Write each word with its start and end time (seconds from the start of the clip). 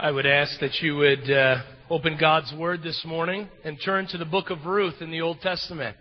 I 0.00 0.12
would 0.12 0.26
ask 0.26 0.60
that 0.60 0.80
you 0.80 0.94
would 0.94 1.28
uh, 1.28 1.60
open 1.90 2.16
God's 2.20 2.54
Word 2.54 2.84
this 2.84 3.04
morning 3.04 3.48
and 3.64 3.76
turn 3.84 4.06
to 4.06 4.16
the 4.16 4.24
book 4.24 4.48
of 4.50 4.64
Ruth 4.64 5.02
in 5.02 5.10
the 5.10 5.22
Old 5.22 5.40
Testament. 5.40 5.96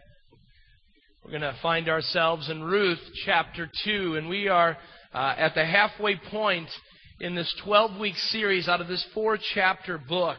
We're 1.25 1.31
going 1.31 1.41
to 1.41 1.57
find 1.63 1.89
ourselves 1.89 2.47
in 2.47 2.61
Ruth 2.61 2.99
chapter 3.25 3.67
2, 3.85 4.17
and 4.17 4.29
we 4.29 4.49
are 4.49 4.77
uh, 5.15 5.33
at 5.35 5.55
the 5.55 5.65
halfway 5.65 6.15
point 6.15 6.69
in 7.19 7.33
this 7.33 7.51
12 7.63 7.99
week 7.99 8.15
series 8.17 8.67
out 8.67 8.81
of 8.81 8.87
this 8.87 9.03
four 9.15 9.39
chapter 9.55 9.97
book. 9.97 10.37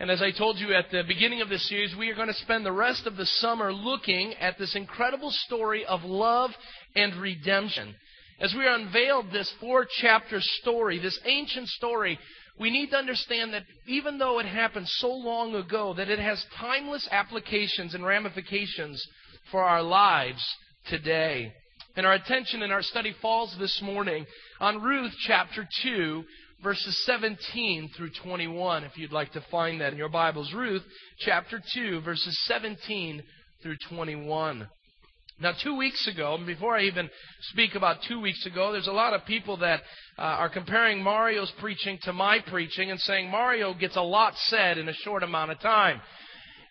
And 0.00 0.10
as 0.10 0.20
I 0.20 0.32
told 0.36 0.58
you 0.58 0.74
at 0.74 0.90
the 0.90 1.04
beginning 1.06 1.42
of 1.42 1.48
this 1.48 1.68
series, 1.68 1.94
we 1.96 2.10
are 2.10 2.16
going 2.16 2.26
to 2.26 2.34
spend 2.34 2.66
the 2.66 2.72
rest 2.72 3.06
of 3.06 3.16
the 3.16 3.26
summer 3.26 3.72
looking 3.72 4.34
at 4.40 4.58
this 4.58 4.74
incredible 4.74 5.30
story 5.30 5.86
of 5.86 6.02
love 6.02 6.50
and 6.96 7.14
redemption. 7.14 7.94
As 8.40 8.52
we 8.58 8.66
unveiled 8.66 9.26
this 9.30 9.50
four 9.60 9.86
chapter 10.00 10.40
story, 10.40 10.98
this 10.98 11.18
ancient 11.24 11.68
story, 11.68 12.18
we 12.58 12.70
need 12.70 12.90
to 12.90 12.96
understand 12.96 13.52
that 13.52 13.64
even 13.86 14.18
though 14.18 14.38
it 14.38 14.46
happened 14.46 14.88
so 14.88 15.12
long 15.12 15.54
ago, 15.54 15.94
that 15.94 16.08
it 16.08 16.18
has 16.18 16.44
timeless 16.58 17.06
applications 17.10 17.94
and 17.94 18.04
ramifications 18.04 19.06
for 19.50 19.62
our 19.62 19.82
lives 19.82 20.42
today. 20.88 21.52
And 21.96 22.06
our 22.06 22.14
attention 22.14 22.62
in 22.62 22.70
our 22.70 22.82
study 22.82 23.14
falls 23.20 23.54
this 23.58 23.80
morning 23.82 24.26
on 24.60 24.82
Ruth 24.82 25.12
chapter 25.26 25.66
2, 25.82 26.24
verses 26.62 27.04
17 27.04 27.90
through 27.96 28.10
21, 28.22 28.84
if 28.84 28.96
you'd 28.96 29.12
like 29.12 29.32
to 29.32 29.44
find 29.50 29.80
that 29.80 29.92
in 29.92 29.98
your 29.98 30.08
Bibles. 30.08 30.52
Ruth 30.54 30.82
chapter 31.18 31.60
2, 31.74 32.00
verses 32.00 32.38
17 32.46 33.22
through 33.62 33.76
21. 33.88 34.68
Now, 35.38 35.52
two 35.62 35.76
weeks 35.76 36.08
ago, 36.08 36.38
before 36.46 36.78
I 36.78 36.84
even 36.84 37.10
speak 37.50 37.74
about 37.74 37.98
two 38.08 38.20
weeks 38.20 38.46
ago, 38.46 38.72
there's 38.72 38.86
a 38.86 38.92
lot 38.92 39.12
of 39.12 39.26
people 39.26 39.58
that 39.58 39.80
uh, 40.18 40.22
are 40.22 40.48
comparing 40.48 41.02
Mario's 41.02 41.52
preaching 41.60 41.98
to 42.04 42.12
my 42.14 42.38
preaching 42.46 42.90
and 42.90 42.98
saying 42.98 43.30
Mario 43.30 43.74
gets 43.74 43.96
a 43.96 44.02
lot 44.02 44.32
said 44.46 44.78
in 44.78 44.88
a 44.88 44.94
short 44.94 45.22
amount 45.22 45.50
of 45.50 45.60
time. 45.60 46.00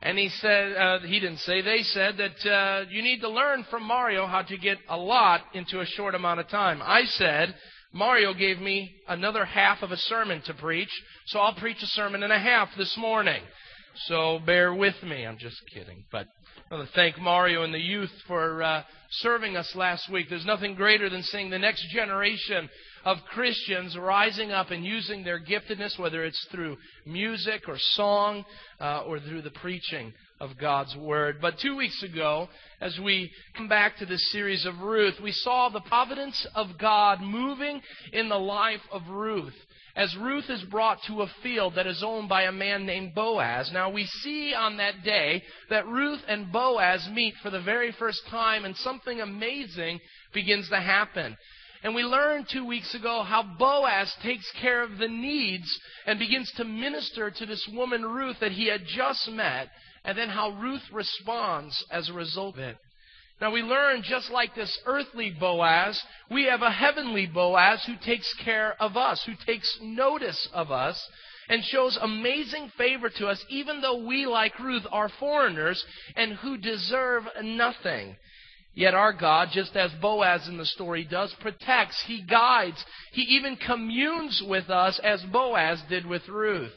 And 0.01 0.17
he 0.17 0.29
said, 0.29 0.75
uh, 0.75 0.99
he 0.99 1.19
didn't 1.19 1.39
say, 1.39 1.61
they 1.61 1.83
said 1.83 2.17
that 2.17 2.51
uh, 2.51 2.85
you 2.89 3.03
need 3.03 3.21
to 3.21 3.29
learn 3.29 3.65
from 3.69 3.83
Mario 3.83 4.25
how 4.25 4.41
to 4.41 4.57
get 4.57 4.79
a 4.89 4.97
lot 4.97 5.41
into 5.53 5.79
a 5.79 5.85
short 5.85 6.15
amount 6.15 6.39
of 6.39 6.47
time. 6.47 6.81
I 6.83 7.05
said, 7.05 7.53
Mario 7.93 8.33
gave 8.33 8.59
me 8.59 8.95
another 9.07 9.45
half 9.45 9.83
of 9.83 9.91
a 9.91 9.97
sermon 9.97 10.41
to 10.45 10.53
preach, 10.55 10.89
so 11.27 11.39
I'll 11.39 11.55
preach 11.55 11.81
a 11.83 11.87
sermon 11.87 12.23
and 12.23 12.33
a 12.33 12.39
half 12.39 12.69
this 12.77 12.97
morning. 12.97 13.41
So 14.07 14.39
bear 14.45 14.73
with 14.73 15.01
me. 15.03 15.25
I'm 15.25 15.37
just 15.37 15.61
kidding. 15.73 16.03
But 16.11 16.27
I 16.71 16.77
want 16.77 16.87
to 16.87 16.95
thank 16.95 17.19
Mario 17.19 17.61
and 17.61 17.71
the 17.71 17.77
youth 17.77 18.09
for 18.27 18.63
uh, 18.63 18.81
serving 19.19 19.55
us 19.55 19.71
last 19.75 20.11
week. 20.11 20.29
There's 20.31 20.47
nothing 20.47 20.73
greater 20.73 21.11
than 21.11 21.21
seeing 21.21 21.51
the 21.51 21.59
next 21.59 21.87
generation 21.93 22.67
of 23.03 23.19
Christians 23.31 23.95
rising 23.95 24.51
up 24.51 24.71
and 24.71 24.83
using 24.83 25.23
their 25.23 25.39
giftedness, 25.39 25.99
whether 25.99 26.25
it's 26.25 26.43
through 26.51 26.77
music 27.05 27.69
or 27.69 27.75
song 27.77 28.43
uh, 28.81 29.01
or 29.01 29.19
through 29.19 29.43
the 29.43 29.51
preaching 29.51 30.11
of 30.39 30.57
God's 30.59 30.95
Word. 30.95 31.37
But 31.39 31.59
two 31.59 31.75
weeks 31.75 32.01
ago, 32.01 32.49
as 32.81 32.97
we 32.97 33.29
come 33.55 33.67
back 33.67 33.97
to 33.97 34.07
this 34.07 34.31
series 34.31 34.65
of 34.65 34.79
Ruth, 34.79 35.19
we 35.21 35.33
saw 35.33 35.69
the 35.69 35.81
providence 35.81 36.47
of 36.55 36.79
God 36.79 37.21
moving 37.21 37.79
in 38.11 38.27
the 38.27 38.39
life 38.39 38.81
of 38.91 39.03
Ruth 39.07 39.53
as 39.95 40.15
Ruth 40.17 40.49
is 40.49 40.63
brought 40.63 40.99
to 41.07 41.21
a 41.21 41.31
field 41.41 41.75
that 41.75 41.87
is 41.87 42.03
owned 42.03 42.27
by 42.27 42.43
a 42.43 42.51
man 42.51 42.85
named 42.85 43.15
Boaz. 43.15 43.71
Now 43.73 43.89
we 43.89 44.05
see 44.05 44.53
on 44.53 44.77
that 44.77 45.03
day 45.03 45.41
that 45.69 45.87
Ruth 45.87 46.21
and 46.27 46.51
Boaz 46.51 47.07
meet 47.11 47.33
for 47.41 47.49
the 47.49 47.61
very 47.61 47.93
first 47.93 48.21
time 48.29 48.65
and 48.65 48.75
something 48.77 49.21
amazing 49.21 49.99
begins 50.33 50.69
to 50.69 50.77
happen. 50.77 51.37
And 51.83 51.93
we 51.93 52.03
learned 52.03 52.47
two 52.51 52.65
weeks 52.65 52.93
ago 52.95 53.23
how 53.23 53.43
Boaz 53.57 54.13
takes 54.23 54.51
care 54.59 54.83
of 54.83 54.97
the 54.97 55.07
needs 55.07 55.79
and 56.05 56.19
begins 56.19 56.51
to 56.57 56.65
minister 56.65 57.31
to 57.31 57.45
this 57.45 57.67
woman 57.71 58.03
Ruth 58.03 58.37
that 58.41 58.51
he 58.51 58.67
had 58.67 58.81
just 58.87 59.29
met, 59.29 59.69
and 60.03 60.17
then 60.17 60.29
how 60.29 60.49
Ruth 60.49 60.81
responds 60.91 61.85
as 61.91 62.09
a 62.09 62.13
result 62.13 62.55
of 62.55 62.61
it. 62.61 62.77
Now 63.41 63.51
we 63.51 63.61
learn 63.61 64.01
just 64.01 64.31
like 64.31 64.55
this 64.55 64.77
earthly 64.85 65.29
Boaz, 65.31 66.01
we 66.31 66.45
have 66.45 66.61
a 66.61 66.71
heavenly 66.71 67.27
Boaz 67.27 67.83
who 67.85 67.95
takes 67.97 68.33
care 68.35 68.81
of 68.81 68.95
us, 68.95 69.23
who 69.25 69.33
takes 69.45 69.77
notice 69.81 70.47
of 70.53 70.71
us, 70.71 71.09
and 71.49 71.63
shows 71.63 71.97
amazing 72.01 72.71
favor 72.77 73.09
to 73.09 73.27
us, 73.27 73.43
even 73.49 73.81
though 73.81 74.05
we, 74.05 74.25
like 74.25 74.57
Ruth, 74.57 74.85
are 74.91 75.09
foreigners 75.19 75.83
and 76.15 76.33
who 76.33 76.57
deserve 76.57 77.23
nothing. 77.43 78.15
Yet 78.73 78.93
our 78.93 79.13
God, 79.13 79.49
just 79.51 79.75
as 79.75 79.91
Boaz 80.01 80.47
in 80.47 80.57
the 80.57 80.65
story 80.65 81.03
does, 81.03 81.33
protects, 81.41 82.01
He 82.07 82.21
guides, 82.21 82.83
He 83.11 83.21
even 83.21 83.57
communes 83.57 84.41
with 84.45 84.69
us 84.69 84.99
as 85.03 85.23
Boaz 85.23 85.81
did 85.89 86.05
with 86.05 86.27
Ruth. 86.27 86.73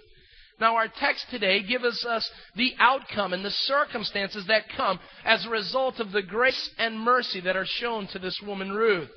Now, 0.61 0.75
our 0.77 0.89
text 0.89 1.27
today 1.31 1.63
gives 1.63 2.05
us 2.05 2.29
the 2.57 2.73
outcome 2.79 3.33
and 3.33 3.45
the 3.45 3.51
circumstances 3.51 4.45
that 4.49 4.69
come 4.77 4.99
as 5.25 5.47
a 5.47 5.51
result 5.51 6.01
of 6.01 6.11
the 6.11 6.23
grace 6.23 6.71
and 6.79 6.99
mercy 6.99 7.41
that 7.41 7.57
are 7.57 7.67
shown 7.67 8.09
to 8.09 8.19
this 8.19 8.41
woman 8.45 8.73
Ruth. 8.73 9.11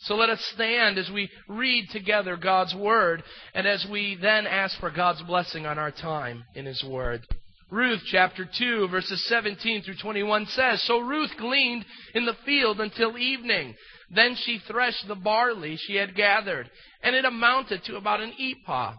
So 0.00 0.16
let 0.16 0.30
us 0.30 0.44
stand 0.54 0.98
as 0.98 1.10
we 1.10 1.30
read 1.48 1.88
together 1.90 2.36
God's 2.36 2.74
Word 2.74 3.22
and 3.54 3.66
as 3.66 3.86
we 3.90 4.18
then 4.20 4.46
ask 4.46 4.78
for 4.78 4.90
God's 4.90 5.22
blessing 5.22 5.66
on 5.66 5.78
our 5.78 5.90
time 5.90 6.44
in 6.54 6.66
His 6.66 6.82
Word. 6.82 7.26
Ruth 7.70 8.02
chapter 8.10 8.48
2 8.58 8.88
verses 8.88 9.24
17 9.28 9.82
through 9.82 9.96
21 10.00 10.46
says, 10.46 10.82
So 10.82 10.98
Ruth 10.98 11.30
gleaned 11.38 11.84
in 12.14 12.26
the 12.26 12.36
field 12.44 12.80
until 12.80 13.18
evening. 13.18 13.74
Then 14.14 14.36
she 14.36 14.60
threshed 14.66 15.08
the 15.08 15.14
barley 15.14 15.76
she 15.76 15.96
had 15.96 16.14
gathered, 16.14 16.70
and 17.02 17.16
it 17.16 17.24
amounted 17.24 17.82
to 17.84 17.96
about 17.96 18.20
an 18.20 18.32
ephah. 18.38 18.94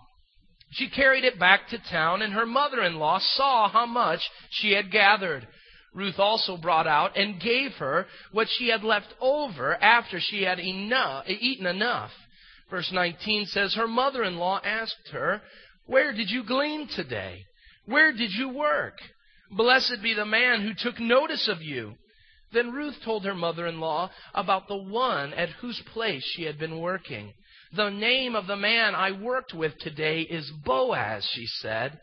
She 0.71 0.89
carried 0.89 1.23
it 1.23 1.39
back 1.39 1.69
to 1.69 1.77
town, 1.77 2.21
and 2.21 2.33
her 2.33 2.45
mother 2.45 2.81
in 2.81 2.95
law 2.95 3.19
saw 3.19 3.69
how 3.69 3.85
much 3.85 4.21
she 4.49 4.73
had 4.73 4.91
gathered. 4.91 5.47
Ruth 5.93 6.19
also 6.19 6.57
brought 6.57 6.87
out 6.87 7.15
and 7.15 7.39
gave 7.39 7.71
her 7.75 8.05
what 8.31 8.49
she 8.49 8.67
had 8.67 8.83
left 8.83 9.13
over 9.21 9.81
after 9.81 10.19
she 10.19 10.43
had 10.43 10.59
enough, 10.59 11.25
eaten 11.27 11.65
enough. 11.65 12.11
Verse 12.69 12.91
19 12.91 13.45
says, 13.45 13.73
Her 13.75 13.87
mother 13.87 14.23
in 14.23 14.37
law 14.37 14.59
asked 14.63 15.09
her, 15.13 15.41
Where 15.85 16.11
did 16.11 16.29
you 16.29 16.43
glean 16.43 16.89
today? 16.89 17.45
Where 17.85 18.11
did 18.11 18.31
you 18.33 18.49
work? 18.49 18.97
Blessed 19.51 20.01
be 20.01 20.13
the 20.13 20.25
man 20.25 20.61
who 20.61 20.73
took 20.73 20.99
notice 20.99 21.47
of 21.47 21.61
you. 21.61 21.95
Then 22.51 22.71
Ruth 22.71 22.95
told 23.03 23.23
her 23.25 23.35
mother 23.35 23.67
in 23.67 23.79
law 23.79 24.09
about 24.33 24.67
the 24.67 24.77
one 24.77 25.33
at 25.33 25.49
whose 25.61 25.81
place 25.93 26.23
she 26.35 26.43
had 26.43 26.57
been 26.57 26.79
working. 26.79 27.33
The 27.73 27.89
name 27.89 28.35
of 28.35 28.47
the 28.47 28.55
man 28.55 28.95
I 28.95 29.11
worked 29.11 29.53
with 29.53 29.77
today 29.79 30.21
is 30.21 30.51
Boaz, 30.63 31.27
she 31.33 31.45
said. 31.45 31.99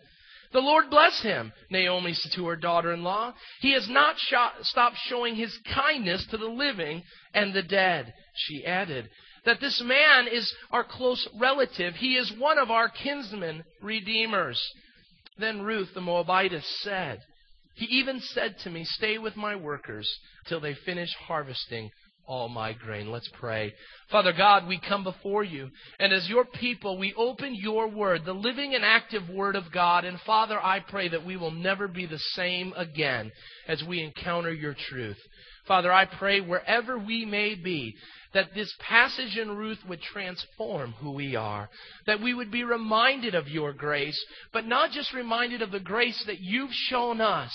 The 0.53 0.61
Lord 0.61 0.91
bless 0.91 1.23
him, 1.23 1.53
Naomi 1.71 2.13
said 2.13 2.33
to 2.33 2.47
her 2.47 2.57
daughter 2.57 2.93
in 2.93 3.03
law. 3.03 3.33
He 3.61 3.73
has 3.73 3.89
not 3.89 4.17
stopped 4.63 4.97
showing 5.07 5.35
his 5.35 5.59
kindness 5.75 6.27
to 6.27 6.37
the 6.37 6.47
living 6.49 7.03
and 7.33 7.55
the 7.55 7.63
dead, 7.63 8.13
she 8.35 8.65
added. 8.67 9.09
That 9.45 9.61
this 9.61 9.81
man 9.81 10.29
is 10.29 10.55
our 10.71 10.85
close 10.85 11.27
relative. 11.41 11.95
He 11.95 12.17
is 12.17 12.33
one 12.33 12.59
of 12.59 12.71
our 12.71 12.89
kinsmen 12.89 13.65
redeemers. 13.81 14.63
Then 15.39 15.63
Ruth 15.63 15.95
the 15.95 16.01
Moabitess 16.01 16.67
said, 16.83 17.21
He 17.75 17.87
even 17.87 18.21
said 18.21 18.59
to 18.61 18.71
me, 18.71 18.85
Stay 18.85 19.19
with 19.19 19.37
my 19.37 19.57
workers 19.57 20.09
till 20.47 20.61
they 20.61 20.75
finish 20.75 21.13
harvesting 21.15 21.91
all 22.27 22.49
my 22.49 22.73
grain. 22.73 23.11
Let's 23.11 23.31
pray. 23.39 23.75
Father 24.11 24.33
God, 24.33 24.67
we 24.67 24.81
come 24.81 25.05
before 25.05 25.45
you, 25.45 25.71
and 25.99 26.13
as 26.13 26.29
your 26.29 26.45
people, 26.45 26.99
we 26.99 27.15
open 27.15 27.55
your 27.55 27.89
word, 27.89 28.25
the 28.25 28.33
living 28.33 28.75
and 28.75 28.85
active 28.85 29.29
word 29.29 29.57
of 29.57 29.73
God. 29.73 30.05
And 30.05 30.21
Father, 30.21 30.59
I 30.63 30.81
pray 30.81 31.09
that 31.09 31.27
we 31.27 31.37
will 31.37 31.51
never 31.51 31.89
be 31.89 32.07
the 32.07 32.19
same 32.19 32.73
again 32.77 33.33
as 33.69 33.83
we 33.83 34.03
encounter 34.03 34.53
your 34.53 34.75
truth. 34.89 35.19
Father, 35.67 35.93
I 35.93 36.07
pray 36.07 36.41
wherever 36.41 36.99
we 36.99 37.25
may 37.25 37.55
be, 37.55 37.95
that 38.35 38.55
this 38.55 38.73
passage 38.81 39.37
in 39.37 39.57
Ruth 39.57 39.79
would 39.89 40.01
transform 40.01 40.93
who 40.93 41.13
we 41.13 41.37
are. 41.37 41.69
That 42.07 42.21
we 42.21 42.35
would 42.35 42.51
be 42.51 42.65
reminded 42.65 43.35
of 43.35 43.49
your 43.49 43.73
grace, 43.73 44.19
but 44.53 44.67
not 44.67 44.91
just 44.91 45.13
reminded 45.13 45.63
of 45.63 45.71
the 45.71 45.81
grace 45.81 46.23
that 46.27 46.41
you've 46.41 46.73
shown 46.73 47.21
us, 47.21 47.53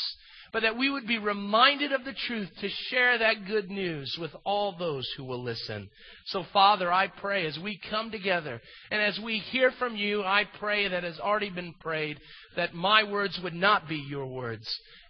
but 0.53 0.61
that 0.61 0.77
we 0.77 0.89
would 0.89 1.07
be 1.07 1.17
reminded 1.17 1.91
of 1.91 2.05
the 2.05 2.13
truth 2.13 2.49
to 2.61 2.69
share 2.89 3.17
that 3.17 3.45
good 3.47 3.69
news 3.69 4.17
with 4.19 4.31
all 4.44 4.75
those 4.77 5.07
who 5.17 5.23
will 5.23 5.41
listen. 5.41 5.89
So, 6.27 6.45
Father, 6.53 6.91
I 6.91 7.07
pray 7.07 7.45
as 7.45 7.57
we 7.59 7.79
come 7.89 8.11
together 8.11 8.61
and 8.91 9.01
as 9.01 9.19
we 9.19 9.39
hear 9.39 9.71
from 9.79 9.95
you, 9.95 10.23
I 10.23 10.45
pray 10.59 10.88
that 10.88 11.03
has 11.03 11.19
already 11.19 11.49
been 11.49 11.73
prayed, 11.79 12.19
that 12.55 12.73
my 12.73 13.03
words 13.03 13.39
would 13.44 13.53
not 13.53 13.88
be 13.88 13.97
your 13.97 14.25
words, 14.25 14.67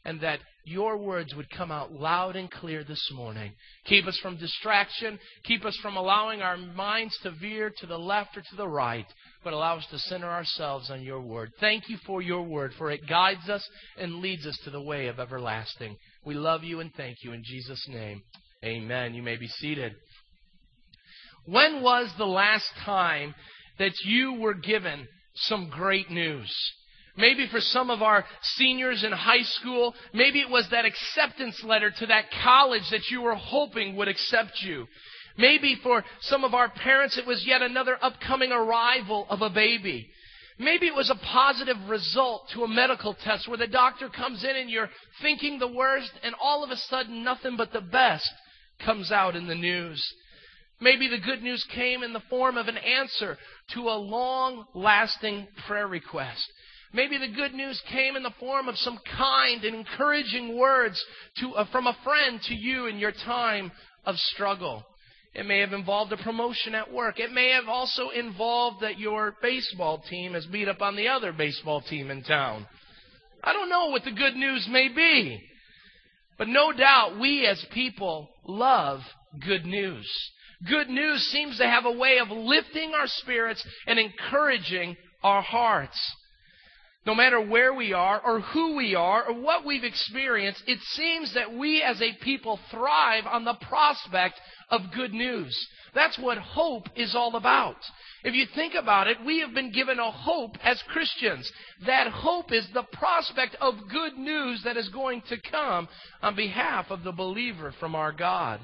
and 0.07 0.19
that 0.21 0.39
your 0.65 0.97
words 0.97 1.35
would 1.35 1.49
come 1.51 1.71
out 1.71 1.93
loud 1.93 2.35
and 2.35 2.49
clear 2.49 2.83
this 2.83 3.09
morning. 3.13 3.51
Keep 3.85 4.07
us 4.07 4.17
from 4.17 4.37
distraction. 4.37 5.19
Keep 5.43 5.65
us 5.65 5.77
from 5.81 5.95
allowing 5.95 6.41
our 6.41 6.57
minds 6.57 7.15
to 7.21 7.31
veer 7.31 7.71
to 7.77 7.85
the 7.85 7.97
left 7.97 8.35
or 8.35 8.41
to 8.41 8.55
the 8.57 8.67
right 8.67 9.05
but 9.43 9.53
allow 9.53 9.77
us 9.77 9.85
to 9.91 9.99
center 9.99 10.27
ourselves 10.27 10.89
on 10.89 11.01
your 11.01 11.21
word. 11.21 11.51
Thank 11.61 11.87
you 11.87 11.97
for 12.05 12.21
your 12.21 12.43
word, 12.43 12.73
for 12.77 12.91
it 12.91 13.07
guides 13.07 13.47
us 13.47 13.65
and 13.97 14.15
leads 14.15 14.45
us 14.45 14.59
to 14.65 14.69
the 14.69 14.81
way 14.81 15.07
of 15.07 15.19
everlasting. 15.19 15.95
We 16.25 16.33
love 16.33 16.65
you 16.65 16.81
and 16.81 16.93
thank 16.95 17.19
you 17.23 17.31
in 17.31 17.43
Jesus' 17.45 17.87
name. 17.87 18.23
Amen. 18.65 19.13
You 19.13 19.23
may 19.23 19.37
be 19.37 19.47
seated. 19.47 19.93
When 21.45 21.81
was 21.81 22.11
the 22.17 22.25
last 22.25 22.67
time 22.83 23.35
that 23.79 23.93
you 24.03 24.33
were 24.33 24.53
given 24.53 25.07
some 25.37 25.69
great 25.69 26.09
news. 26.09 26.53
Maybe 27.17 27.47
for 27.49 27.59
some 27.59 27.89
of 27.89 28.03
our 28.03 28.23
seniors 28.41 29.03
in 29.03 29.11
high 29.11 29.41
school, 29.41 29.95
maybe 30.13 30.39
it 30.39 30.49
was 30.49 30.67
that 30.69 30.85
acceptance 30.85 31.63
letter 31.63 31.91
to 31.99 32.05
that 32.05 32.25
college 32.43 32.83
that 32.91 33.09
you 33.09 33.21
were 33.21 33.35
hoping 33.35 33.95
would 33.95 34.07
accept 34.07 34.61
you. 34.61 34.87
Maybe 35.37 35.77
for 35.81 36.03
some 36.21 36.43
of 36.43 36.53
our 36.53 36.69
parents, 36.69 37.17
it 37.17 37.25
was 37.25 37.43
yet 37.45 37.61
another 37.61 37.97
upcoming 38.01 38.51
arrival 38.51 39.25
of 39.29 39.41
a 39.41 39.49
baby. 39.49 40.09
Maybe 40.59 40.87
it 40.87 40.95
was 40.95 41.11
a 41.11 41.25
positive 41.33 41.77
result 41.87 42.49
to 42.53 42.63
a 42.63 42.67
medical 42.67 43.13
test 43.13 43.47
where 43.47 43.57
the 43.57 43.67
doctor 43.67 44.09
comes 44.09 44.43
in 44.43 44.55
and 44.55 44.69
you're 44.69 44.89
thinking 45.21 45.59
the 45.59 45.67
worst, 45.67 46.11
and 46.23 46.33
all 46.41 46.63
of 46.63 46.71
a 46.71 46.77
sudden, 46.77 47.23
nothing 47.23 47.57
but 47.57 47.71
the 47.71 47.81
best 47.81 48.29
comes 48.83 49.11
out 49.11 49.35
in 49.35 49.47
the 49.47 49.55
news. 49.55 50.03
Maybe 50.79 51.07
the 51.07 51.19
good 51.19 51.41
news 51.41 51.65
came 51.73 52.03
in 52.03 52.13
the 52.13 52.23
form 52.29 52.57
of 52.57 52.67
an 52.67 52.77
answer 52.77 53.37
to 53.73 53.81
a 53.81 53.97
long 53.97 54.65
lasting 54.73 55.47
prayer 55.67 55.87
request. 55.87 56.43
Maybe 56.93 57.17
the 57.17 57.27
good 57.35 57.53
news 57.53 57.81
came 57.91 58.15
in 58.15 58.23
the 58.23 58.33
form 58.39 58.67
of 58.67 58.77
some 58.77 58.99
kind 59.17 59.63
and 59.63 59.75
encouraging 59.75 60.57
words 60.57 61.03
to, 61.37 61.53
uh, 61.55 61.65
from 61.71 61.87
a 61.87 61.97
friend 62.03 62.41
to 62.43 62.55
you 62.55 62.85
in 62.87 62.97
your 62.97 63.11
time 63.11 63.71
of 64.05 64.15
struggle. 64.17 64.83
It 65.33 65.45
may 65.45 65.59
have 65.59 65.73
involved 65.73 66.11
a 66.13 66.17
promotion 66.17 66.73
at 66.73 66.91
work. 66.91 67.19
It 67.19 67.31
may 67.31 67.49
have 67.49 67.67
also 67.67 68.09
involved 68.09 68.81
that 68.81 68.97
your 68.97 69.35
baseball 69.41 69.99
team 70.09 70.33
has 70.33 70.45
beat 70.47 70.67
up 70.67 70.81
on 70.81 70.95
the 70.95 71.09
other 71.09 71.31
baseball 71.31 71.81
team 71.81 72.09
in 72.09 72.23
town. 72.23 72.65
I 73.43 73.53
don't 73.53 73.69
know 73.69 73.87
what 73.87 74.03
the 74.03 74.11
good 74.11 74.35
news 74.35 74.67
may 74.69 74.87
be. 74.87 75.41
But 76.37 76.47
no 76.47 76.71
doubt 76.71 77.19
we 77.19 77.45
as 77.45 77.63
people 77.71 78.29
love 78.45 79.01
good 79.45 79.65
news. 79.65 80.07
Good 80.67 80.89
news 80.89 81.21
seems 81.31 81.57
to 81.57 81.67
have 81.67 81.85
a 81.85 81.91
way 81.91 82.17
of 82.19 82.29
lifting 82.29 82.93
our 82.93 83.07
spirits 83.07 83.63
and 83.85 83.99
encouraging 83.99 84.97
our 85.23 85.41
hearts. 85.41 85.99
No 87.07 87.15
matter 87.15 87.39
where 87.39 87.73
we 87.73 87.93
are 87.93 88.19
or 88.19 88.41
who 88.41 88.75
we 88.75 88.93
are 88.93 89.29
or 89.29 89.33
what 89.33 89.65
we've 89.65 89.85
experienced, 89.85 90.61
it 90.67 90.79
seems 90.91 91.33
that 91.35 91.53
we 91.53 91.81
as 91.81 92.01
a 92.01 92.11
people 92.21 92.59
thrive 92.69 93.25
on 93.25 93.45
the 93.45 93.53
prospect 93.53 94.37
of 94.69 94.81
good 94.93 95.13
news. 95.13 95.57
That's 95.95 96.19
what 96.19 96.37
hope 96.37 96.89
is 96.97 97.15
all 97.15 97.37
about. 97.37 97.77
If 98.25 98.33
you 98.33 98.45
think 98.53 98.73
about 98.73 99.07
it, 99.07 99.23
we 99.25 99.39
have 99.39 99.53
been 99.53 99.71
given 99.71 99.99
a 99.99 100.11
hope 100.11 100.57
as 100.61 100.83
Christians. 100.89 101.49
That 101.85 102.09
hope 102.09 102.51
is 102.51 102.67
the 102.73 102.83
prospect 102.91 103.55
of 103.61 103.89
good 103.89 104.17
news 104.17 104.63
that 104.65 104.75
is 104.75 104.89
going 104.89 105.21
to 105.29 105.37
come 105.49 105.87
on 106.21 106.35
behalf 106.35 106.87
of 106.89 107.05
the 107.05 107.13
believer 107.13 107.73
from 107.79 107.95
our 107.95 108.11
God. 108.11 108.59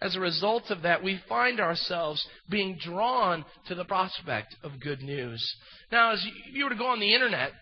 As 0.00 0.14
a 0.14 0.20
result 0.20 0.70
of 0.70 0.82
that, 0.82 1.02
we 1.02 1.20
find 1.28 1.58
ourselves 1.58 2.24
being 2.48 2.78
drawn 2.80 3.44
to 3.66 3.74
the 3.74 3.84
prospect 3.84 4.54
of 4.62 4.80
good 4.80 5.00
news. 5.02 5.44
Now, 5.90 6.12
as 6.12 6.24
you 6.52 6.62
were 6.64 6.70
to 6.70 6.76
go 6.76 6.86
on 6.86 7.00
the 7.00 7.14
internet, 7.14 7.52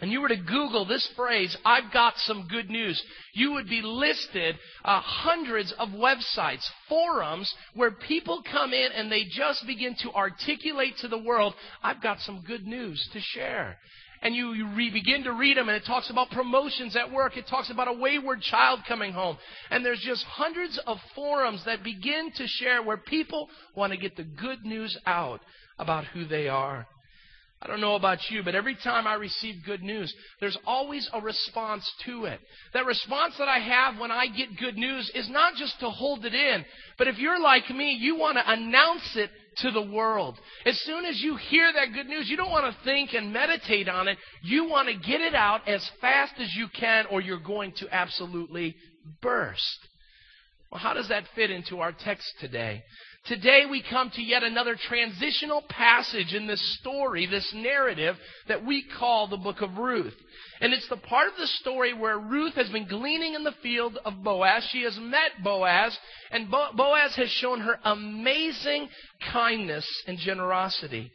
and 0.00 0.10
you 0.10 0.20
were 0.20 0.28
to 0.28 0.36
Google 0.36 0.84
this 0.84 1.08
phrase, 1.16 1.56
I've 1.64 1.92
got 1.92 2.14
some 2.18 2.48
good 2.48 2.68
news, 2.68 3.02
you 3.32 3.52
would 3.52 3.68
be 3.68 3.80
listed 3.82 4.56
uh, 4.84 5.00
hundreds 5.00 5.72
of 5.78 5.88
websites, 5.90 6.66
forums, 6.88 7.52
where 7.74 7.92
people 7.92 8.42
come 8.50 8.72
in 8.72 8.92
and 8.92 9.10
they 9.10 9.24
just 9.24 9.66
begin 9.66 9.96
to 10.02 10.12
articulate 10.12 10.94
to 10.98 11.08
the 11.08 11.18
world, 11.18 11.54
I've 11.82 12.02
got 12.02 12.20
some 12.20 12.42
good 12.46 12.66
news 12.66 13.08
to 13.12 13.20
share. 13.20 13.78
And 14.22 14.34
you, 14.34 14.52
you 14.54 14.68
re- 14.68 14.90
begin 14.90 15.24
to 15.24 15.32
read 15.32 15.56
them, 15.56 15.68
and 15.68 15.76
it 15.76 15.86
talks 15.86 16.10
about 16.10 16.30
promotions 16.30 16.96
at 16.96 17.12
work. 17.12 17.36
It 17.36 17.46
talks 17.48 17.70
about 17.70 17.88
a 17.88 17.92
wayward 17.92 18.40
child 18.40 18.80
coming 18.88 19.12
home. 19.12 19.36
And 19.70 19.84
there's 19.84 20.00
just 20.00 20.24
hundreds 20.24 20.80
of 20.86 20.98
forums 21.14 21.62
that 21.66 21.84
begin 21.84 22.32
to 22.36 22.46
share 22.46 22.82
where 22.82 22.96
people 22.96 23.48
want 23.74 23.92
to 23.92 23.98
get 23.98 24.16
the 24.16 24.24
good 24.24 24.64
news 24.64 24.96
out 25.06 25.40
about 25.78 26.06
who 26.06 26.24
they 26.26 26.48
are. 26.48 26.86
I 27.62 27.68
don't 27.68 27.80
know 27.80 27.94
about 27.94 28.18
you, 28.28 28.42
but 28.42 28.54
every 28.54 28.76
time 28.76 29.06
I 29.06 29.14
receive 29.14 29.64
good 29.64 29.82
news, 29.82 30.12
there's 30.40 30.58
always 30.66 31.08
a 31.12 31.20
response 31.20 31.90
to 32.04 32.26
it. 32.26 32.38
That 32.74 32.84
response 32.84 33.34
that 33.38 33.48
I 33.48 33.58
have 33.58 33.98
when 33.98 34.10
I 34.10 34.26
get 34.26 34.58
good 34.58 34.76
news 34.76 35.10
is 35.14 35.30
not 35.30 35.54
just 35.54 35.80
to 35.80 35.88
hold 35.88 36.26
it 36.26 36.34
in, 36.34 36.64
but 36.98 37.08
if 37.08 37.18
you're 37.18 37.40
like 37.40 37.68
me, 37.70 37.92
you 37.92 38.18
want 38.18 38.36
to 38.36 38.50
announce 38.50 39.16
it 39.16 39.30
to 39.58 39.70
the 39.70 39.82
world. 39.82 40.38
As 40.66 40.78
soon 40.82 41.06
as 41.06 41.18
you 41.22 41.36
hear 41.36 41.72
that 41.72 41.94
good 41.94 42.06
news, 42.06 42.28
you 42.28 42.36
don't 42.36 42.50
want 42.50 42.72
to 42.72 42.84
think 42.84 43.14
and 43.14 43.32
meditate 43.32 43.88
on 43.88 44.06
it. 44.06 44.18
You 44.42 44.68
want 44.68 44.88
to 44.88 44.94
get 44.94 45.22
it 45.22 45.34
out 45.34 45.66
as 45.66 45.88
fast 46.00 46.34
as 46.38 46.54
you 46.54 46.68
can, 46.78 47.06
or 47.10 47.22
you're 47.22 47.40
going 47.40 47.72
to 47.78 47.88
absolutely 47.90 48.76
burst. 49.22 49.88
Well, 50.70 50.80
how 50.80 50.92
does 50.92 51.08
that 51.08 51.24
fit 51.34 51.50
into 51.50 51.80
our 51.80 51.92
text 51.92 52.26
today? 52.38 52.82
Today 53.28 53.64
we 53.68 53.82
come 53.82 54.10
to 54.14 54.22
yet 54.22 54.44
another 54.44 54.76
transitional 54.76 55.62
passage 55.68 56.32
in 56.32 56.46
this 56.46 56.78
story, 56.78 57.26
this 57.26 57.52
narrative 57.52 58.14
that 58.46 58.64
we 58.64 58.84
call 58.98 59.26
the 59.26 59.36
book 59.36 59.62
of 59.62 59.78
Ruth. 59.78 60.14
And 60.60 60.72
it's 60.72 60.88
the 60.88 60.96
part 60.96 61.26
of 61.26 61.34
the 61.36 61.48
story 61.48 61.92
where 61.92 62.18
Ruth 62.18 62.54
has 62.54 62.68
been 62.68 62.86
gleaning 62.86 63.34
in 63.34 63.42
the 63.42 63.54
field 63.64 63.98
of 64.04 64.22
Boaz. 64.22 64.68
She 64.70 64.82
has 64.82 64.96
met 65.00 65.42
Boaz, 65.42 65.98
and 66.30 66.48
Boaz 66.50 67.16
has 67.16 67.28
shown 67.30 67.60
her 67.60 67.80
amazing 67.84 68.88
kindness 69.32 69.86
and 70.06 70.18
generosity. 70.18 71.10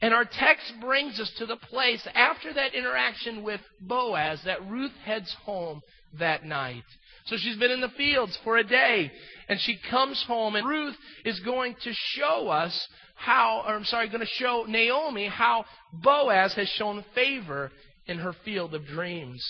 And 0.00 0.14
our 0.14 0.24
text 0.24 0.74
brings 0.80 1.18
us 1.18 1.32
to 1.38 1.46
the 1.46 1.56
place 1.56 2.06
after 2.14 2.54
that 2.54 2.74
interaction 2.74 3.42
with 3.42 3.60
Boaz 3.80 4.40
that 4.44 4.64
Ruth 4.70 4.94
heads 5.04 5.34
home 5.44 5.80
that 6.20 6.44
night. 6.44 6.84
So 7.28 7.36
she's 7.36 7.58
been 7.58 7.70
in 7.70 7.80
the 7.80 7.90
fields 7.90 8.38
for 8.42 8.56
a 8.56 8.64
day. 8.64 9.10
And 9.48 9.60
she 9.60 9.78
comes 9.90 10.22
home, 10.26 10.56
and 10.56 10.66
Ruth 10.66 10.96
is 11.24 11.40
going 11.40 11.74
to 11.82 11.92
show 11.92 12.48
us 12.48 12.88
how, 13.14 13.64
or 13.66 13.74
I'm 13.74 13.84
sorry, 13.84 14.08
going 14.08 14.20
to 14.20 14.26
show 14.26 14.64
Naomi 14.68 15.26
how 15.26 15.64
Boaz 15.92 16.54
has 16.54 16.68
shown 16.68 17.04
favor 17.14 17.70
in 18.06 18.18
her 18.18 18.34
field 18.44 18.74
of 18.74 18.86
dreams. 18.86 19.44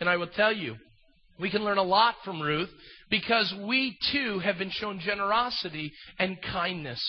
And 0.00 0.08
I 0.08 0.16
will 0.16 0.28
tell 0.28 0.52
you, 0.52 0.76
we 1.38 1.50
can 1.50 1.64
learn 1.64 1.78
a 1.78 1.82
lot 1.82 2.16
from 2.24 2.40
Ruth 2.40 2.70
because 3.10 3.52
we 3.66 3.96
too 4.12 4.38
have 4.40 4.58
been 4.58 4.70
shown 4.70 5.00
generosity 5.00 5.92
and 6.18 6.38
kindness 6.40 7.02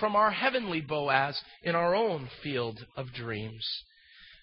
from 0.00 0.16
our 0.16 0.30
heavenly 0.30 0.80
Boaz 0.80 1.40
in 1.62 1.74
our 1.74 1.94
own 1.94 2.28
field 2.42 2.84
of 2.96 3.12
dreams. 3.12 3.66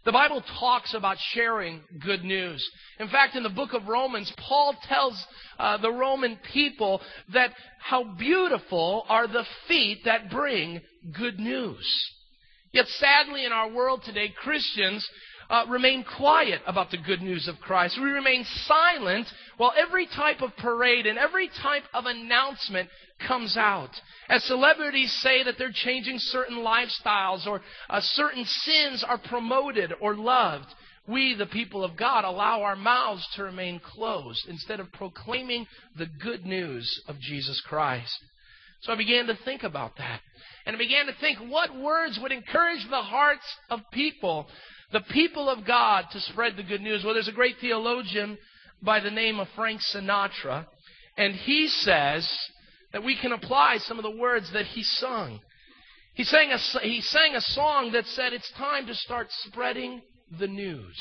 The 0.06 0.12
Bible 0.14 0.42
talks 0.60 0.94
about 0.94 1.18
sharing 1.34 1.82
good 2.04 2.24
news. 2.24 2.68
In 3.00 3.10
fact, 3.10 3.36
in 3.36 3.44
the 3.44 3.50
book 3.50 3.74
of 3.74 3.88
Romans, 3.88 4.32
Paul 4.38 4.76
tells 4.88 5.26
uh, 5.58 5.78
the 5.78 5.92
Roman 5.92 6.38
people 6.54 7.02
that 7.34 7.52
how 7.80 8.04
beautiful 8.18 9.06
are 9.10 9.28
the 9.28 9.46
feet 9.68 10.00
that 10.06 10.30
bring 10.30 10.82
good 11.18 11.38
news. 11.38 11.86
Yet 12.72 12.88
sadly, 12.88 13.46
in 13.46 13.52
our 13.52 13.70
world 13.70 14.04
today, 14.04 14.34
Christians 14.42 15.08
uh, 15.50 15.66
remain 15.70 16.06
quiet 16.18 16.62
about 16.68 16.92
the 16.92 16.98
good 16.98 17.22
news 17.22 17.48
of 17.48 17.60
Christ. 17.60 17.98
We 18.00 18.10
remain 18.10 18.46
silent 18.66 19.28
while 19.58 19.74
every 19.78 20.08
type 20.08 20.42
of 20.42 20.56
parade 20.58 21.06
and 21.06 21.18
every 21.18 21.50
type 21.62 21.84
of 21.94 22.06
announcement 22.06 22.90
comes 23.28 23.58
out. 23.58 23.90
As 24.30 24.44
celebrities 24.44 25.12
say 25.22 25.44
that 25.44 25.56
they're 25.58 25.72
changing 25.74 26.20
certain 26.20 26.58
lifestyles 26.58 27.48
or 27.48 27.62
uh, 27.90 28.00
certain 28.02 28.46
sins 28.46 29.04
are 29.08 29.18
promoted 29.18 29.94
or 30.00 30.16
loved, 30.16 30.68
we, 31.08 31.34
the 31.34 31.48
people 31.48 31.84
of 31.84 31.98
God, 31.98 32.24
allow 32.24 32.62
our 32.62 32.76
mouths 32.76 33.28
to 33.36 33.44
remain 33.44 33.80
closed 33.80 34.46
instead 34.48 34.80
of 34.80 34.92
proclaiming 34.92 35.66
the 35.98 36.06
good 36.22 36.46
news 36.46 37.04
of 37.08 37.20
Jesus 37.20 37.60
Christ. 37.68 38.14
So 38.82 38.94
I 38.94 38.96
began 38.96 39.26
to 39.28 39.38
think 39.44 39.64
about 39.64 39.98
that. 39.98 40.22
And 40.66 40.76
I 40.76 40.80
began 40.80 41.08
to 41.08 41.14
think 41.20 41.40
what 41.40 41.76
words 41.76 42.20
would 42.22 42.32
encourage 42.32 42.86
the 42.90 43.02
hearts 43.02 43.44
of 43.70 43.80
people, 43.92 44.48
the 44.92 45.02
people 45.12 45.50
of 45.50 45.66
God, 45.66 46.06
to 46.12 46.20
spread 46.20 46.58
the 46.58 46.64
good 46.64 46.82
news. 46.82 47.04
Well, 47.04 47.14
there's 47.14 47.28
a 47.28 47.34
great 47.34 47.58
theologian 47.62 48.38
by 48.82 49.00
the 49.00 49.12
name 49.12 49.40
of 49.40 49.48
Frank 49.56 49.82
Sinatra, 49.82 50.66
and 51.18 51.34
he 51.34 51.68
says 51.68 52.30
that 52.92 53.04
we 53.04 53.18
can 53.20 53.32
apply 53.32 53.78
some 53.80 54.00
of 54.00 54.04
the 54.04 54.18
words 54.18 54.52
that 54.54 54.66
he 54.66 54.84
sung. 54.84 55.40
He 56.14 56.24
sang, 56.24 56.52
a, 56.52 56.58
he 56.80 57.02
sang 57.02 57.36
a 57.36 57.42
song 57.42 57.92
that 57.94 58.06
said, 58.08 58.34
It's 58.34 58.52
time 58.58 58.88
to 58.88 58.96
start 58.96 59.28
spreading 59.46 60.02
the 60.40 60.48
news. 60.48 60.98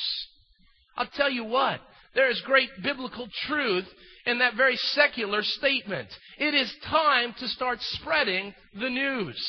I'll 0.96 1.08
tell 1.14 1.30
you 1.30 1.44
what, 1.44 1.80
there 2.14 2.30
is 2.30 2.40
great 2.44 2.70
biblical 2.82 3.28
truth 3.46 3.86
in 4.26 4.38
that 4.40 4.56
very 4.56 4.76
secular 4.76 5.42
statement. 5.42 6.08
It 6.38 6.54
is 6.54 6.72
time 6.84 7.34
to 7.38 7.48
start 7.48 7.78
spreading 7.80 8.54
the 8.78 8.90
news. 8.90 9.40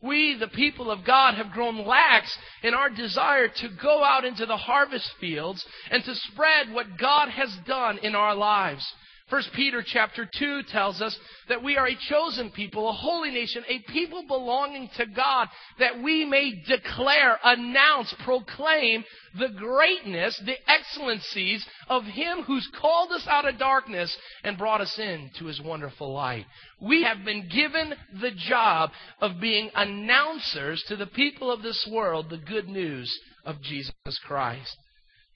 We, 0.00 0.34
the 0.34 0.48
people 0.48 0.90
of 0.90 1.04
God, 1.04 1.34
have 1.34 1.50
grown 1.50 1.84
lax 1.84 2.36
in 2.62 2.72
our 2.72 2.88
desire 2.88 3.48
to 3.48 3.68
go 3.68 4.04
out 4.04 4.24
into 4.24 4.46
the 4.46 4.56
harvest 4.56 5.10
fields 5.20 5.64
and 5.90 6.04
to 6.04 6.14
spread 6.14 6.72
what 6.72 6.98
God 6.98 7.30
has 7.30 7.56
done 7.66 7.98
in 7.98 8.14
our 8.14 8.34
lives. 8.34 8.86
First 9.30 9.50
Peter 9.54 9.84
chapter 9.86 10.26
2 10.38 10.62
tells 10.70 11.02
us 11.02 11.14
that 11.50 11.62
we 11.62 11.76
are 11.76 11.86
a 11.86 11.98
chosen 12.08 12.50
people, 12.50 12.88
a 12.88 12.92
holy 12.92 13.30
nation, 13.30 13.62
a 13.68 13.80
people 13.92 14.24
belonging 14.26 14.88
to 14.96 15.04
God, 15.04 15.48
that 15.78 16.02
we 16.02 16.24
may 16.24 16.62
declare, 16.66 17.38
announce, 17.44 18.14
proclaim 18.24 19.04
the 19.38 19.50
greatness, 19.50 20.40
the 20.46 20.56
excellencies 20.70 21.64
of 21.88 22.04
Him 22.04 22.42
who's 22.46 22.66
called 22.80 23.12
us 23.12 23.26
out 23.28 23.46
of 23.46 23.58
darkness 23.58 24.16
and 24.44 24.56
brought 24.56 24.80
us 24.80 24.98
into 24.98 25.44
His 25.44 25.60
wonderful 25.60 26.12
light. 26.14 26.46
We 26.80 27.02
have 27.02 27.22
been 27.24 27.48
given 27.48 27.94
the 28.22 28.32
job 28.48 28.90
of 29.20 29.40
being 29.42 29.70
announcers 29.74 30.82
to 30.88 30.96
the 30.96 31.06
people 31.06 31.52
of 31.52 31.62
this 31.62 31.86
world 31.90 32.30
the 32.30 32.38
good 32.38 32.68
news 32.68 33.14
of 33.44 33.60
Jesus 33.60 33.92
Christ. 34.26 34.74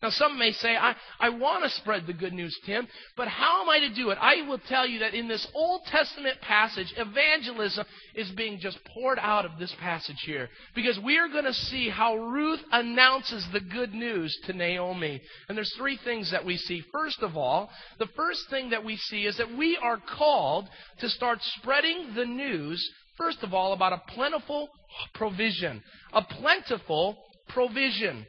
Now, 0.02 0.10
some 0.10 0.36
may 0.36 0.50
say, 0.50 0.76
I, 0.76 0.96
I 1.20 1.28
want 1.28 1.62
to 1.62 1.70
spread 1.70 2.08
the 2.08 2.12
good 2.12 2.32
news, 2.32 2.58
Tim, 2.66 2.88
but 3.16 3.28
how 3.28 3.62
am 3.62 3.68
I 3.68 3.78
to 3.86 3.94
do 3.94 4.10
it? 4.10 4.18
I 4.20 4.42
will 4.48 4.60
tell 4.68 4.84
you 4.84 4.98
that 4.98 5.14
in 5.14 5.28
this 5.28 5.46
Old 5.54 5.82
Testament 5.86 6.40
passage, 6.40 6.92
evangelism 6.96 7.86
is 8.16 8.28
being 8.32 8.58
just 8.60 8.80
poured 8.92 9.20
out 9.20 9.44
of 9.44 9.52
this 9.60 9.72
passage 9.80 10.20
here. 10.26 10.48
Because 10.74 10.98
we 11.04 11.18
are 11.18 11.28
going 11.28 11.44
to 11.44 11.54
see 11.54 11.88
how 11.88 12.16
Ruth 12.16 12.58
announces 12.72 13.46
the 13.52 13.60
good 13.60 13.94
news 13.94 14.36
to 14.46 14.52
Naomi. 14.52 15.20
And 15.48 15.56
there's 15.56 15.74
three 15.78 15.98
things 16.04 16.32
that 16.32 16.44
we 16.44 16.56
see. 16.56 16.82
First 16.90 17.22
of 17.22 17.36
all, 17.36 17.70
the 18.00 18.08
first 18.16 18.50
thing 18.50 18.70
that 18.70 18.84
we 18.84 18.96
see 18.96 19.26
is 19.26 19.36
that 19.38 19.56
we 19.56 19.78
are 19.80 20.00
called 20.18 20.68
to 20.98 21.08
start 21.08 21.38
spreading 21.60 22.14
the 22.16 22.26
news, 22.26 22.84
first 23.16 23.38
of 23.42 23.54
all, 23.54 23.72
about 23.72 23.92
a 23.92 24.02
plentiful 24.08 24.68
provision. 25.14 25.80
A 26.12 26.22
plentiful 26.22 27.18
provision. 27.48 28.26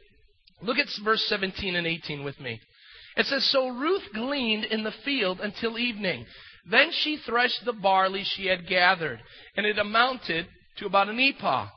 Look 0.64 0.78
at 0.78 0.88
verse 1.04 1.24
17 1.28 1.76
and 1.76 1.86
18 1.86 2.24
with 2.24 2.40
me. 2.40 2.60
It 3.16 3.26
says, 3.26 3.48
So 3.50 3.68
Ruth 3.68 4.02
gleaned 4.12 4.64
in 4.64 4.82
the 4.82 4.94
field 5.04 5.40
until 5.40 5.78
evening. 5.78 6.26
Then 6.66 6.90
she 6.90 7.18
threshed 7.18 7.64
the 7.64 7.72
barley 7.72 8.24
she 8.24 8.46
had 8.46 8.66
gathered, 8.66 9.20
and 9.56 9.66
it 9.66 9.78
amounted 9.78 10.46
to 10.78 10.86
about 10.86 11.08
an 11.08 11.20
ephah. 11.20 11.68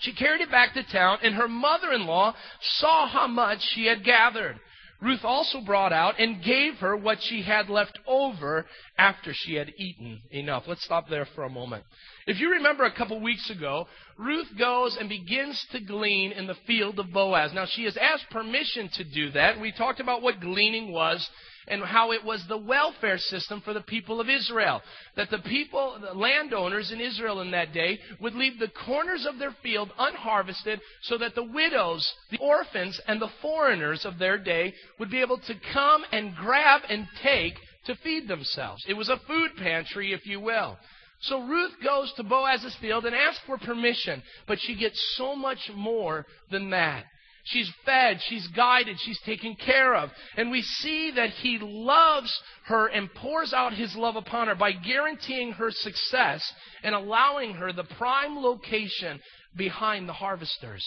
She 0.00 0.12
carried 0.12 0.40
it 0.40 0.50
back 0.50 0.74
to 0.74 0.82
town, 0.82 1.18
and 1.22 1.34
her 1.34 1.48
mother 1.48 1.92
in 1.92 2.06
law 2.06 2.34
saw 2.60 3.06
how 3.06 3.26
much 3.26 3.60
she 3.74 3.86
had 3.86 4.04
gathered. 4.04 4.58
Ruth 5.00 5.24
also 5.24 5.60
brought 5.60 5.92
out 5.92 6.18
and 6.18 6.42
gave 6.42 6.78
her 6.78 6.96
what 6.96 7.22
she 7.22 7.42
had 7.42 7.68
left 7.68 7.98
over 8.06 8.66
after 8.96 9.32
she 9.34 9.54
had 9.54 9.72
eaten 9.76 10.22
enough. 10.30 10.64
Let's 10.66 10.84
stop 10.84 11.08
there 11.08 11.26
for 11.34 11.44
a 11.44 11.50
moment. 11.50 11.84
If 12.26 12.40
you 12.40 12.50
remember 12.52 12.84
a 12.84 12.94
couple 12.94 13.20
weeks 13.20 13.50
ago, 13.50 13.86
Ruth 14.16 14.48
goes 14.58 14.96
and 14.96 15.08
begins 15.08 15.64
to 15.72 15.80
glean 15.80 16.32
in 16.32 16.46
the 16.46 16.56
field 16.66 16.98
of 16.98 17.12
Boaz. 17.12 17.52
Now, 17.52 17.66
she 17.66 17.84
has 17.84 17.96
asked 17.96 18.30
permission 18.30 18.88
to 18.94 19.04
do 19.04 19.30
that. 19.30 19.60
We 19.60 19.72
talked 19.72 20.00
about 20.00 20.22
what 20.22 20.40
gleaning 20.40 20.92
was 20.92 21.28
and 21.68 21.82
how 21.82 22.12
it 22.12 22.24
was 22.24 22.44
the 22.48 22.56
welfare 22.56 23.18
system 23.18 23.60
for 23.60 23.72
the 23.72 23.80
people 23.80 24.20
of 24.20 24.28
Israel. 24.28 24.82
That 25.16 25.30
the 25.30 25.38
people, 25.38 25.98
the 26.00 26.18
landowners 26.18 26.92
in 26.92 27.00
Israel 27.00 27.40
in 27.40 27.50
that 27.52 27.72
day, 27.72 27.98
would 28.20 28.34
leave 28.34 28.58
the 28.58 28.72
corners 28.84 29.26
of 29.28 29.38
their 29.38 29.54
field 29.62 29.90
unharvested 29.98 30.80
so 31.02 31.18
that 31.18 31.34
the 31.34 31.44
widows, 31.44 32.06
the 32.30 32.38
orphans, 32.38 33.00
and 33.06 33.20
the 33.20 33.30
foreigners 33.42 34.04
of 34.04 34.18
their 34.18 34.38
day 34.38 34.74
would 34.98 35.10
be 35.10 35.20
able 35.20 35.38
to 35.38 35.54
come 35.72 36.04
and 36.12 36.34
grab 36.36 36.82
and 36.88 37.06
take 37.22 37.54
to 37.86 37.96
feed 37.96 38.28
themselves. 38.28 38.84
It 38.88 38.94
was 38.94 39.08
a 39.08 39.20
food 39.26 39.50
pantry, 39.56 40.12
if 40.12 40.26
you 40.26 40.40
will. 40.40 40.76
So 41.22 41.42
Ruth 41.46 41.72
goes 41.82 42.12
to 42.16 42.22
Boaz's 42.22 42.76
field 42.80 43.06
and 43.06 43.14
asks 43.14 43.42
for 43.46 43.58
permission, 43.58 44.22
but 44.46 44.58
she 44.60 44.76
gets 44.76 45.00
so 45.16 45.34
much 45.34 45.70
more 45.74 46.26
than 46.50 46.70
that. 46.70 47.04
She's 47.46 47.70
fed, 47.84 48.20
she's 48.26 48.46
guided, 48.48 48.98
she's 48.98 49.20
taken 49.20 49.54
care 49.54 49.94
of. 49.94 50.10
And 50.36 50.50
we 50.50 50.62
see 50.62 51.12
that 51.12 51.30
he 51.30 51.58
loves 51.60 52.32
her 52.64 52.88
and 52.88 53.12
pours 53.14 53.52
out 53.52 53.72
his 53.72 53.94
love 53.94 54.16
upon 54.16 54.48
her 54.48 54.56
by 54.56 54.72
guaranteeing 54.72 55.52
her 55.52 55.70
success 55.70 56.42
and 56.82 56.92
allowing 56.92 57.54
her 57.54 57.72
the 57.72 57.84
prime 57.84 58.36
location 58.36 59.20
behind 59.56 60.08
the 60.08 60.12
harvesters. 60.12 60.84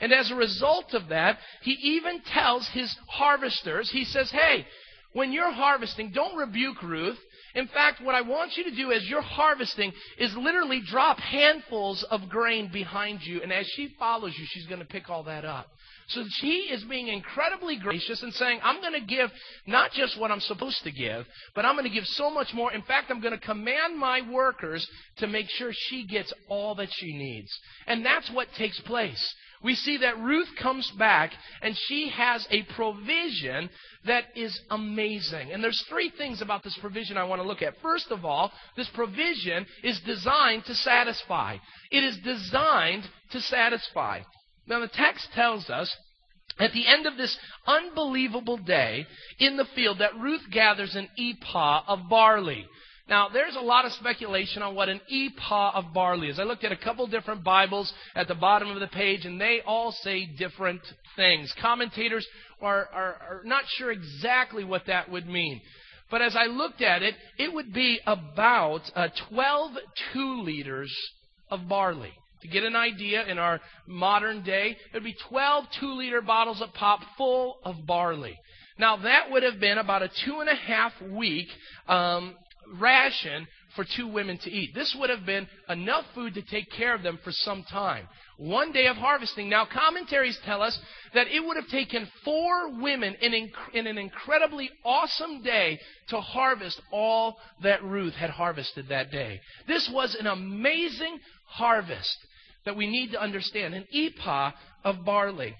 And 0.00 0.12
as 0.12 0.30
a 0.30 0.34
result 0.34 0.94
of 0.94 1.08
that, 1.08 1.38
he 1.60 1.72
even 1.72 2.22
tells 2.22 2.66
his 2.68 2.94
harvesters, 3.08 3.90
he 3.90 4.04
says, 4.04 4.30
hey, 4.30 4.66
when 5.12 5.30
you're 5.30 5.52
harvesting, 5.52 6.12
don't 6.12 6.36
rebuke 6.36 6.82
Ruth. 6.82 7.18
In 7.54 7.66
fact, 7.68 8.00
what 8.00 8.14
I 8.14 8.22
want 8.22 8.56
you 8.56 8.64
to 8.64 8.74
do 8.74 8.92
as 8.92 9.06
you're 9.06 9.20
harvesting 9.20 9.92
is 10.18 10.34
literally 10.36 10.80
drop 10.86 11.18
handfuls 11.18 12.02
of 12.10 12.28
grain 12.30 12.70
behind 12.72 13.20
you, 13.22 13.42
and 13.42 13.52
as 13.52 13.66
she 13.74 13.94
follows 13.98 14.34
you, 14.38 14.46
she's 14.48 14.66
going 14.66 14.80
to 14.80 14.86
pick 14.86 15.10
all 15.10 15.24
that 15.24 15.44
up. 15.44 15.66
So 16.08 16.24
she 16.40 16.68
is 16.70 16.84
being 16.84 17.08
incredibly 17.08 17.76
gracious 17.78 18.22
and 18.22 18.32
saying, 18.34 18.60
I'm 18.62 18.80
going 18.80 18.98
to 19.00 19.06
give 19.06 19.30
not 19.66 19.92
just 19.92 20.18
what 20.18 20.30
I'm 20.30 20.40
supposed 20.40 20.82
to 20.84 20.90
give, 20.90 21.26
but 21.54 21.64
I'm 21.64 21.74
going 21.74 21.88
to 21.88 21.94
give 21.94 22.06
so 22.06 22.30
much 22.30 22.48
more. 22.54 22.72
In 22.72 22.82
fact, 22.82 23.10
I'm 23.10 23.20
going 23.20 23.38
to 23.38 23.46
command 23.46 23.96
my 23.98 24.22
workers 24.30 24.86
to 25.18 25.26
make 25.26 25.48
sure 25.50 25.70
she 25.72 26.06
gets 26.06 26.32
all 26.48 26.74
that 26.76 26.88
she 26.92 27.16
needs. 27.16 27.50
And 27.86 28.04
that's 28.04 28.30
what 28.30 28.48
takes 28.56 28.80
place 28.80 29.34
we 29.62 29.74
see 29.74 29.98
that 29.98 30.18
Ruth 30.18 30.48
comes 30.60 30.90
back 30.98 31.32
and 31.62 31.76
she 31.86 32.08
has 32.10 32.46
a 32.50 32.62
provision 32.74 33.68
that 34.06 34.24
is 34.36 34.58
amazing. 34.70 35.52
And 35.52 35.62
there's 35.62 35.84
three 35.88 36.12
things 36.16 36.40
about 36.40 36.62
this 36.62 36.78
provision 36.80 37.16
I 37.16 37.24
want 37.24 37.42
to 37.42 37.48
look 37.48 37.62
at. 37.62 37.74
First 37.82 38.10
of 38.10 38.24
all, 38.24 38.52
this 38.76 38.88
provision 38.94 39.66
is 39.82 40.00
designed 40.06 40.64
to 40.66 40.74
satisfy. 40.74 41.56
It 41.90 42.04
is 42.04 42.18
designed 42.24 43.04
to 43.32 43.40
satisfy. 43.40 44.20
Now 44.68 44.80
the 44.80 44.88
text 44.88 45.28
tells 45.34 45.70
us 45.70 45.94
at 46.58 46.72
the 46.72 46.86
end 46.86 47.06
of 47.06 47.16
this 47.16 47.36
unbelievable 47.66 48.58
day 48.58 49.06
in 49.38 49.56
the 49.56 49.66
field 49.74 49.98
that 49.98 50.18
Ruth 50.18 50.42
gathers 50.50 50.94
an 50.94 51.08
ephah 51.18 51.82
of 51.86 52.08
barley. 52.08 52.66
Now, 53.08 53.28
there's 53.32 53.56
a 53.56 53.60
lot 53.60 53.86
of 53.86 53.92
speculation 53.92 54.60
on 54.60 54.74
what 54.74 54.90
an 54.90 55.00
ephah 55.10 55.72
of 55.74 55.94
barley 55.94 56.28
is. 56.28 56.38
I 56.38 56.42
looked 56.42 56.64
at 56.64 56.72
a 56.72 56.76
couple 56.76 57.06
different 57.06 57.42
Bibles 57.42 57.90
at 58.14 58.28
the 58.28 58.34
bottom 58.34 58.68
of 58.68 58.80
the 58.80 58.86
page, 58.86 59.24
and 59.24 59.40
they 59.40 59.60
all 59.66 59.92
say 59.92 60.26
different 60.26 60.82
things. 61.16 61.54
Commentators 61.58 62.26
are, 62.60 62.86
are, 62.92 63.14
are 63.14 63.42
not 63.44 63.64
sure 63.76 63.90
exactly 63.90 64.62
what 64.62 64.86
that 64.88 65.10
would 65.10 65.26
mean. 65.26 65.62
But 66.10 66.20
as 66.20 66.36
I 66.36 66.46
looked 66.46 66.82
at 66.82 67.02
it, 67.02 67.14
it 67.38 67.52
would 67.52 67.72
be 67.72 67.98
about 68.06 68.82
uh, 68.94 69.08
12 69.30 69.72
two 70.12 70.42
liters 70.42 70.94
of 71.50 71.66
barley. 71.66 72.12
To 72.42 72.48
get 72.48 72.62
an 72.62 72.76
idea, 72.76 73.26
in 73.26 73.38
our 73.38 73.60
modern 73.86 74.42
day, 74.42 74.76
it 74.92 74.94
would 74.94 75.04
be 75.04 75.16
12 75.28 75.64
two 75.80 75.92
liter 75.94 76.20
bottles 76.20 76.62
of 76.62 76.72
pop 76.74 77.00
full 77.16 77.58
of 77.64 77.86
barley. 77.86 78.38
Now, 78.78 78.96
that 78.96 79.30
would 79.30 79.42
have 79.42 79.58
been 79.58 79.78
about 79.78 80.02
a 80.02 80.10
two 80.24 80.40
and 80.40 80.48
a 80.48 80.54
half 80.54 80.92
week 81.02 81.48
um, 81.88 82.36
ration 82.80 83.46
for 83.74 83.84
two 83.96 84.08
women 84.08 84.38
to 84.38 84.50
eat. 84.50 84.74
This 84.74 84.94
would 84.98 85.10
have 85.10 85.26
been 85.26 85.46
enough 85.68 86.04
food 86.14 86.34
to 86.34 86.42
take 86.42 86.70
care 86.72 86.94
of 86.94 87.02
them 87.02 87.18
for 87.22 87.32
some 87.32 87.64
time. 87.64 88.08
One 88.36 88.72
day 88.72 88.86
of 88.86 88.96
harvesting. 88.96 89.48
Now, 89.48 89.66
commentaries 89.66 90.38
tell 90.44 90.62
us 90.62 90.78
that 91.14 91.26
it 91.28 91.44
would 91.44 91.56
have 91.56 91.68
taken 91.68 92.08
four 92.24 92.80
women 92.80 93.14
in, 93.20 93.50
in 93.74 93.86
an 93.86 93.98
incredibly 93.98 94.70
awesome 94.84 95.42
day 95.42 95.80
to 96.08 96.20
harvest 96.20 96.80
all 96.92 97.36
that 97.62 97.82
Ruth 97.82 98.14
had 98.14 98.30
harvested 98.30 98.88
that 98.88 99.10
day. 99.10 99.40
This 99.66 99.90
was 99.92 100.16
an 100.18 100.26
amazing 100.26 101.18
harvest 101.48 102.16
that 102.64 102.76
we 102.76 102.86
need 102.86 103.12
to 103.12 103.22
understand 103.22 103.74
an 103.74 103.86
ephah 103.92 104.52
of 104.84 105.04
barley. 105.04 105.54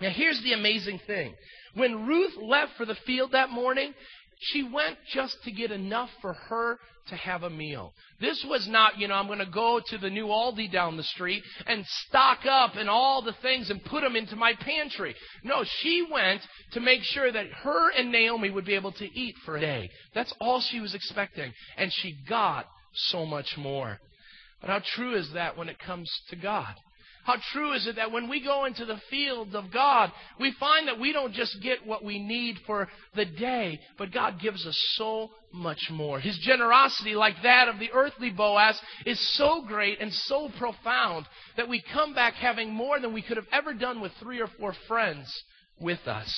Now, 0.00 0.10
here's 0.10 0.40
the 0.42 0.52
amazing 0.52 1.00
thing. 1.06 1.34
When 1.74 2.06
Ruth 2.06 2.34
left 2.40 2.72
for 2.76 2.86
the 2.86 2.96
field 3.06 3.32
that 3.32 3.50
morning, 3.50 3.94
she 4.38 4.62
went 4.62 4.96
just 5.12 5.36
to 5.44 5.50
get 5.50 5.70
enough 5.70 6.10
for 6.20 6.34
her 6.34 6.78
to 7.08 7.16
have 7.16 7.42
a 7.42 7.50
meal. 7.50 7.92
This 8.20 8.44
was 8.48 8.66
not, 8.68 8.98
you 8.98 9.08
know, 9.08 9.14
I'm 9.14 9.26
going 9.26 9.38
to 9.38 9.46
go 9.46 9.80
to 9.86 9.98
the 9.98 10.10
new 10.10 10.26
Aldi 10.26 10.70
down 10.72 10.96
the 10.96 11.02
street 11.04 11.42
and 11.66 11.84
stock 12.08 12.40
up 12.48 12.76
and 12.76 12.88
all 12.88 13.22
the 13.22 13.34
things 13.42 13.70
and 13.70 13.82
put 13.84 14.02
them 14.02 14.16
into 14.16 14.36
my 14.36 14.54
pantry. 14.54 15.14
No, 15.44 15.64
she 15.80 16.06
went 16.10 16.42
to 16.72 16.80
make 16.80 17.02
sure 17.02 17.30
that 17.30 17.46
her 17.62 17.90
and 17.92 18.10
Naomi 18.10 18.50
would 18.50 18.66
be 18.66 18.74
able 18.74 18.92
to 18.92 19.18
eat 19.18 19.36
for 19.44 19.56
a 19.56 19.60
day. 19.60 19.90
That's 20.14 20.34
all 20.40 20.60
she 20.60 20.80
was 20.80 20.94
expecting. 20.94 21.52
And 21.76 21.92
she 21.92 22.16
got 22.28 22.66
so 22.94 23.24
much 23.24 23.56
more. 23.56 23.98
But 24.66 24.72
how 24.72 24.82
true 24.96 25.14
is 25.14 25.30
that 25.34 25.56
when 25.56 25.68
it 25.68 25.78
comes 25.78 26.10
to 26.30 26.34
God? 26.34 26.74
How 27.22 27.36
true 27.52 27.72
is 27.74 27.86
it 27.86 27.96
that 27.96 28.10
when 28.10 28.28
we 28.28 28.42
go 28.42 28.64
into 28.64 28.84
the 28.84 29.00
field 29.08 29.54
of 29.54 29.72
God, 29.72 30.10
we 30.40 30.56
find 30.58 30.88
that 30.88 30.98
we 30.98 31.12
don't 31.12 31.32
just 31.32 31.62
get 31.62 31.86
what 31.86 32.02
we 32.02 32.18
need 32.18 32.56
for 32.66 32.88
the 33.14 33.26
day, 33.26 33.78
but 33.96 34.12
God 34.12 34.40
gives 34.40 34.66
us 34.66 34.76
so 34.96 35.30
much 35.52 35.88
more. 35.88 36.18
His 36.18 36.36
generosity, 36.38 37.14
like 37.14 37.36
that 37.44 37.68
of 37.68 37.78
the 37.78 37.92
earthly 37.92 38.30
Boaz, 38.30 38.80
is 39.04 39.36
so 39.36 39.62
great 39.64 40.00
and 40.00 40.12
so 40.12 40.50
profound 40.58 41.26
that 41.56 41.68
we 41.68 41.80
come 41.92 42.12
back 42.12 42.34
having 42.34 42.72
more 42.72 42.98
than 42.98 43.12
we 43.12 43.22
could 43.22 43.36
have 43.36 43.46
ever 43.52 43.72
done 43.72 44.00
with 44.00 44.10
three 44.20 44.40
or 44.40 44.48
four 44.58 44.74
friends 44.88 45.32
with 45.78 46.08
us. 46.08 46.34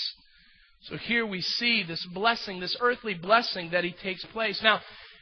So 0.82 0.98
here 0.98 1.26
we 1.26 1.40
see 1.40 1.82
this 1.82 2.06
blessing, 2.12 2.60
this 2.60 2.76
earthly 2.80 3.14
blessing 3.14 3.70
that 3.70 3.84
he 3.84 3.94
takes 4.02 4.24
place. 4.26 4.60
Now, 4.62 4.80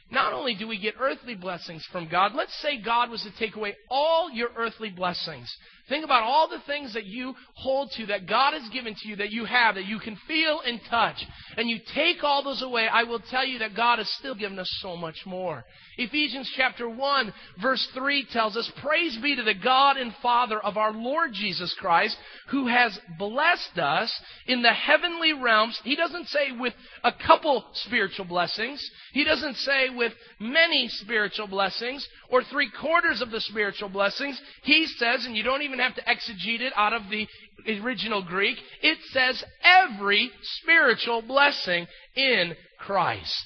not 0.09 0.33
only 0.33 0.55
do 0.55 0.67
we 0.67 0.79
get 0.79 0.95
earthly 0.99 1.35
blessings 1.35 1.85
from 1.91 2.07
God, 2.09 2.33
let's 2.33 2.55
say 2.61 2.81
God 2.81 3.09
was 3.09 3.23
to 3.23 3.31
take 3.37 3.55
away 3.55 3.75
all 3.89 4.31
your 4.31 4.49
earthly 4.55 4.89
blessings. 4.89 5.53
Think 5.89 6.03
about 6.03 6.23
all 6.23 6.49
the 6.49 6.61
things 6.67 6.93
that 6.93 7.05
you 7.05 7.33
hold 7.53 7.91
to, 7.97 8.07
that 8.07 8.27
God 8.27 8.53
has 8.53 8.67
given 8.69 8.93
to 8.93 9.07
you, 9.07 9.15
that 9.17 9.31
you 9.31 9.45
have, 9.45 9.75
that 9.75 9.85
you 9.85 9.99
can 9.99 10.17
feel 10.27 10.59
and 10.65 10.81
touch, 10.89 11.23
and 11.55 11.69
you 11.69 11.79
take 11.95 12.23
all 12.23 12.43
those 12.43 12.61
away, 12.61 12.87
I 12.91 13.03
will 13.03 13.19
tell 13.19 13.45
you 13.45 13.59
that 13.59 13.75
God 13.75 13.99
has 13.99 14.09
still 14.19 14.35
given 14.35 14.59
us 14.59 14.69
so 14.81 14.97
much 14.97 15.17
more. 15.25 15.63
Ephesians 15.97 16.51
chapter 16.55 16.87
1 16.87 17.33
verse 17.61 17.87
3 17.95 18.27
tells 18.31 18.55
us, 18.55 18.71
Praise 18.81 19.17
be 19.21 19.35
to 19.35 19.43
the 19.43 19.53
God 19.53 19.97
and 19.97 20.13
Father 20.21 20.59
of 20.59 20.77
our 20.77 20.91
Lord 20.91 21.31
Jesus 21.33 21.75
Christ, 21.79 22.15
who 22.49 22.67
has 22.67 22.97
blessed 23.17 23.77
us 23.77 24.13
in 24.45 24.61
the 24.61 24.73
heavenly 24.73 25.33
realms. 25.33 25.79
He 25.83 25.95
doesn't 25.95 26.27
say 26.27 26.51
with 26.57 26.73
a 27.03 27.11
couple 27.25 27.65
spiritual 27.73 28.25
blessings. 28.25 28.87
He 29.13 29.23
doesn't 29.23 29.55
say 29.57 29.89
with 29.89 30.13
many 30.39 30.87
spiritual 30.87 31.47
blessings 31.47 32.07
or 32.29 32.43
three 32.43 32.69
quarters 32.79 33.21
of 33.21 33.31
the 33.31 33.41
spiritual 33.41 33.89
blessings. 33.89 34.39
He 34.63 34.85
says, 34.85 35.25
and 35.25 35.35
you 35.35 35.43
don't 35.43 35.63
even 35.63 35.76
have 35.79 35.95
to 35.95 36.03
exegete 36.03 36.61
it 36.61 36.73
out 36.75 36.93
of 36.93 37.03
the 37.09 37.27
original 37.81 38.23
Greek, 38.23 38.57
it 38.81 38.97
says 39.11 39.43
every 39.63 40.31
spiritual 40.61 41.21
blessing 41.21 41.87
in 42.15 42.55
Christ. 42.79 43.45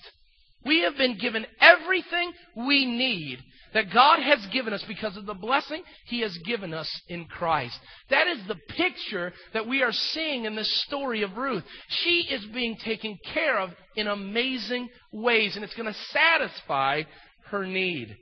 We 0.65 0.81
have 0.81 0.97
been 0.97 1.17
given 1.17 1.45
everything 1.59 2.33
we 2.55 2.85
need 2.85 3.39
that 3.73 3.93
God 3.93 4.19
has 4.21 4.45
given 4.51 4.73
us 4.73 4.83
because 4.87 5.15
of 5.17 5.25
the 5.25 5.33
blessing 5.33 5.81
He 6.05 6.21
has 6.21 6.37
given 6.45 6.73
us 6.73 6.89
in 7.07 7.25
Christ. 7.25 7.79
That 8.09 8.27
is 8.27 8.39
the 8.47 8.59
picture 8.75 9.31
that 9.53 9.67
we 9.67 9.81
are 9.81 9.93
seeing 9.93 10.45
in 10.45 10.55
the 10.55 10.65
story 10.65 11.23
of 11.23 11.37
Ruth. 11.37 11.63
She 11.87 12.27
is 12.29 12.45
being 12.53 12.77
taken 12.83 13.17
care 13.33 13.59
of 13.59 13.71
in 13.95 14.07
amazing 14.07 14.89
ways, 15.11 15.55
and 15.55 15.63
it's 15.63 15.75
going 15.75 15.91
to 15.91 15.99
satisfy 16.11 17.03
her 17.49 17.65
need. 17.65 18.15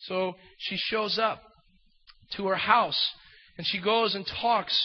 So 0.00 0.34
she 0.58 0.76
shows 0.76 1.18
up 1.18 1.40
to 2.36 2.46
her 2.46 2.56
house, 2.56 2.98
and 3.56 3.66
she 3.66 3.80
goes 3.80 4.14
and 4.14 4.26
talks 4.26 4.76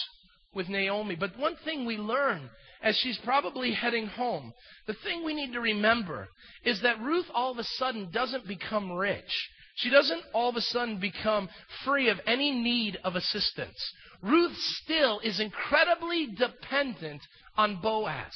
with 0.54 0.68
Naomi. 0.68 1.16
But 1.16 1.38
one 1.38 1.56
thing 1.64 1.84
we 1.84 1.96
learn 1.96 2.50
as 2.82 2.96
she's 2.96 3.18
probably 3.18 3.72
heading 3.72 4.06
home, 4.06 4.52
the 4.86 4.94
thing 4.94 5.24
we 5.24 5.34
need 5.34 5.52
to 5.52 5.60
remember 5.60 6.28
is 6.64 6.80
that 6.82 7.00
Ruth 7.00 7.26
all 7.34 7.52
of 7.52 7.58
a 7.58 7.64
sudden 7.64 8.10
doesn't 8.10 8.48
become 8.48 8.92
rich. 8.92 9.48
She 9.76 9.90
doesn't 9.90 10.22
all 10.34 10.50
of 10.50 10.56
a 10.56 10.60
sudden 10.60 10.98
become 10.98 11.48
free 11.84 12.08
of 12.08 12.20
any 12.26 12.50
need 12.50 12.98
of 13.04 13.16
assistance. 13.16 13.78
Ruth 14.22 14.56
still 14.82 15.20
is 15.20 15.40
incredibly 15.40 16.26
dependent 16.26 17.22
on 17.56 17.80
Boaz. 17.80 18.32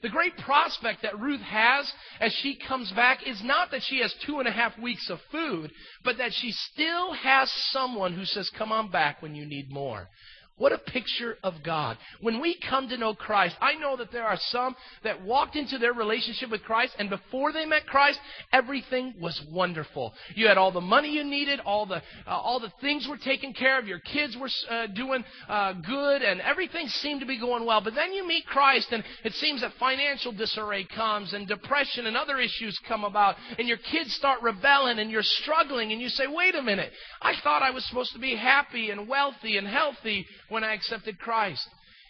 The 0.00 0.08
great 0.08 0.36
prospect 0.38 1.02
that 1.02 1.18
Ruth 1.18 1.40
has 1.40 1.92
as 2.20 2.32
she 2.34 2.54
comes 2.56 2.92
back 2.92 3.26
is 3.26 3.42
not 3.42 3.72
that 3.72 3.82
she 3.82 3.98
has 4.00 4.14
two 4.24 4.38
and 4.38 4.46
a 4.46 4.52
half 4.52 4.78
weeks 4.78 5.10
of 5.10 5.20
food, 5.32 5.72
but 6.04 6.18
that 6.18 6.32
she 6.32 6.52
still 6.52 7.12
has 7.14 7.50
someone 7.72 8.12
who 8.12 8.24
says, 8.24 8.48
Come 8.50 8.70
on 8.70 8.90
back 8.90 9.22
when 9.22 9.34
you 9.34 9.44
need 9.44 9.72
more. 9.72 10.08
What 10.58 10.72
a 10.72 10.78
picture 10.78 11.36
of 11.44 11.54
God. 11.64 11.96
When 12.20 12.40
we 12.40 12.58
come 12.68 12.88
to 12.88 12.96
know 12.96 13.14
Christ, 13.14 13.56
I 13.60 13.74
know 13.74 13.96
that 13.96 14.10
there 14.10 14.26
are 14.26 14.38
some 14.50 14.74
that 15.04 15.22
walked 15.22 15.54
into 15.54 15.78
their 15.78 15.92
relationship 15.92 16.50
with 16.50 16.64
Christ, 16.64 16.94
and 16.98 17.08
before 17.08 17.52
they 17.52 17.64
met 17.64 17.86
Christ, 17.86 18.18
everything 18.52 19.14
was 19.20 19.40
wonderful. 19.50 20.12
You 20.34 20.48
had 20.48 20.58
all 20.58 20.72
the 20.72 20.80
money 20.80 21.10
you 21.10 21.22
needed, 21.22 21.60
all 21.60 21.86
the 21.86 22.02
uh, 22.26 22.30
all 22.30 22.58
the 22.58 22.72
things 22.80 23.06
were 23.08 23.16
taken 23.16 23.52
care 23.52 23.78
of, 23.78 23.86
your 23.86 24.00
kids 24.00 24.36
were 24.36 24.50
uh, 24.68 24.88
doing 24.88 25.24
uh, 25.48 25.74
good, 25.74 26.22
and 26.22 26.40
everything 26.40 26.88
seemed 26.88 27.20
to 27.20 27.26
be 27.26 27.38
going 27.38 27.64
well. 27.64 27.80
But 27.80 27.94
then 27.94 28.12
you 28.12 28.26
meet 28.26 28.44
Christ, 28.46 28.88
and 28.90 29.04
it 29.24 29.34
seems 29.34 29.60
that 29.60 29.72
financial 29.78 30.32
disarray 30.32 30.84
comes, 30.84 31.32
and 31.34 31.46
depression 31.46 32.06
and 32.06 32.16
other 32.16 32.38
issues 32.38 32.78
come 32.88 33.04
about, 33.04 33.36
and 33.58 33.68
your 33.68 33.78
kids 33.78 34.12
start 34.14 34.42
rebelling, 34.42 34.98
and 34.98 35.10
you're 35.10 35.22
struggling, 35.22 35.92
and 35.92 36.00
you 36.00 36.08
say, 36.08 36.26
"Wait 36.26 36.56
a 36.56 36.62
minute! 36.62 36.92
I 37.22 37.34
thought 37.44 37.62
I 37.62 37.70
was 37.70 37.84
supposed 37.86 38.12
to 38.14 38.18
be 38.18 38.34
happy 38.34 38.90
and 38.90 39.06
wealthy 39.06 39.56
and 39.56 39.66
healthy." 39.66 40.26
When 40.48 40.64
I 40.64 40.74
accepted 40.74 41.18
Christ. 41.18 41.66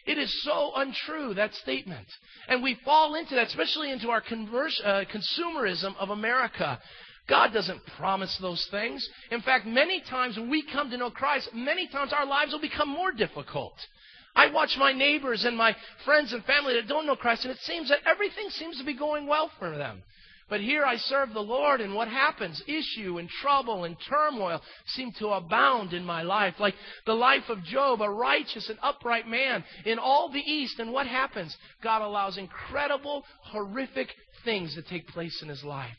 It 0.07 0.17
is 0.17 0.43
so 0.43 0.73
untrue, 0.75 1.35
that 1.35 1.55
statement. 1.55 2.07
And 2.49 2.63
we 2.63 2.79
fall 2.85 3.15
into 3.15 3.35
that, 3.35 3.49
especially 3.49 3.91
into 3.91 4.09
our 4.09 4.23
uh, 4.23 5.05
consumerism 5.05 5.95
of 5.99 6.11
America. 6.11 6.81
God 7.29 7.53
doesn't 7.53 7.85
promise 7.99 8.37
those 8.41 8.67
things. 8.71 9.07
In 9.31 9.43
fact, 9.43 9.67
many 9.67 10.01
times 10.01 10.39
when 10.39 10.49
we 10.49 10.65
come 10.73 10.91
to 10.91 10.97
know 10.97 11.11
Christ, 11.11 11.51
many 11.53 11.87
times 11.89 12.13
our 12.15 12.25
lives 12.25 12.53
will 12.53 12.61
become 12.61 12.89
more 12.89 13.13
difficult. 13.13 13.75
I 14.35 14.51
watch 14.51 14.77
my 14.79 14.93
neighbors 14.93 15.45
and 15.45 15.57
my 15.57 15.77
friends 16.07 16.33
and 16.33 16.43
family 16.45 16.75
that 16.75 16.89
don't 16.89 17.07
know 17.07 17.17
Christ, 17.17 17.45
and 17.45 17.53
it 17.53 17.61
seems 17.63 17.91
that 17.91 17.99
everything 18.07 18.49
seems 18.51 18.79
to 18.79 18.85
be 18.85 18.97
going 18.97 19.27
well 19.27 19.51
for 19.59 19.77
them. 19.77 20.03
But 20.49 20.61
here 20.61 20.85
I 20.85 20.97
serve 20.97 21.35
the 21.35 21.41
Lord, 21.41 21.81
and 21.81 21.95
what 21.95 22.09
happens? 22.09 22.63
Issue 22.67 23.19
and 23.19 23.29
trouble 23.29 23.85
and 23.85 23.97
turmoil 24.09 24.63
seem 24.87 25.13
to 25.19 25.29
abound 25.29 25.93
in 25.93 26.05
my 26.05 26.23
life. 26.23 26.55
Like 26.59 26.75
the 27.05 27.15
life 27.15 27.49
of 27.51 27.63
Job, 27.65 28.01
a 28.01 28.09
righteous 28.09 28.69
and 28.71 28.79
upright 28.83 29.29
man 29.29 29.63
in 29.85 29.99
all 29.99 30.31
the 30.31 30.41
East. 30.41 30.79
And 30.79 30.93
what 30.93 31.07
happens? 31.07 31.55
God 31.83 32.01
allows 32.01 32.39
incredible, 32.39 33.25
horrific 33.43 34.09
things 34.45 34.75
to 34.75 34.83
take 34.83 35.07
place 35.09 35.39
in 35.43 35.49
his 35.49 35.63
life. 35.65 35.97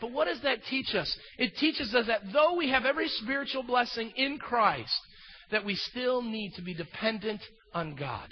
But 0.00 0.10
what 0.10 0.26
does 0.26 0.42
that 0.42 0.64
teach 0.68 0.96
us? 0.96 1.16
It 1.38 1.56
teaches 1.56 1.94
us 1.94 2.08
that 2.08 2.32
though 2.32 2.56
we 2.56 2.70
have 2.70 2.84
every 2.84 3.08
spiritual 3.08 3.62
blessing 3.62 4.12
in 4.16 4.38
Christ, 4.38 4.98
that 5.52 5.64
we 5.64 5.76
still 5.76 6.22
need 6.22 6.54
to 6.54 6.62
be 6.62 6.74
dependent 6.74 7.40
on 7.72 7.94
God. 7.94 8.28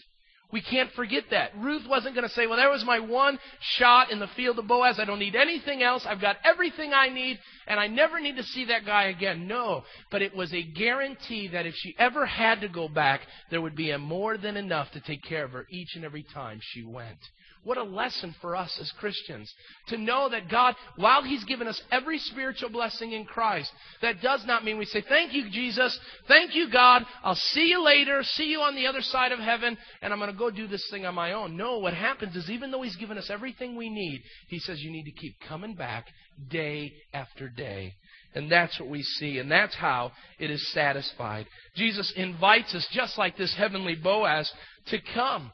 We 0.52 0.60
can't 0.60 0.90
forget 0.92 1.24
that. 1.30 1.52
Ruth 1.56 1.86
wasn't 1.88 2.14
going 2.14 2.26
to 2.26 2.34
say, 2.34 2.46
well, 2.46 2.56
there 2.56 2.70
was 2.70 2.84
my 2.84 2.98
one 2.98 3.38
shot 3.60 4.10
in 4.10 4.18
the 4.18 4.26
field 4.28 4.58
of 4.58 4.66
Boaz. 4.66 4.98
I 4.98 5.04
don't 5.04 5.18
need 5.18 5.36
anything 5.36 5.82
else. 5.82 6.04
I've 6.06 6.20
got 6.20 6.36
everything 6.44 6.92
I 6.92 7.08
need, 7.08 7.38
and 7.66 7.78
I 7.78 7.86
never 7.86 8.20
need 8.20 8.36
to 8.36 8.42
see 8.42 8.64
that 8.66 8.84
guy 8.84 9.04
again. 9.04 9.46
No. 9.46 9.84
But 10.10 10.22
it 10.22 10.34
was 10.34 10.52
a 10.52 10.62
guarantee 10.62 11.48
that 11.48 11.66
if 11.66 11.74
she 11.76 11.94
ever 11.98 12.26
had 12.26 12.62
to 12.62 12.68
go 12.68 12.88
back, 12.88 13.20
there 13.50 13.60
would 13.60 13.76
be 13.76 13.96
more 13.96 14.36
than 14.36 14.56
enough 14.56 14.90
to 14.92 15.00
take 15.00 15.22
care 15.22 15.44
of 15.44 15.52
her 15.52 15.66
each 15.70 15.94
and 15.94 16.04
every 16.04 16.24
time 16.24 16.58
she 16.60 16.82
went. 16.84 17.18
What 17.62 17.76
a 17.76 17.82
lesson 17.82 18.34
for 18.40 18.56
us 18.56 18.78
as 18.80 18.90
Christians 18.98 19.52
to 19.88 19.98
know 19.98 20.30
that 20.30 20.48
God, 20.48 20.74
while 20.96 21.22
He's 21.22 21.44
given 21.44 21.68
us 21.68 21.80
every 21.92 22.18
spiritual 22.18 22.70
blessing 22.70 23.12
in 23.12 23.26
Christ, 23.26 23.70
that 24.00 24.22
does 24.22 24.46
not 24.46 24.64
mean 24.64 24.78
we 24.78 24.86
say, 24.86 25.04
Thank 25.06 25.34
you, 25.34 25.50
Jesus. 25.50 25.98
Thank 26.26 26.54
you, 26.54 26.70
God. 26.72 27.04
I'll 27.22 27.34
see 27.34 27.66
you 27.68 27.84
later. 27.84 28.22
See 28.22 28.46
you 28.46 28.60
on 28.60 28.76
the 28.76 28.86
other 28.86 29.02
side 29.02 29.32
of 29.32 29.38
heaven, 29.38 29.76
and 30.00 30.10
I'm 30.10 30.18
going 30.18 30.32
to 30.32 30.38
go 30.38 30.50
do 30.50 30.66
this 30.68 30.86
thing 30.90 31.04
on 31.04 31.14
my 31.14 31.32
own. 31.32 31.58
No, 31.58 31.78
what 31.78 31.92
happens 31.92 32.34
is 32.34 32.48
even 32.48 32.70
though 32.70 32.82
He's 32.82 32.96
given 32.96 33.18
us 33.18 33.28
everything 33.30 33.76
we 33.76 33.90
need, 33.90 34.22
He 34.48 34.58
says 34.58 34.80
you 34.80 34.90
need 34.90 35.04
to 35.04 35.12
keep 35.12 35.34
coming 35.46 35.74
back 35.74 36.06
day 36.48 36.94
after 37.12 37.50
day. 37.50 37.94
And 38.34 38.50
that's 38.50 38.78
what 38.80 38.88
we 38.88 39.02
see, 39.02 39.38
and 39.38 39.50
that's 39.50 39.74
how 39.74 40.12
it 40.38 40.50
is 40.50 40.72
satisfied. 40.72 41.46
Jesus 41.76 42.12
invites 42.16 42.74
us, 42.74 42.86
just 42.92 43.18
like 43.18 43.36
this 43.36 43.54
heavenly 43.54 43.96
Boaz, 43.96 44.50
to 44.86 44.98
come. 45.14 45.50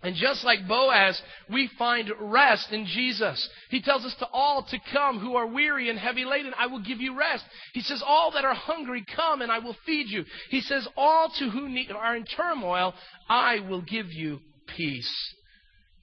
And 0.00 0.14
just 0.14 0.44
like 0.44 0.68
Boaz, 0.68 1.20
we 1.50 1.68
find 1.76 2.08
rest 2.20 2.70
in 2.70 2.86
Jesus. 2.86 3.48
He 3.68 3.82
tells 3.82 4.04
us 4.04 4.14
to 4.20 4.28
all 4.32 4.62
to 4.62 4.78
come 4.92 5.18
who 5.18 5.34
are 5.34 5.46
weary 5.46 5.90
and 5.90 5.98
heavy 5.98 6.24
laden, 6.24 6.54
I 6.56 6.68
will 6.68 6.82
give 6.82 7.00
you 7.00 7.18
rest. 7.18 7.44
He 7.74 7.80
says, 7.80 8.00
all 8.06 8.30
that 8.32 8.44
are 8.44 8.54
hungry, 8.54 9.04
come 9.16 9.42
and 9.42 9.50
I 9.50 9.58
will 9.58 9.76
feed 9.84 10.08
you. 10.08 10.24
He 10.50 10.60
says, 10.60 10.86
all 10.96 11.30
to 11.40 11.50
who 11.50 11.68
need, 11.68 11.90
are 11.90 12.16
in 12.16 12.24
turmoil, 12.24 12.94
I 13.28 13.58
will 13.68 13.82
give 13.82 14.12
you 14.12 14.38
peace. 14.76 15.34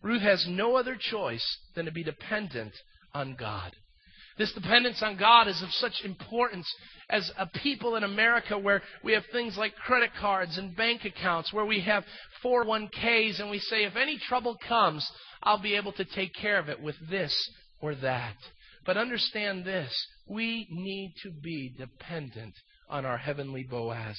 Ruth 0.01 0.21
has 0.21 0.45
no 0.47 0.75
other 0.75 0.97
choice 0.99 1.57
than 1.73 1.85
to 1.85 1.91
be 1.91 2.03
dependent 2.03 2.73
on 3.13 3.37
God. 3.39 3.75
This 4.37 4.51
dependence 4.53 5.01
on 5.01 5.17
God 5.17 5.47
is 5.47 5.61
of 5.61 5.69
such 5.71 6.03
importance 6.03 6.67
as 7.09 7.31
a 7.37 7.45
people 7.47 7.95
in 7.95 8.03
America 8.03 8.57
where 8.57 8.81
we 9.03 9.13
have 9.13 9.23
things 9.31 9.57
like 9.57 9.75
credit 9.75 10.11
cards 10.19 10.57
and 10.57 10.75
bank 10.75 11.05
accounts, 11.05 11.53
where 11.53 11.65
we 11.65 11.81
have 11.81 12.03
401ks, 12.43 13.39
and 13.39 13.49
we 13.49 13.59
say, 13.59 13.85
if 13.85 13.95
any 13.95 14.17
trouble 14.17 14.57
comes, 14.67 15.09
I'll 15.41 15.61
be 15.61 15.75
able 15.75 15.93
to 15.93 16.05
take 16.05 16.33
care 16.33 16.59
of 16.59 16.67
it 16.67 16.81
with 16.81 16.95
this 17.09 17.33
or 17.79 17.95
that. 17.95 18.35
But 18.85 18.97
understand 18.97 19.65
this 19.65 19.91
we 20.27 20.67
need 20.71 21.13
to 21.23 21.31
be 21.31 21.73
dependent 21.77 22.55
on 22.89 23.05
our 23.05 23.17
heavenly 23.17 23.63
Boaz. 23.63 24.17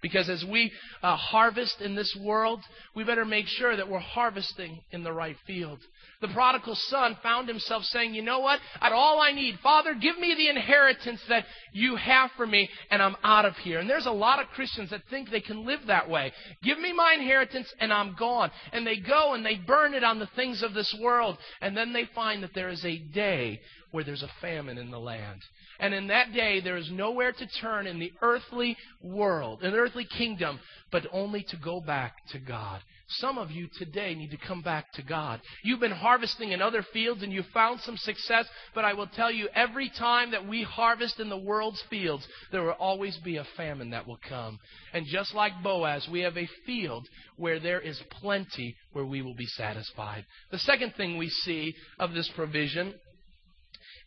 Because 0.00 0.28
as 0.28 0.44
we 0.44 0.70
uh, 1.02 1.16
harvest 1.16 1.80
in 1.80 1.94
this 1.94 2.16
world, 2.20 2.60
we 2.94 3.04
better 3.04 3.24
make 3.24 3.46
sure 3.46 3.76
that 3.76 3.88
we're 3.88 3.98
harvesting 3.98 4.80
in 4.92 5.02
the 5.02 5.12
right 5.12 5.36
field. 5.46 5.80
The 6.20 6.28
prodigal 6.28 6.74
son 6.74 7.16
found 7.22 7.48
himself 7.48 7.84
saying, 7.84 8.14
You 8.14 8.22
know 8.22 8.40
what? 8.40 8.60
At 8.80 8.92
all 8.92 9.20
I 9.20 9.32
need, 9.32 9.58
Father, 9.62 9.94
give 9.94 10.18
me 10.18 10.34
the 10.36 10.48
inheritance 10.48 11.20
that 11.28 11.44
you 11.72 11.96
have 11.96 12.30
for 12.36 12.46
me, 12.46 12.68
and 12.90 13.00
I'm 13.00 13.16
out 13.22 13.44
of 13.44 13.56
here. 13.56 13.78
And 13.78 13.88
there's 13.88 14.06
a 14.06 14.10
lot 14.10 14.40
of 14.40 14.48
Christians 14.48 14.90
that 14.90 15.02
think 15.10 15.30
they 15.30 15.40
can 15.40 15.64
live 15.64 15.80
that 15.86 16.08
way. 16.08 16.32
Give 16.62 16.78
me 16.78 16.92
my 16.92 17.14
inheritance, 17.14 17.72
and 17.80 17.92
I'm 17.92 18.16
gone. 18.18 18.50
And 18.72 18.86
they 18.86 18.96
go 18.96 19.34
and 19.34 19.44
they 19.46 19.56
burn 19.56 19.94
it 19.94 20.02
on 20.02 20.18
the 20.18 20.28
things 20.34 20.62
of 20.62 20.74
this 20.74 20.94
world. 21.00 21.38
And 21.60 21.76
then 21.76 21.92
they 21.92 22.08
find 22.14 22.42
that 22.42 22.54
there 22.54 22.68
is 22.68 22.84
a 22.84 22.98
day 22.98 23.60
where 23.90 24.04
there's 24.04 24.22
a 24.22 24.30
famine 24.40 24.78
in 24.78 24.90
the 24.90 24.98
land. 24.98 25.40
And 25.80 25.94
in 25.94 26.08
that 26.08 26.32
day, 26.32 26.60
there 26.60 26.76
is 26.76 26.90
nowhere 26.90 27.32
to 27.32 27.46
turn 27.60 27.86
in 27.86 27.98
the 27.98 28.12
earthly 28.20 28.76
world, 29.02 29.62
in 29.62 29.72
the 29.72 29.78
earthly 29.78 30.04
kingdom, 30.04 30.58
but 30.90 31.06
only 31.12 31.44
to 31.50 31.56
go 31.56 31.80
back 31.80 32.16
to 32.32 32.38
God. 32.38 32.80
Some 33.10 33.38
of 33.38 33.50
you 33.50 33.68
today 33.78 34.14
need 34.14 34.32
to 34.32 34.36
come 34.36 34.60
back 34.60 34.92
to 34.94 35.02
God. 35.02 35.40
You've 35.62 35.80
been 35.80 35.90
harvesting 35.90 36.52
in 36.52 36.60
other 36.60 36.84
fields 36.92 37.22
and 37.22 37.32
you 37.32 37.42
found 37.54 37.80
some 37.80 37.96
success, 37.96 38.46
but 38.74 38.84
I 38.84 38.92
will 38.92 39.06
tell 39.06 39.30
you, 39.30 39.48
every 39.54 39.90
time 39.98 40.32
that 40.32 40.46
we 40.46 40.62
harvest 40.62 41.18
in 41.18 41.30
the 41.30 41.38
world's 41.38 41.82
fields, 41.88 42.26
there 42.52 42.62
will 42.62 42.72
always 42.72 43.16
be 43.24 43.36
a 43.36 43.46
famine 43.56 43.90
that 43.90 44.06
will 44.06 44.18
come. 44.28 44.58
And 44.92 45.06
just 45.06 45.34
like 45.34 45.52
Boaz, 45.62 46.06
we 46.10 46.20
have 46.20 46.36
a 46.36 46.48
field 46.66 47.08
where 47.36 47.58
there 47.60 47.80
is 47.80 47.98
plenty 48.20 48.76
where 48.92 49.06
we 49.06 49.22
will 49.22 49.34
be 49.34 49.46
satisfied. 49.46 50.26
The 50.50 50.58
second 50.58 50.92
thing 50.96 51.16
we 51.16 51.30
see 51.30 51.74
of 51.98 52.12
this 52.12 52.30
provision 52.36 52.92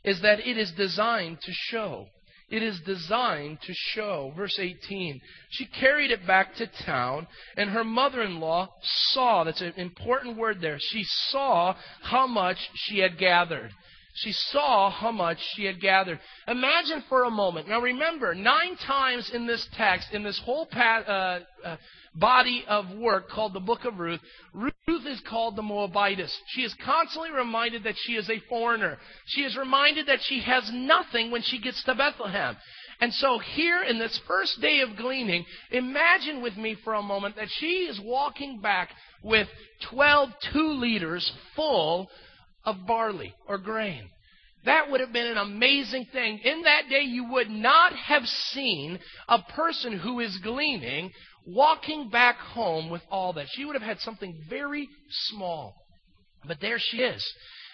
is 0.04 0.22
that 0.22 0.40
it 0.40 0.58
is 0.58 0.72
designed 0.72 1.40
to 1.42 1.52
show. 1.52 2.08
It 2.50 2.62
is 2.62 2.82
designed 2.86 3.60
to 3.62 3.74
show. 3.74 4.34
Verse 4.36 4.60
18. 4.60 5.22
She 5.52 5.66
carried 5.66 6.12
it 6.12 6.28
back 6.28 6.54
to 6.56 6.68
town, 6.86 7.28
and 7.56 7.70
her 7.70 7.86
mother 7.86 8.22
in 8.22 8.42
law 8.42 8.68
saw, 9.12 9.46
that's 9.46 9.62
an 9.62 9.74
important 9.78 10.38
word 10.38 10.60
there, 10.60 10.78
she 10.80 11.04
saw 11.30 11.76
how 12.02 12.28
much 12.28 12.58
she 12.76 13.00
had 13.00 13.18
gathered. 13.18 13.72
She 14.16 14.34
saw 14.34 14.90
how 14.90 15.12
much 15.12 15.38
she 15.56 15.64
had 15.64 15.80
gathered. 15.80 16.20
Imagine 16.48 17.04
for 17.08 17.24
a 17.24 17.32
moment. 17.32 17.70
Now 17.70 17.80
remember, 17.80 18.36
nine 18.36 18.76
times 18.86 19.32
in 19.34 19.48
this 19.48 19.66
text, 19.78 20.10
in 20.12 20.22
this 20.22 20.40
whole 20.44 20.66
pa- 20.66 21.06
uh, 21.08 21.40
uh, 21.66 21.78
body 22.16 22.64
of 22.68 22.86
work 22.98 23.30
called 23.30 23.54
the 23.54 23.60
book 23.60 23.86
of 23.86 23.98
Ruth, 24.00 24.20
Ruth 24.54 25.06
is 25.06 25.22
called 25.30 25.56
the 25.56 25.62
Moabitess. 25.62 26.36
She 26.48 26.62
is 26.62 26.76
constantly 26.84 27.32
reminded 27.32 27.84
that 27.84 27.96
she 27.98 28.14
is 28.14 28.30
a 28.30 28.42
foreigner. 28.50 28.98
She 29.28 29.42
is 29.42 29.58
reminded 29.58 30.08
that 30.08 30.20
she 30.22 30.42
has 30.42 30.70
nothing 30.74 31.32
when 31.32 31.42
she 31.42 31.60
gets 31.60 31.84
to 31.84 31.96
Bethlehem. 31.96 32.58
And 33.00 33.14
so 33.14 33.40
here 33.40 33.82
in 33.82 33.98
this 33.98 34.20
first 34.28 34.62
day 34.62 34.82
of 34.82 34.96
gleaning, 34.96 35.46
imagine 35.72 36.42
with 36.42 36.56
me 36.56 36.78
for 36.84 36.94
a 36.94 37.02
moment 37.02 37.36
that 37.36 37.50
she 37.50 37.88
is 37.90 38.00
walking 38.04 38.62
back 38.62 38.90
with 39.24 39.48
12 39.90 40.30
two 40.54 40.74
liters 40.74 41.32
full 41.56 42.10
of 42.64 42.86
barley 42.86 43.34
or 43.48 43.58
grain. 43.58 44.08
That 44.66 44.92
would 44.92 45.00
have 45.02 45.12
been 45.12 45.26
an 45.26 45.38
amazing 45.38 46.06
thing. 46.14 46.40
In 46.44 46.62
that 46.64 46.84
day, 46.88 47.02
you 47.02 47.32
would 47.32 47.50
not 47.50 47.94
have 47.94 48.24
seen 48.26 49.00
a 49.28 49.42
person 49.42 49.98
who 49.98 50.20
is 50.20 50.38
gleaning 50.44 51.12
walking 51.46 52.10
back 52.10 52.38
home 52.38 52.90
with 52.90 53.02
all 53.10 53.34
that. 53.34 53.48
She 53.52 53.66
would 53.66 53.76
have 53.76 53.82
had 53.82 54.00
something 54.00 54.40
very 54.50 54.88
small. 55.30 55.76
But 56.48 56.60
there 56.60 56.78
she 56.80 56.98
is. 56.98 57.24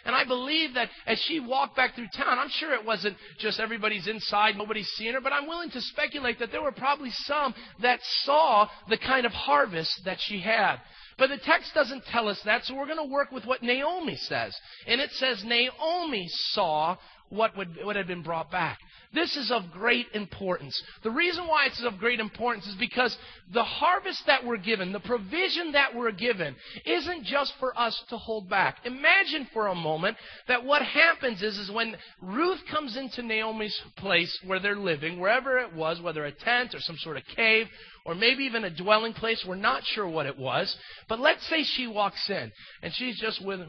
And 0.05 0.15
I 0.15 0.23
believe 0.23 0.75
that 0.75 0.89
as 1.05 1.19
she 1.27 1.41
walked 1.41 1.75
back 1.75 1.95
through 1.95 2.07
town, 2.15 2.39
I'm 2.39 2.49
sure 2.49 2.73
it 2.73 2.85
wasn't 2.85 3.17
just 3.39 3.59
everybody's 3.59 4.07
inside, 4.07 4.55
nobody's 4.55 4.87
seeing 4.95 5.13
her, 5.13 5.21
but 5.21 5.33
I'm 5.33 5.47
willing 5.47 5.69
to 5.71 5.81
speculate 5.81 6.39
that 6.39 6.51
there 6.51 6.61
were 6.61 6.71
probably 6.71 7.11
some 7.11 7.53
that 7.81 7.99
saw 8.23 8.69
the 8.87 8.97
kind 8.97 9.25
of 9.25 9.33
harvest 9.33 9.91
that 10.05 10.17
she 10.21 10.39
had. 10.39 10.77
But 11.17 11.29
the 11.29 11.37
text 11.37 11.73
doesn't 11.73 12.05
tell 12.05 12.29
us 12.29 12.39
that, 12.45 12.63
so 12.63 12.75
we're 12.75 12.85
going 12.85 13.05
to 13.05 13.11
work 13.11 13.31
with 13.31 13.45
what 13.45 13.63
Naomi 13.63 14.15
says. 14.15 14.55
And 14.85 15.01
it 15.01 15.09
says 15.11 15.43
Naomi 15.43 16.27
saw 16.51 16.95
what, 17.29 17.57
would, 17.57 17.69
what 17.83 17.95
had 17.95 18.07
been 18.07 18.23
brought 18.23 18.51
back. 18.51 18.79
This 19.13 19.35
is 19.37 19.51
of 19.51 19.71
great 19.71 20.07
importance. 20.13 20.79
The 21.03 21.11
reason 21.11 21.47
why 21.47 21.65
it's 21.67 21.83
of 21.83 21.97
great 21.97 22.19
importance 22.19 22.67
is 22.67 22.75
because 22.75 23.17
the 23.53 23.63
harvest 23.63 24.23
that 24.27 24.45
we're 24.45 24.57
given, 24.57 24.91
the 24.91 24.99
provision 24.99 25.71
that 25.71 25.95
we're 25.95 26.11
given, 26.11 26.55
isn't 26.85 27.23
just 27.23 27.53
for 27.59 27.77
us 27.79 28.01
to 28.09 28.17
hold 28.17 28.49
back. 28.49 28.77
Imagine 28.85 29.47
for 29.53 29.67
a 29.67 29.75
moment 29.75 30.17
that 30.47 30.63
what 30.63 30.81
happens 30.81 31.41
is, 31.41 31.57
is 31.57 31.71
when 31.71 31.95
Ruth 32.21 32.59
comes 32.69 32.97
into 32.97 33.21
Naomi's 33.21 33.79
place 33.95 34.37
where 34.45 34.59
they're 34.59 34.75
living, 34.75 35.19
wherever 35.19 35.57
it 35.57 35.73
was, 35.73 36.01
whether 36.01 36.25
a 36.25 36.31
tent 36.31 36.75
or 36.75 36.79
some 36.79 36.97
sort 36.97 37.17
of 37.17 37.23
cave, 37.35 37.67
or 38.05 38.15
maybe 38.15 38.43
even 38.43 38.63
a 38.63 38.69
dwelling 38.69 39.13
place, 39.13 39.43
we're 39.47 39.55
not 39.55 39.83
sure 39.83 40.07
what 40.07 40.25
it 40.25 40.37
was, 40.37 40.75
but 41.09 41.19
let's 41.19 41.45
say 41.49 41.63
she 41.63 41.87
walks 41.87 42.29
in 42.29 42.51
and 42.81 42.93
she's 42.93 43.19
just 43.19 43.43
with 43.45 43.59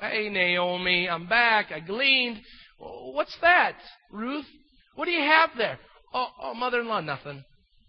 Hey, 0.00 0.30
Naomi, 0.30 1.10
I'm 1.10 1.26
back. 1.26 1.70
I 1.72 1.80
gleaned. 1.80 2.40
What's 2.78 3.36
that, 3.42 3.74
Ruth? 4.10 4.46
What 4.94 5.04
do 5.04 5.10
you 5.10 5.20
have 5.20 5.50
there? 5.58 5.78
Oh, 6.14 6.28
oh 6.42 6.54
mother-in-law, 6.54 7.02
nothing. 7.02 7.44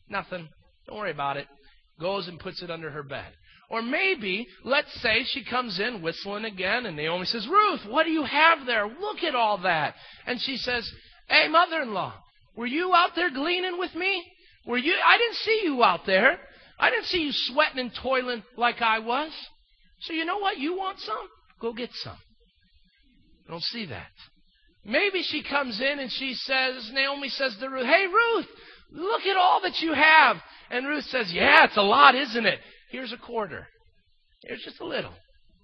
Nothing. 0.10 0.50
Don't 0.86 0.98
worry 0.98 1.12
about 1.12 1.38
it. 1.38 1.48
Goes 2.02 2.28
and 2.28 2.38
puts 2.38 2.62
it 2.62 2.70
under 2.70 2.92
her 2.92 3.04
bed. 3.04 3.32
Or 3.70 3.82
maybe, 3.82 4.46
let's 4.66 4.94
say 5.02 5.24
she 5.24 5.46
comes 5.46 5.80
in 5.80 6.02
whistling 6.02 6.44
again, 6.44 6.86
and 6.86 6.98
Naomi 6.98 7.26
says, 7.26 7.48
Ruth, 7.48 7.86
what 7.88 8.04
do 8.04 8.12
you 8.12 8.26
have 8.26 8.66
there? 8.66 8.88
Look 8.88 9.24
at 9.24 9.34
all 9.34 9.60
that. 9.60 9.96
And 10.28 10.42
she 10.42 10.58
says, 10.58 10.92
Hey, 11.30 11.48
mother 11.48 11.82
in 11.82 11.94
law, 11.94 12.14
were 12.58 12.68
you 12.68 12.94
out 12.94 13.12
there 13.16 13.32
gleaning 13.32 13.80
with 13.80 13.96
me? 13.96 14.22
Were 14.68 14.78
you? 14.78 14.94
I 14.94 15.18
didn't 15.18 15.38
see 15.38 15.62
you 15.64 15.82
out 15.82 16.06
there. 16.06 16.40
I 16.78 16.90
didn't 16.90 17.06
see 17.06 17.22
you 17.22 17.32
sweating 17.32 17.80
and 17.80 17.92
toiling 18.04 18.44
like 18.58 18.82
I 18.82 19.00
was. 19.00 19.32
So 20.02 20.12
you 20.12 20.26
know 20.26 20.40
what? 20.40 20.58
You 20.58 20.76
want 20.76 21.00
some? 21.00 21.30
Go 21.62 21.74
get 21.74 21.92
some. 21.94 22.18
I 23.48 23.52
don't 23.52 23.64
see 23.64 23.86
that. 23.88 24.12
Maybe 24.84 25.22
she 25.22 25.44
comes 25.44 25.80
in 25.80 26.00
and 26.00 26.12
she 26.12 26.34
says, 26.34 26.90
Naomi 26.92 27.30
says 27.30 27.56
to 27.60 27.70
Ruth, 27.70 27.86
Hey, 27.86 28.06
Ruth, 28.08 28.48
look 28.92 29.22
at 29.22 29.38
all 29.38 29.62
that 29.62 29.80
you 29.80 29.94
have. 29.94 30.38
And 30.72 30.88
Ruth 30.88 31.06
says, 31.06 31.32
Yeah, 31.32 31.66
it's 31.66 31.78
a 31.78 31.82
lot, 31.82 32.16
isn't 32.16 32.46
it? 32.46 32.60
Here's 32.92 33.14
a 33.14 33.18
quarter. 33.18 33.68
Here's 34.44 34.64
just 34.64 34.82
a 34.82 34.86
little. 34.86 35.14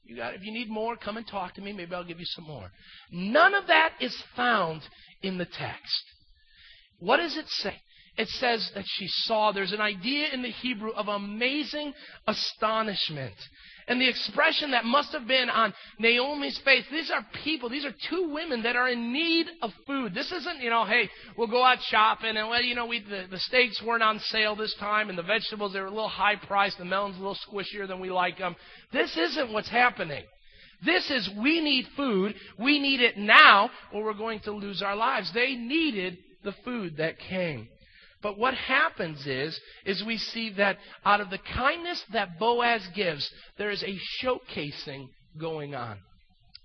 You 0.05 0.15
got, 0.15 0.35
if 0.35 0.43
you 0.43 0.53
need 0.53 0.69
more, 0.69 0.95
come 0.95 1.17
and 1.17 1.27
talk 1.27 1.55
to 1.55 1.61
me. 1.61 1.73
Maybe 1.73 1.93
I'll 1.93 2.05
give 2.05 2.19
you 2.19 2.25
some 2.25 2.45
more. 2.45 2.69
None 3.11 3.55
of 3.55 3.67
that 3.67 3.93
is 3.99 4.15
found 4.35 4.81
in 5.21 5.37
the 5.37 5.45
text. 5.45 6.03
What 6.99 7.17
does 7.17 7.35
it 7.35 7.47
say? 7.47 7.75
It 8.17 8.27
says 8.29 8.71
that 8.73 8.85
she 8.87 9.07
saw. 9.07 9.51
There's 9.51 9.73
an 9.73 9.81
idea 9.81 10.27
in 10.33 10.41
the 10.41 10.49
Hebrew 10.49 10.91
of 10.91 11.07
amazing 11.07 11.93
astonishment. 12.25 13.35
And 13.89 14.01
the 14.01 14.09
expression 14.09 14.71
that 14.71 14.83
must 14.83 15.13
have 15.13 15.27
been 15.27 15.49
on 15.49 15.73
Naomi's 15.97 16.59
face, 16.65 16.83
these 16.91 17.09
are 17.09 17.25
people, 17.45 17.69
these 17.69 17.85
are 17.85 17.93
two 18.09 18.33
women 18.33 18.63
that 18.63 18.75
are 18.75 18.89
in 18.89 19.13
need 19.13 19.47
of 19.61 19.71
food. 19.85 20.13
This 20.13 20.29
isn't, 20.29 20.59
you 20.59 20.69
know, 20.69 20.83
hey, 20.83 21.09
we'll 21.37 21.47
go 21.47 21.63
out 21.63 21.77
shopping 21.83 22.35
and, 22.35 22.49
well, 22.49 22.61
you 22.61 22.75
know, 22.75 22.85
we, 22.85 22.99
the, 22.99 23.27
the 23.31 23.39
steaks 23.39 23.81
weren't 23.81 24.03
on 24.03 24.19
sale 24.19 24.57
this 24.57 24.75
time 24.77 25.07
and 25.07 25.17
the 25.17 25.23
vegetables, 25.23 25.71
they 25.71 25.79
were 25.79 25.85
a 25.85 25.91
little 25.91 26.09
high 26.09 26.35
priced, 26.35 26.77
the 26.77 26.85
melons 26.85 27.15
a 27.15 27.19
little 27.19 27.37
squishier 27.49 27.87
than 27.87 28.01
we 28.01 28.11
like 28.11 28.37
them. 28.37 28.57
This 28.91 29.15
isn't 29.15 29.53
what's 29.53 29.69
happening. 29.69 30.25
This 30.85 31.09
is 31.09 31.29
we 31.41 31.61
need 31.61 31.85
food. 31.95 32.35
We 32.59 32.79
need 32.79 32.99
it 32.99 33.17
now 33.17 33.69
or 33.93 34.03
we're 34.03 34.13
going 34.13 34.41
to 34.41 34.51
lose 34.51 34.81
our 34.81 34.97
lives. 34.97 35.31
They 35.33 35.55
needed 35.55 36.17
the 36.43 36.53
food 36.65 36.97
that 36.97 37.19
came. 37.19 37.69
But 38.21 38.37
what 38.37 38.55
happens 38.55 39.25
is, 39.27 39.59
is 39.85 40.03
we 40.03 40.17
see 40.17 40.51
that 40.57 40.77
out 41.05 41.21
of 41.21 41.29
the 41.29 41.37
kindness 41.37 42.03
that 42.13 42.39
Boaz 42.39 42.81
gives, 42.95 43.29
there 43.57 43.69
is 43.69 43.83
a 43.83 43.99
showcasing 44.21 45.07
going 45.39 45.75
on. 45.75 45.99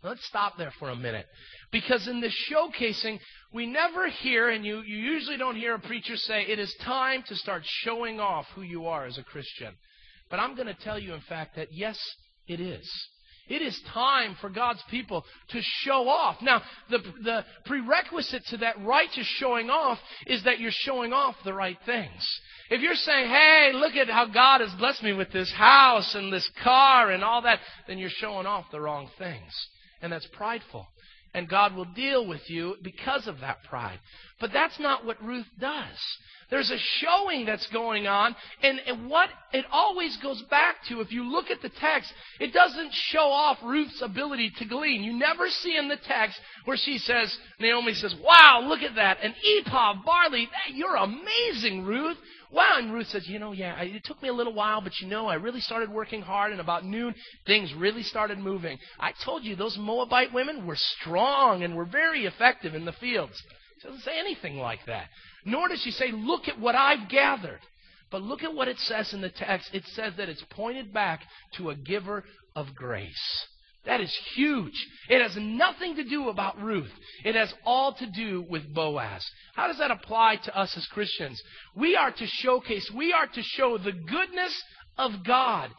Let's 0.02 0.26
stop 0.26 0.56
there 0.56 0.72
for 0.78 0.90
a 0.90 0.96
minute. 0.96 1.26
Because 1.70 2.08
in 2.08 2.20
the 2.20 2.30
showcasing, 2.50 3.20
we 3.52 3.66
never 3.66 4.08
hear, 4.08 4.48
and 4.48 4.64
you, 4.64 4.80
you 4.80 4.96
usually 4.96 5.36
don't 5.36 5.56
hear 5.56 5.74
a 5.74 5.78
preacher 5.78 6.16
say, 6.16 6.42
it 6.42 6.58
is 6.58 6.74
time 6.82 7.22
to 7.28 7.36
start 7.36 7.62
showing 7.64 8.18
off 8.18 8.46
who 8.54 8.62
you 8.62 8.86
are 8.86 9.04
as 9.04 9.18
a 9.18 9.22
Christian. 9.22 9.74
But 10.30 10.40
I'm 10.40 10.56
going 10.56 10.66
to 10.66 10.74
tell 10.74 10.98
you, 10.98 11.14
in 11.14 11.20
fact, 11.20 11.56
that 11.56 11.68
yes, 11.70 11.98
it 12.48 12.60
is. 12.60 12.90
It 13.52 13.60
is 13.60 13.78
time 13.92 14.34
for 14.40 14.48
God's 14.48 14.82
people 14.90 15.26
to 15.50 15.60
show 15.60 16.08
off. 16.08 16.36
Now, 16.40 16.62
the, 16.88 17.00
the 17.22 17.44
prerequisite 17.66 18.42
to 18.46 18.56
that 18.58 18.82
righteous 18.82 19.26
showing 19.36 19.68
off 19.68 19.98
is 20.26 20.42
that 20.44 20.58
you're 20.58 20.70
showing 20.72 21.12
off 21.12 21.34
the 21.44 21.52
right 21.52 21.76
things. 21.84 22.26
If 22.70 22.80
you're 22.80 22.94
saying, 22.94 23.28
hey, 23.28 23.72
look 23.74 23.94
at 23.94 24.08
how 24.08 24.24
God 24.32 24.62
has 24.62 24.72
blessed 24.78 25.02
me 25.02 25.12
with 25.12 25.32
this 25.32 25.52
house 25.52 26.14
and 26.14 26.32
this 26.32 26.50
car 26.64 27.10
and 27.10 27.22
all 27.22 27.42
that, 27.42 27.58
then 27.86 27.98
you're 27.98 28.08
showing 28.08 28.46
off 28.46 28.64
the 28.72 28.80
wrong 28.80 29.10
things. 29.18 29.52
And 30.00 30.10
that's 30.10 30.28
prideful. 30.32 30.86
And 31.34 31.48
God 31.48 31.74
will 31.74 31.86
deal 31.86 32.26
with 32.26 32.42
you 32.48 32.76
because 32.82 33.26
of 33.26 33.40
that 33.40 33.64
pride. 33.64 33.98
But 34.38 34.50
that's 34.52 34.78
not 34.78 35.06
what 35.06 35.22
Ruth 35.24 35.46
does. 35.58 35.96
There's 36.50 36.70
a 36.70 36.76
showing 36.98 37.46
that's 37.46 37.66
going 37.68 38.06
on, 38.06 38.36
and, 38.62 38.78
and 38.86 39.08
what 39.08 39.30
it 39.54 39.64
always 39.72 40.14
goes 40.22 40.42
back 40.50 40.76
to, 40.88 41.00
if 41.00 41.10
you 41.10 41.24
look 41.24 41.46
at 41.50 41.62
the 41.62 41.70
text, 41.80 42.12
it 42.38 42.52
doesn't 42.52 42.92
show 42.92 43.30
off 43.30 43.56
Ruth's 43.64 44.02
ability 44.02 44.52
to 44.58 44.66
glean. 44.66 45.02
You 45.02 45.14
never 45.14 45.48
see 45.48 45.74
in 45.78 45.88
the 45.88 45.96
text 46.06 46.38
where 46.66 46.76
she 46.76 46.98
says, 46.98 47.34
Naomi 47.58 47.94
says, 47.94 48.14
Wow, 48.22 48.64
look 48.66 48.80
at 48.82 48.96
that, 48.96 49.22
an 49.22 49.32
ephah 49.60 49.92
of 49.92 50.04
barley. 50.04 50.46
You're 50.74 50.96
amazing, 50.96 51.84
Ruth. 51.86 52.18
Wow. 52.52 52.76
And 52.78 52.92
Ruth 52.92 53.08
says, 53.08 53.26
You 53.26 53.38
know, 53.38 53.52
yeah, 53.52 53.80
it 53.80 54.04
took 54.04 54.22
me 54.22 54.28
a 54.28 54.32
little 54.32 54.52
while, 54.52 54.80
but 54.80 54.92
you 55.00 55.08
know, 55.08 55.26
I 55.26 55.34
really 55.34 55.60
started 55.60 55.90
working 55.90 56.22
hard, 56.22 56.52
and 56.52 56.60
about 56.60 56.84
noon, 56.84 57.14
things 57.46 57.72
really 57.74 58.02
started 58.02 58.38
moving. 58.38 58.78
I 59.00 59.12
told 59.24 59.44
you, 59.44 59.56
those 59.56 59.76
Moabite 59.78 60.32
women 60.32 60.66
were 60.66 60.76
strong 60.76 61.62
and 61.62 61.74
were 61.74 61.86
very 61.86 62.26
effective 62.26 62.74
in 62.74 62.84
the 62.84 62.92
fields. 62.92 63.42
She 63.80 63.88
doesn't 63.88 64.02
say 64.02 64.18
anything 64.18 64.58
like 64.58 64.80
that. 64.86 65.06
Nor 65.44 65.68
does 65.68 65.80
she 65.82 65.90
say, 65.90 66.12
Look 66.12 66.48
at 66.48 66.60
what 66.60 66.74
I've 66.74 67.08
gathered. 67.08 67.60
But 68.10 68.22
look 68.22 68.42
at 68.42 68.54
what 68.54 68.68
it 68.68 68.78
says 68.80 69.14
in 69.14 69.22
the 69.22 69.30
text. 69.30 69.70
It 69.72 69.84
says 69.94 70.12
that 70.18 70.28
it's 70.28 70.44
pointed 70.50 70.92
back 70.92 71.22
to 71.56 71.70
a 71.70 71.74
giver 71.74 72.24
of 72.54 72.74
grace. 72.74 73.46
That 73.84 74.00
is 74.00 74.16
huge. 74.34 74.86
It 75.08 75.20
has 75.20 75.36
nothing 75.36 75.96
to 75.96 76.04
do 76.04 76.28
about 76.28 76.60
Ruth. 76.60 76.92
It 77.24 77.34
has 77.34 77.52
all 77.64 77.94
to 77.94 78.06
do 78.06 78.46
with 78.48 78.72
Boaz. 78.72 79.24
How 79.54 79.66
does 79.66 79.78
that 79.78 79.90
apply 79.90 80.36
to 80.44 80.56
us 80.56 80.76
as 80.76 80.86
Christians? 80.86 81.42
We 81.74 81.96
are 81.96 82.12
to 82.12 82.26
showcase, 82.26 82.90
we 82.94 83.12
are 83.12 83.26
to 83.26 83.42
show 83.42 83.78
the 83.78 83.92
goodness 83.92 84.62
of 84.98 85.24
God, 85.26 85.70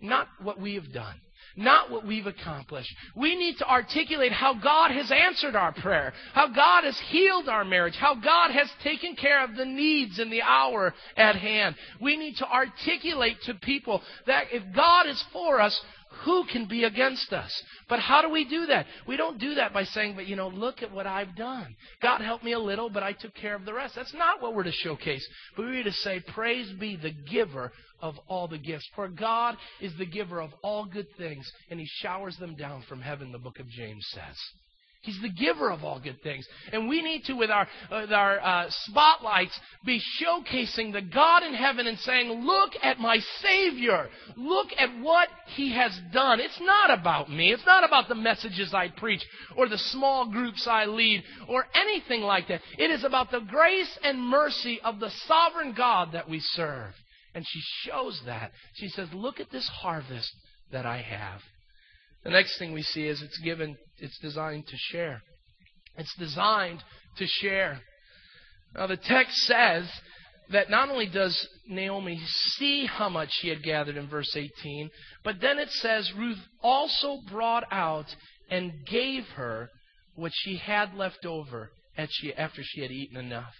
not 0.00 0.28
what 0.42 0.60
we 0.60 0.74
have 0.74 0.92
done 0.92 1.20
not 1.58 1.90
what 1.90 2.06
we've 2.06 2.26
accomplished. 2.26 2.94
We 3.16 3.36
need 3.36 3.58
to 3.58 3.68
articulate 3.68 4.32
how 4.32 4.54
God 4.54 4.92
has 4.92 5.10
answered 5.10 5.56
our 5.56 5.72
prayer, 5.72 6.12
how 6.32 6.48
God 6.48 6.84
has 6.84 6.98
healed 7.08 7.48
our 7.48 7.64
marriage, 7.64 7.96
how 7.96 8.14
God 8.14 8.52
has 8.52 8.70
taken 8.82 9.16
care 9.16 9.42
of 9.44 9.56
the 9.56 9.64
needs 9.64 10.18
in 10.20 10.30
the 10.30 10.42
hour 10.42 10.94
at 11.16 11.36
hand. 11.36 11.74
We 12.00 12.16
need 12.16 12.36
to 12.36 12.48
articulate 12.48 13.38
to 13.42 13.54
people 13.54 14.02
that 14.26 14.46
if 14.52 14.62
God 14.74 15.08
is 15.08 15.22
for 15.32 15.60
us, 15.60 15.78
who 16.24 16.44
can 16.44 16.66
be 16.66 16.84
against 16.84 17.32
us? 17.32 17.52
But 17.88 18.00
how 18.00 18.22
do 18.22 18.30
we 18.30 18.44
do 18.44 18.66
that? 18.66 18.86
We 19.06 19.16
don't 19.16 19.38
do 19.38 19.54
that 19.54 19.72
by 19.72 19.84
saying, 19.84 20.14
but 20.14 20.26
you 20.26 20.36
know, 20.36 20.48
look 20.48 20.82
at 20.82 20.92
what 20.92 21.06
I've 21.06 21.36
done. 21.36 21.76
God 22.02 22.20
helped 22.20 22.44
me 22.44 22.52
a 22.52 22.58
little, 22.58 22.90
but 22.90 23.02
I 23.02 23.12
took 23.12 23.34
care 23.34 23.54
of 23.54 23.64
the 23.64 23.74
rest. 23.74 23.94
That's 23.94 24.14
not 24.14 24.42
what 24.42 24.54
we're 24.54 24.64
to 24.64 24.72
showcase. 24.72 25.26
But 25.56 25.66
we're 25.66 25.84
to 25.84 25.92
say, 25.92 26.20
praise 26.20 26.72
be 26.72 26.96
the 26.96 27.12
giver 27.30 27.72
of 28.00 28.14
all 28.28 28.48
the 28.48 28.58
gifts. 28.58 28.88
For 28.94 29.08
God 29.08 29.56
is 29.80 29.96
the 29.98 30.06
giver 30.06 30.40
of 30.40 30.50
all 30.62 30.84
good 30.84 31.08
things, 31.16 31.50
and 31.70 31.78
he 31.78 31.86
showers 31.86 32.36
them 32.36 32.56
down 32.56 32.82
from 32.88 33.00
heaven, 33.00 33.32
the 33.32 33.38
book 33.38 33.58
of 33.58 33.68
James 33.68 34.06
says. 34.10 34.36
He's 35.08 35.22
the 35.22 35.30
giver 35.30 35.70
of 35.70 35.84
all 35.84 35.98
good 35.98 36.22
things. 36.22 36.46
And 36.70 36.86
we 36.86 37.00
need 37.00 37.24
to, 37.24 37.32
with 37.32 37.48
our, 37.48 37.66
with 37.90 38.12
our 38.12 38.38
uh, 38.40 38.66
spotlights, 38.68 39.58
be 39.82 40.02
showcasing 40.20 40.92
the 40.92 41.00
God 41.00 41.44
in 41.44 41.54
heaven 41.54 41.86
and 41.86 41.98
saying, 42.00 42.28
Look 42.44 42.72
at 42.82 42.98
my 42.98 43.18
Savior. 43.42 44.08
Look 44.36 44.66
at 44.76 45.00
what 45.00 45.28
He 45.56 45.72
has 45.74 45.98
done. 46.12 46.40
It's 46.40 46.60
not 46.60 46.98
about 46.98 47.30
me. 47.30 47.54
It's 47.54 47.64
not 47.64 47.84
about 47.84 48.08
the 48.08 48.16
messages 48.16 48.74
I 48.74 48.88
preach 48.88 49.24
or 49.56 49.66
the 49.66 49.78
small 49.78 50.30
groups 50.30 50.66
I 50.66 50.84
lead 50.84 51.22
or 51.48 51.64
anything 51.74 52.20
like 52.20 52.48
that. 52.48 52.60
It 52.76 52.90
is 52.90 53.02
about 53.02 53.30
the 53.30 53.40
grace 53.40 53.98
and 54.04 54.20
mercy 54.20 54.78
of 54.84 55.00
the 55.00 55.10
sovereign 55.26 55.72
God 55.74 56.10
that 56.12 56.28
we 56.28 56.40
serve. 56.40 56.92
And 57.34 57.46
she 57.48 57.60
shows 57.86 58.20
that. 58.26 58.52
She 58.74 58.88
says, 58.88 59.08
Look 59.14 59.40
at 59.40 59.50
this 59.50 59.68
harvest 59.68 60.30
that 60.70 60.84
I 60.84 61.00
have. 61.00 61.40
The 62.24 62.30
next 62.30 62.58
thing 62.58 62.74
we 62.74 62.82
see 62.82 63.06
is 63.06 63.22
it's 63.22 63.38
given, 63.38 63.78
it's 64.00 64.18
designed 64.18 64.66
to 64.66 64.76
share. 64.76 65.22
It's 65.96 66.14
designed 66.18 66.82
to 67.16 67.26
share. 67.26 67.80
Now, 68.74 68.86
the 68.86 68.96
text 68.96 69.36
says 69.46 69.88
that 70.50 70.70
not 70.70 70.90
only 70.90 71.08
does 71.08 71.46
Naomi 71.68 72.20
see 72.56 72.86
how 72.86 73.08
much 73.08 73.28
she 73.32 73.48
had 73.48 73.62
gathered 73.62 73.96
in 73.96 74.08
verse 74.08 74.34
18, 74.34 74.90
but 75.24 75.40
then 75.40 75.58
it 75.58 75.70
says 75.70 76.10
Ruth 76.16 76.38
also 76.62 77.18
brought 77.30 77.64
out 77.70 78.06
and 78.50 78.72
gave 78.86 79.24
her 79.36 79.68
what 80.14 80.32
she 80.34 80.56
had 80.56 80.94
left 80.94 81.26
over 81.26 81.70
after 81.96 82.62
she 82.62 82.80
had 82.80 82.90
eaten 82.90 83.16
enough. 83.16 83.54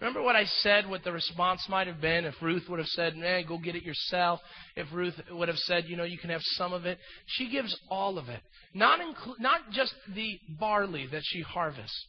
Remember 0.00 0.22
what 0.22 0.34
I 0.34 0.44
said, 0.44 0.88
what 0.88 1.04
the 1.04 1.12
response 1.12 1.66
might 1.68 1.86
have 1.86 2.00
been 2.00 2.24
if 2.24 2.34
Ruth 2.40 2.64
would 2.68 2.78
have 2.78 2.88
said, 2.88 3.16
man, 3.16 3.44
go 3.46 3.58
get 3.58 3.76
it 3.76 3.82
yourself. 3.82 4.40
If 4.74 4.86
Ruth 4.92 5.14
would 5.30 5.48
have 5.48 5.58
said, 5.58 5.84
you 5.88 5.96
know, 5.96 6.04
you 6.04 6.16
can 6.16 6.30
have 6.30 6.40
some 6.42 6.72
of 6.72 6.86
it. 6.86 6.98
She 7.26 7.50
gives 7.50 7.78
all 7.90 8.16
of 8.16 8.28
it. 8.30 8.40
Not, 8.72 9.00
inclu- 9.00 9.38
not 9.38 9.70
just 9.72 9.94
the 10.14 10.38
barley 10.58 11.06
that 11.12 11.22
she 11.24 11.42
harvests, 11.42 12.06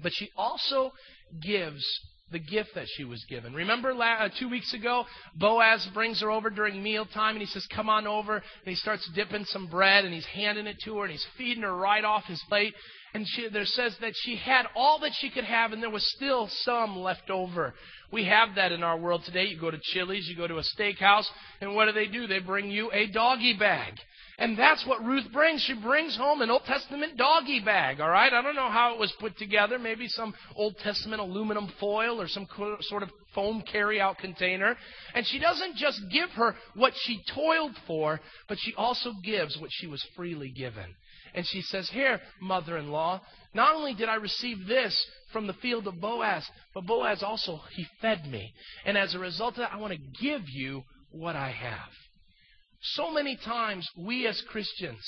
but 0.00 0.12
she 0.14 0.30
also 0.36 0.92
gives 1.42 1.84
the 2.30 2.38
gift 2.38 2.70
that 2.76 2.86
she 2.96 3.04
was 3.04 3.24
given. 3.28 3.54
Remember 3.54 3.92
la- 3.92 4.24
uh, 4.24 4.28
two 4.38 4.48
weeks 4.48 4.72
ago, 4.72 5.04
Boaz 5.34 5.88
brings 5.92 6.20
her 6.20 6.30
over 6.30 6.48
during 6.48 6.80
mealtime 6.80 7.34
and 7.34 7.40
he 7.40 7.46
says, 7.46 7.66
Come 7.74 7.88
on 7.88 8.06
over. 8.06 8.36
And 8.36 8.44
he 8.66 8.76
starts 8.76 9.08
dipping 9.16 9.44
some 9.46 9.66
bread 9.66 10.04
and 10.04 10.14
he's 10.14 10.26
handing 10.26 10.68
it 10.68 10.76
to 10.84 10.98
her 10.98 11.04
and 11.04 11.12
he's 11.12 11.26
feeding 11.36 11.64
her 11.64 11.74
right 11.74 12.04
off 12.04 12.24
his 12.26 12.42
plate. 12.48 12.74
And 13.12 13.26
she, 13.26 13.48
there 13.48 13.64
says 13.64 13.96
that 14.00 14.12
she 14.14 14.36
had 14.36 14.66
all 14.76 15.00
that 15.00 15.12
she 15.14 15.30
could 15.30 15.44
have, 15.44 15.72
and 15.72 15.82
there 15.82 15.90
was 15.90 16.08
still 16.14 16.48
some 16.62 16.98
left 16.98 17.28
over. 17.28 17.74
We 18.12 18.24
have 18.24 18.54
that 18.56 18.72
in 18.72 18.82
our 18.82 18.98
world 18.98 19.22
today. 19.24 19.46
You 19.46 19.58
go 19.58 19.70
to 19.70 19.80
Chili's, 19.82 20.28
you 20.28 20.36
go 20.36 20.46
to 20.46 20.58
a 20.58 20.62
steakhouse, 20.62 21.26
and 21.60 21.74
what 21.74 21.86
do 21.86 21.92
they 21.92 22.06
do? 22.06 22.26
They 22.26 22.38
bring 22.38 22.70
you 22.70 22.90
a 22.92 23.06
doggy 23.08 23.56
bag. 23.58 23.94
And 24.38 24.58
that's 24.58 24.86
what 24.86 25.04
Ruth 25.04 25.30
brings. 25.32 25.62
She 25.62 25.74
brings 25.74 26.16
home 26.16 26.40
an 26.40 26.50
Old 26.50 26.64
Testament 26.64 27.18
doggy 27.18 27.60
bag, 27.60 28.00
all 28.00 28.08
right? 28.08 28.32
I 28.32 28.40
don't 28.40 28.56
know 28.56 28.70
how 28.70 28.94
it 28.94 28.98
was 28.98 29.12
put 29.20 29.36
together. 29.36 29.78
Maybe 29.78 30.08
some 30.08 30.32
Old 30.56 30.78
Testament 30.78 31.20
aluminum 31.20 31.70
foil 31.78 32.18
or 32.18 32.26
some 32.26 32.46
sort 32.80 33.02
of 33.02 33.10
foam 33.34 33.62
carry-out 33.70 34.16
container. 34.16 34.76
And 35.14 35.26
she 35.26 35.38
doesn't 35.38 35.76
just 35.76 36.00
give 36.10 36.30
her 36.30 36.54
what 36.74 36.94
she 37.02 37.20
toiled 37.34 37.76
for, 37.86 38.18
but 38.48 38.56
she 38.60 38.72
also 38.76 39.12
gives 39.22 39.58
what 39.58 39.70
she 39.72 39.86
was 39.86 40.02
freely 40.16 40.50
given. 40.50 40.86
And 41.34 41.46
she 41.46 41.62
says, 41.62 41.88
Here, 41.90 42.20
mother 42.40 42.76
in 42.78 42.90
law, 42.90 43.20
not 43.54 43.74
only 43.74 43.94
did 43.94 44.08
I 44.08 44.16
receive 44.16 44.66
this 44.66 44.96
from 45.32 45.46
the 45.46 45.54
field 45.54 45.86
of 45.86 46.00
Boaz, 46.00 46.48
but 46.74 46.86
Boaz 46.86 47.22
also, 47.22 47.60
he 47.72 47.86
fed 48.00 48.26
me. 48.26 48.52
And 48.84 48.96
as 48.96 49.14
a 49.14 49.18
result 49.18 49.54
of 49.54 49.58
that, 49.58 49.72
I 49.72 49.76
want 49.78 49.92
to 49.92 50.22
give 50.22 50.42
you 50.48 50.82
what 51.10 51.36
I 51.36 51.50
have. 51.50 51.90
So 52.82 53.12
many 53.12 53.36
times, 53.36 53.88
we 53.96 54.26
as 54.26 54.40
Christians 54.48 55.04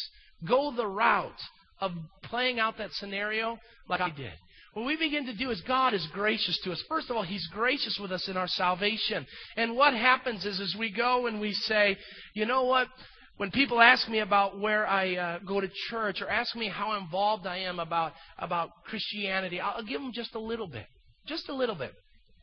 go 0.47 0.73
the 0.75 0.87
route 0.87 1.33
of 1.81 1.93
playing 2.25 2.61
out 2.61 2.79
that 2.79 2.93
scenario 2.93 3.59
like 3.89 4.01
I 4.01 4.11
did. 4.11 4.33
What 4.75 4.87
we 4.87 4.97
begin 4.97 5.27
to 5.27 5.35
do 5.35 5.51
is 5.51 5.61
God 5.63 5.93
is 5.93 6.07
gracious 6.13 6.59
to 6.65 6.73
us. 6.73 6.83
First 6.89 7.11
of 7.11 7.17
all, 7.17 7.23
He's 7.23 7.47
gracious 7.49 7.99
with 8.01 8.11
us 8.11 8.27
in 8.29 8.39
our 8.39 8.49
salvation. 8.49 9.27
And 9.57 9.77
what 9.77 9.93
happens 9.93 10.47
is, 10.47 10.61
as 10.61 10.75
we 10.79 10.91
go 10.91 11.27
and 11.27 11.41
we 11.41 11.53
say, 11.53 11.97
you 12.35 12.47
know 12.47 12.65
what? 12.65 12.89
When 13.37 13.51
people 13.51 13.81
ask 13.81 14.09
me 14.09 14.21
about 14.21 14.61
where 14.61 14.87
I 14.87 15.17
uh, 15.17 15.39
go 15.41 15.61
to 15.61 15.69
church 15.91 16.21
or 16.21 16.29
ask 16.29 16.55
me 16.55 16.69
how 16.69 16.99
involved 16.99 17.47
I 17.47 17.59
am 17.59 17.79
about 17.79 18.13
about 18.39 18.71
Christianity, 18.85 19.61
I'll 19.61 19.83
give 19.83 20.01
them 20.01 20.13
just 20.15 20.35
a 20.35 20.41
little 20.41 20.67
bit, 20.67 20.87
just 21.27 21.49
a 21.49 21.55
little 21.55 21.75
bit. 21.75 21.93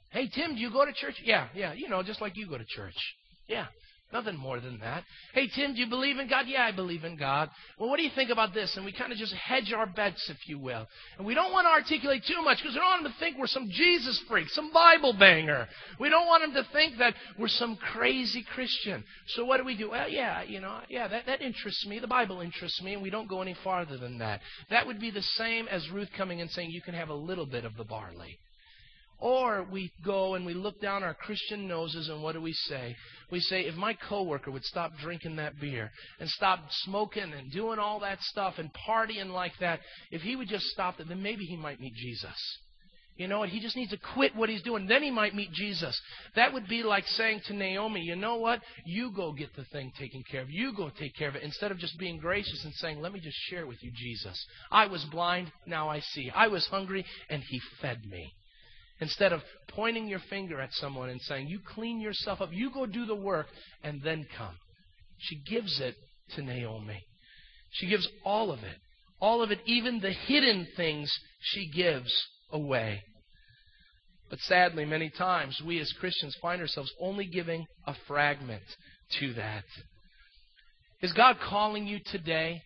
Hey 0.09 0.27
Tim, 0.33 0.55
do 0.55 0.61
you 0.61 0.71
go 0.71 0.85
to 0.85 0.93
church? 0.93 1.15
Yeah, 1.23 1.47
yeah, 1.53 1.73
you 1.73 1.87
know, 1.89 2.01
just 2.03 2.21
like 2.21 2.35
you 2.35 2.47
go 2.47 2.57
to 2.57 2.65
church. 2.65 2.95
Yeah. 3.47 3.67
Nothing 4.11 4.37
more 4.37 4.59
than 4.59 4.79
that. 4.79 5.03
Hey, 5.33 5.47
Tim, 5.47 5.75
do 5.75 5.79
you 5.79 5.87
believe 5.87 6.17
in 6.17 6.27
God? 6.27 6.45
Yeah, 6.47 6.63
I 6.63 6.71
believe 6.71 7.03
in 7.03 7.15
God. 7.15 7.49
Well, 7.77 7.89
what 7.89 7.97
do 7.97 8.03
you 8.03 8.09
think 8.15 8.31
about 8.31 8.55
this? 8.55 8.75
And 8.75 8.83
we 8.83 8.91
kind 8.91 9.11
of 9.11 9.19
just 9.19 9.33
hedge 9.33 9.71
our 9.71 9.85
bets, 9.85 10.31
if 10.31 10.47
you 10.47 10.57
will. 10.57 10.87
And 11.17 11.27
we 11.27 11.35
don't 11.35 11.51
want 11.51 11.65
to 11.65 11.69
articulate 11.69 12.23
too 12.25 12.41
much 12.41 12.57
because 12.57 12.73
we 12.73 12.79
don't 12.79 12.89
want 12.89 13.03
them 13.03 13.11
to 13.13 13.19
think 13.19 13.37
we're 13.37 13.45
some 13.45 13.69
Jesus 13.69 14.19
freak, 14.27 14.49
some 14.49 14.71
Bible 14.73 15.13
banger. 15.13 15.67
We 15.99 16.09
don't 16.09 16.25
want 16.25 16.41
them 16.41 16.63
to 16.63 16.67
think 16.71 16.97
that 16.97 17.13
we're 17.37 17.49
some 17.49 17.75
crazy 17.75 18.43
Christian. 18.55 19.03
So 19.27 19.45
what 19.45 19.57
do 19.57 19.63
we 19.63 19.77
do? 19.77 19.91
Well, 19.91 20.09
yeah, 20.09 20.41
you 20.41 20.59
know, 20.59 20.79
yeah, 20.89 21.07
that, 21.07 21.27
that 21.27 21.43
interests 21.43 21.85
me. 21.85 21.99
The 21.99 22.07
Bible 22.07 22.41
interests 22.41 22.81
me, 22.81 22.93
and 22.93 23.03
we 23.03 23.11
don't 23.11 23.29
go 23.29 23.43
any 23.43 23.55
farther 23.63 23.97
than 23.97 24.17
that. 24.17 24.41
That 24.71 24.87
would 24.87 24.99
be 24.99 25.11
the 25.11 25.21
same 25.21 25.67
as 25.67 25.87
Ruth 25.91 26.09
coming 26.17 26.41
and 26.41 26.49
saying, 26.49 26.71
you 26.71 26.81
can 26.81 26.95
have 26.95 27.09
a 27.09 27.13
little 27.13 27.45
bit 27.45 27.63
of 27.63 27.77
the 27.77 27.83
barley. 27.83 28.39
Or 29.19 29.67
we 29.69 29.91
go 30.03 30.35
and 30.35 30.45
we 30.45 30.53
look 30.53 30.79
down 30.81 31.03
our 31.03 31.13
Christian 31.13 31.67
noses 31.67 32.07
and 32.07 32.23
what 32.23 32.33
do 32.33 32.41
we 32.41 32.53
say? 32.53 32.95
We 33.31 33.41
say, 33.41 33.61
if 33.61 33.75
my 33.75 33.93
coworker 33.93 34.49
would 34.49 34.63
stop 34.63 34.93
drinking 35.01 35.35
that 35.35 35.59
beer 35.59 35.91
and 36.19 36.29
stop 36.29 36.59
smoking 36.83 37.33
and 37.33 37.51
doing 37.51 37.79
all 37.79 37.99
that 37.99 38.21
stuff 38.21 38.55
and 38.57 38.69
partying 38.87 39.31
like 39.31 39.53
that, 39.59 39.81
if 40.11 40.21
he 40.21 40.35
would 40.35 40.47
just 40.47 40.65
stop 40.67 40.99
it, 40.99 41.09
then 41.09 41.21
maybe 41.21 41.43
he 41.43 41.57
might 41.57 41.81
meet 41.81 41.93
Jesus. 41.95 42.57
You 43.17 43.27
know 43.27 43.39
what? 43.39 43.49
He 43.49 43.59
just 43.59 43.75
needs 43.75 43.91
to 43.91 43.97
quit 44.13 44.33
what 44.33 44.47
he's 44.47 44.61
doing. 44.61 44.87
Then 44.87 45.03
he 45.03 45.11
might 45.11 45.35
meet 45.35 45.51
Jesus. 45.51 45.99
That 46.37 46.53
would 46.53 46.69
be 46.69 46.83
like 46.83 47.05
saying 47.05 47.41
to 47.47 47.53
Naomi, 47.53 47.99
you 47.99 48.15
know 48.15 48.37
what? 48.37 48.61
You 48.85 49.11
go 49.13 49.33
get 49.33 49.53
the 49.57 49.65
thing 49.65 49.91
taken 49.99 50.23
care 50.31 50.41
of. 50.41 50.49
You 50.49 50.73
go 50.73 50.89
take 50.97 51.17
care 51.17 51.27
of 51.27 51.35
it. 51.35 51.43
Instead 51.43 51.71
of 51.71 51.79
just 51.79 51.99
being 51.99 52.17
gracious 52.17 52.63
and 52.63 52.73
saying, 52.75 53.01
let 53.01 53.11
me 53.11 53.19
just 53.19 53.35
share 53.49 53.67
with 53.67 53.83
you 53.83 53.91
Jesus. 53.93 54.41
I 54.71 54.87
was 54.87 55.03
blind, 55.11 55.51
now 55.65 55.89
I 55.89 55.99
see. 55.99 56.31
I 56.33 56.47
was 56.47 56.65
hungry, 56.67 57.05
and 57.29 57.43
he 57.43 57.59
fed 57.81 58.05
me. 58.09 58.33
Instead 59.01 59.31
of 59.31 59.41
pointing 59.69 60.07
your 60.07 60.19
finger 60.29 60.59
at 60.59 60.73
someone 60.73 61.09
and 61.09 61.21
saying, 61.21 61.47
You 61.47 61.59
clean 61.73 61.99
yourself 62.01 62.41
up, 62.41 62.49
you 62.51 62.71
go 62.71 62.85
do 62.85 63.05
the 63.05 63.15
work, 63.15 63.47
and 63.83 64.01
then 64.03 64.25
come. 64.37 64.55
She 65.17 65.41
gives 65.49 65.79
it 65.79 65.95
to 66.35 66.41
Naomi. 66.41 67.03
She 67.71 67.87
gives 67.87 68.07
all 68.25 68.51
of 68.51 68.59
it. 68.59 68.77
All 69.21 69.41
of 69.41 69.51
it, 69.51 69.59
even 69.65 69.99
the 69.99 70.11
hidden 70.11 70.67
things, 70.75 71.11
she 71.41 71.69
gives 71.69 72.11
away. 72.51 73.03
But 74.29 74.39
sadly, 74.39 74.85
many 74.85 75.09
times, 75.09 75.61
we 75.65 75.79
as 75.79 75.91
Christians 75.99 76.37
find 76.41 76.61
ourselves 76.61 76.93
only 76.99 77.25
giving 77.25 77.65
a 77.87 77.95
fragment 78.07 78.63
to 79.19 79.33
that. 79.33 79.65
Is 81.01 81.13
God 81.13 81.37
calling 81.39 81.87
you 81.87 81.99
today 82.11 82.61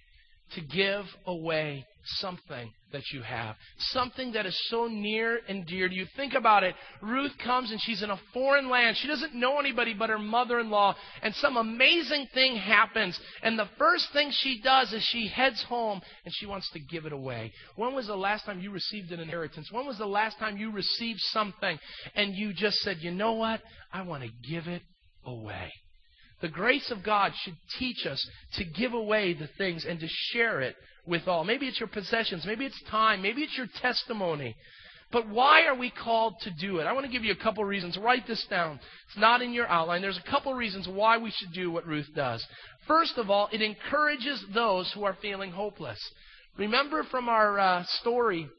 to 0.55 0.61
give 0.61 1.05
away 1.25 1.85
something 2.05 2.71
that 2.91 3.03
you 3.11 3.21
have. 3.21 3.55
Something 3.77 4.33
that 4.33 4.45
is 4.45 4.57
so 4.69 4.87
near 4.87 5.39
and 5.47 5.65
dear 5.65 5.89
to 5.89 5.93
you. 5.93 6.05
Think 6.15 6.33
about 6.33 6.63
it. 6.63 6.75
Ruth 7.01 7.31
comes 7.43 7.71
and 7.71 7.81
she's 7.81 8.03
in 8.03 8.09
a 8.09 8.19
foreign 8.33 8.69
land. 8.69 8.97
She 8.97 9.07
doesn't 9.07 9.35
know 9.35 9.59
anybody 9.59 9.93
but 9.93 10.09
her 10.09 10.19
mother 10.19 10.59
in 10.59 10.69
law. 10.69 10.95
And 11.21 11.33
some 11.35 11.57
amazing 11.57 12.27
thing 12.33 12.55
happens. 12.55 13.19
And 13.41 13.57
the 13.57 13.69
first 13.77 14.07
thing 14.13 14.29
she 14.31 14.61
does 14.61 14.93
is 14.93 15.03
she 15.03 15.27
heads 15.27 15.63
home 15.63 16.01
and 16.25 16.33
she 16.33 16.45
wants 16.45 16.69
to 16.71 16.79
give 16.79 17.05
it 17.05 17.13
away. 17.13 17.51
When 17.75 17.93
was 17.93 18.07
the 18.07 18.15
last 18.15 18.45
time 18.45 18.59
you 18.59 18.71
received 18.71 19.11
an 19.11 19.19
inheritance? 19.19 19.71
When 19.71 19.85
was 19.85 19.97
the 19.97 20.05
last 20.05 20.37
time 20.39 20.57
you 20.57 20.71
received 20.71 21.19
something 21.31 21.77
and 22.15 22.35
you 22.35 22.53
just 22.53 22.77
said, 22.79 22.97
you 23.01 23.11
know 23.11 23.33
what? 23.33 23.61
I 23.91 24.03
want 24.03 24.23
to 24.23 24.29
give 24.49 24.67
it 24.67 24.81
away. 25.25 25.71
The 26.43 26.49
grace 26.49 26.91
of 26.91 27.05
God 27.05 27.31
should 27.41 27.55
teach 27.79 28.05
us 28.05 28.29
to 28.57 28.65
give 28.65 28.91
away 28.91 29.33
the 29.33 29.47
things 29.57 29.85
and 29.87 29.97
to 30.01 30.07
share 30.09 30.59
it 30.59 30.75
with 31.05 31.25
all. 31.25 31.45
Maybe 31.45 31.67
it's 31.67 31.79
your 31.79 31.87
possessions, 31.87 32.43
maybe 32.45 32.65
it's 32.65 32.83
time, 32.91 33.21
maybe 33.21 33.43
it's 33.43 33.57
your 33.57 33.69
testimony. 33.81 34.53
But 35.09 35.29
why 35.29 35.67
are 35.67 35.75
we 35.75 35.89
called 35.89 36.35
to 36.41 36.51
do 36.51 36.79
it? 36.79 36.83
I 36.83 36.91
want 36.91 37.05
to 37.05 37.11
give 37.11 37.23
you 37.23 37.31
a 37.31 37.41
couple 37.41 37.63
reasons. 37.63 37.97
Write 37.97 38.27
this 38.27 38.45
down. 38.49 38.81
It's 39.07 39.17
not 39.17 39.41
in 39.41 39.53
your 39.53 39.67
outline. 39.67 40.01
There's 40.01 40.19
a 40.19 40.29
couple 40.29 40.53
reasons 40.53 40.85
why 40.85 41.17
we 41.17 41.31
should 41.31 41.53
do 41.53 41.71
what 41.71 41.87
Ruth 41.87 42.09
does. 42.13 42.45
First 42.89 43.17
of 43.17 43.29
all, 43.29 43.47
it 43.53 43.61
encourages 43.61 44.43
those 44.53 44.91
who 44.93 45.05
are 45.05 45.17
feeling 45.21 45.51
hopeless. 45.51 45.99
Remember 46.57 47.05
from 47.09 47.29
our 47.29 47.57
uh, 47.57 47.83
story 48.01 48.49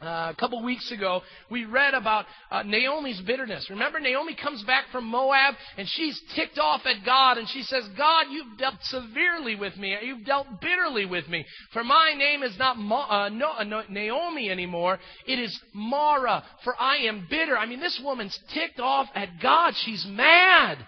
uh, 0.00 0.32
a 0.32 0.36
couple 0.38 0.62
weeks 0.62 0.90
ago, 0.92 1.22
we 1.50 1.64
read 1.64 1.94
about 1.94 2.26
uh, 2.50 2.62
Naomi's 2.62 3.20
bitterness. 3.22 3.68
Remember, 3.70 4.00
Naomi 4.00 4.36
comes 4.40 4.62
back 4.64 4.86
from 4.92 5.04
Moab 5.04 5.54
and 5.78 5.88
she's 5.88 6.20
ticked 6.34 6.58
off 6.58 6.82
at 6.84 7.04
God 7.06 7.38
and 7.38 7.48
she 7.48 7.62
says, 7.62 7.84
God, 7.96 8.26
you've 8.30 8.58
dealt 8.58 8.82
severely 8.82 9.54
with 9.54 9.76
me. 9.76 9.96
You've 10.02 10.26
dealt 10.26 10.60
bitterly 10.60 11.06
with 11.06 11.28
me. 11.28 11.44
For 11.72 11.84
my 11.84 12.12
name 12.16 12.42
is 12.42 12.58
not 12.58 12.76
Mo- 12.76 13.08
uh, 13.08 13.28
no, 13.30 13.50
uh, 13.50 13.82
Naomi 13.88 14.50
anymore. 14.50 14.98
It 15.26 15.38
is 15.38 15.58
Mara, 15.72 16.44
for 16.64 16.74
I 16.78 16.98
am 17.06 17.26
bitter. 17.30 17.56
I 17.56 17.66
mean, 17.66 17.80
this 17.80 18.00
woman's 18.04 18.38
ticked 18.52 18.80
off 18.80 19.08
at 19.14 19.40
God. 19.40 19.74
She's 19.84 20.04
mad. 20.08 20.78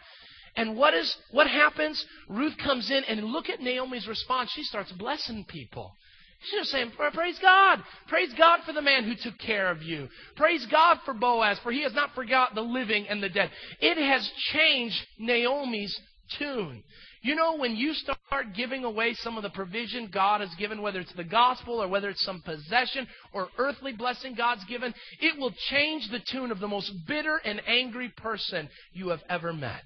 And 0.57 0.77
what 0.77 0.95
is 0.95 1.15
what 1.33 1.47
happens? 1.47 2.05
Ruth 2.29 2.57
comes 2.63 2.91
in 2.91 3.05
and 3.05 3.25
look 3.25 3.51
at 3.51 3.61
Naomi's 3.61 4.09
response. 4.09 4.51
She 4.55 4.63
starts 4.63 4.91
blessing 4.93 5.45
people. 5.47 5.93
She's 6.41 6.61
just 6.61 6.71
saying, 6.71 6.93
Praise 7.13 7.39
God. 7.41 7.83
Praise 8.09 8.33
God 8.37 8.61
for 8.65 8.73
the 8.73 8.83
man 8.83 9.05
who 9.05 9.15
took 9.15 9.39
care 9.39 9.71
of 9.71 9.83
you. 9.83 10.09
Praise 10.37 10.67
God 10.71 10.99
for 11.05 11.15
Boaz, 11.15 11.59
for 11.63 11.73
he 11.73 11.83
has 11.83 11.95
not 11.95 12.15
forgot 12.15 12.55
the 12.55 12.61
living 12.61 13.07
and 13.09 13.23
the 13.23 13.29
dead. 13.29 13.51
It 13.81 13.97
has 13.97 14.29
changed 14.53 14.97
Naomi's 15.19 15.99
tune. 16.39 16.83
You 17.23 17.35
know, 17.35 17.57
when 17.57 17.75
you 17.75 17.93
start 17.95 18.55
giving 18.55 18.85
away 18.85 19.15
some 19.15 19.37
of 19.37 19.43
the 19.43 19.51
provision 19.51 20.11
God 20.13 20.43
has 20.43 20.55
given, 20.59 20.81
whether 20.81 21.01
it's 21.01 21.13
the 21.15 21.25
gospel 21.25 21.83
or 21.83 21.89
whether 21.89 22.09
it's 22.09 22.25
some 22.25 22.41
possession 22.43 23.09
or 23.33 23.49
earthly 23.59 23.93
blessing 23.93 24.35
God's 24.37 24.65
given, 24.67 24.95
it 25.21 25.37
will 25.39 25.53
change 25.71 26.09
the 26.11 26.21
tune 26.31 26.53
of 26.53 26.61
the 26.61 26.69
most 26.69 26.93
bitter 27.09 27.41
and 27.45 27.61
angry 27.67 28.13
person 28.17 28.69
you 28.93 29.09
have 29.09 29.23
ever 29.29 29.53
met 29.53 29.83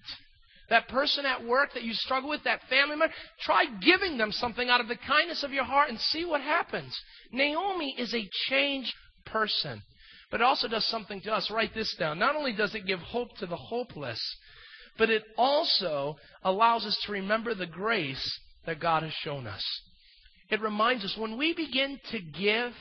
that 0.70 0.88
person 0.88 1.26
at 1.26 1.44
work 1.44 1.74
that 1.74 1.82
you 1.82 1.92
struggle 1.92 2.30
with, 2.30 2.44
that 2.44 2.60
family 2.70 2.96
member, 2.96 3.14
try 3.40 3.64
giving 3.82 4.16
them 4.16 4.32
something 4.32 4.68
out 4.70 4.80
of 4.80 4.88
the 4.88 4.96
kindness 5.06 5.42
of 5.42 5.52
your 5.52 5.64
heart 5.64 5.90
and 5.90 6.00
see 6.00 6.24
what 6.24 6.40
happens. 6.40 6.96
Naomi 7.32 7.94
is 7.98 8.14
a 8.14 8.28
changed 8.48 8.92
person, 9.26 9.82
but 10.30 10.40
it 10.40 10.44
also 10.44 10.68
does 10.68 10.86
something 10.86 11.20
to 11.22 11.32
us. 11.32 11.50
Write 11.50 11.74
this 11.74 11.94
down. 11.98 12.18
Not 12.18 12.36
only 12.36 12.52
does 12.52 12.74
it 12.74 12.86
give 12.86 13.00
hope 13.00 13.36
to 13.38 13.46
the 13.46 13.56
hopeless, 13.56 14.20
but 14.96 15.10
it 15.10 15.22
also 15.36 16.16
allows 16.44 16.86
us 16.86 16.96
to 17.04 17.12
remember 17.12 17.54
the 17.54 17.66
grace 17.66 18.38
that 18.66 18.80
God 18.80 19.02
has 19.02 19.12
shown 19.24 19.46
us. 19.46 19.64
It 20.50 20.60
reminds 20.60 21.04
us 21.04 21.16
when 21.16 21.36
we 21.36 21.52
begin 21.54 21.98
to 22.10 22.20
give, 22.20 22.72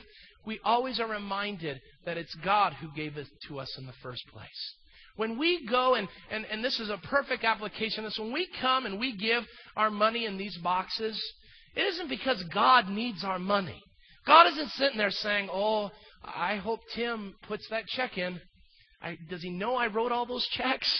we 0.46 0.60
always 0.64 1.00
are 1.00 1.08
reminded 1.08 1.80
that 2.04 2.16
it's 2.16 2.34
God 2.44 2.74
who 2.74 2.88
gave 2.94 3.16
it 3.16 3.26
to 3.48 3.58
us 3.58 3.76
in 3.78 3.86
the 3.86 3.92
first 4.02 4.22
place. 4.32 4.74
When 5.20 5.36
we 5.36 5.66
go, 5.66 5.96
and, 5.96 6.08
and, 6.30 6.46
and 6.46 6.64
this 6.64 6.80
is 6.80 6.88
a 6.88 6.96
perfect 6.96 7.44
application 7.44 8.04
this, 8.04 8.18
when 8.18 8.32
we 8.32 8.48
come 8.58 8.86
and 8.86 8.98
we 8.98 9.14
give 9.14 9.44
our 9.76 9.90
money 9.90 10.24
in 10.24 10.38
these 10.38 10.56
boxes, 10.64 11.22
it 11.76 11.82
isn't 11.82 12.08
because 12.08 12.42
God 12.54 12.88
needs 12.88 13.22
our 13.22 13.38
money. 13.38 13.82
God 14.26 14.46
isn't 14.46 14.70
sitting 14.70 14.96
there 14.96 15.10
saying, 15.10 15.50
Oh, 15.52 15.90
I 16.24 16.56
hope 16.56 16.80
Tim 16.94 17.34
puts 17.46 17.68
that 17.68 17.86
check 17.88 18.16
in. 18.16 18.40
I, 19.02 19.18
does 19.28 19.42
he 19.42 19.50
know 19.50 19.76
I 19.76 19.88
wrote 19.88 20.10
all 20.10 20.24
those 20.24 20.46
checks? 20.52 20.90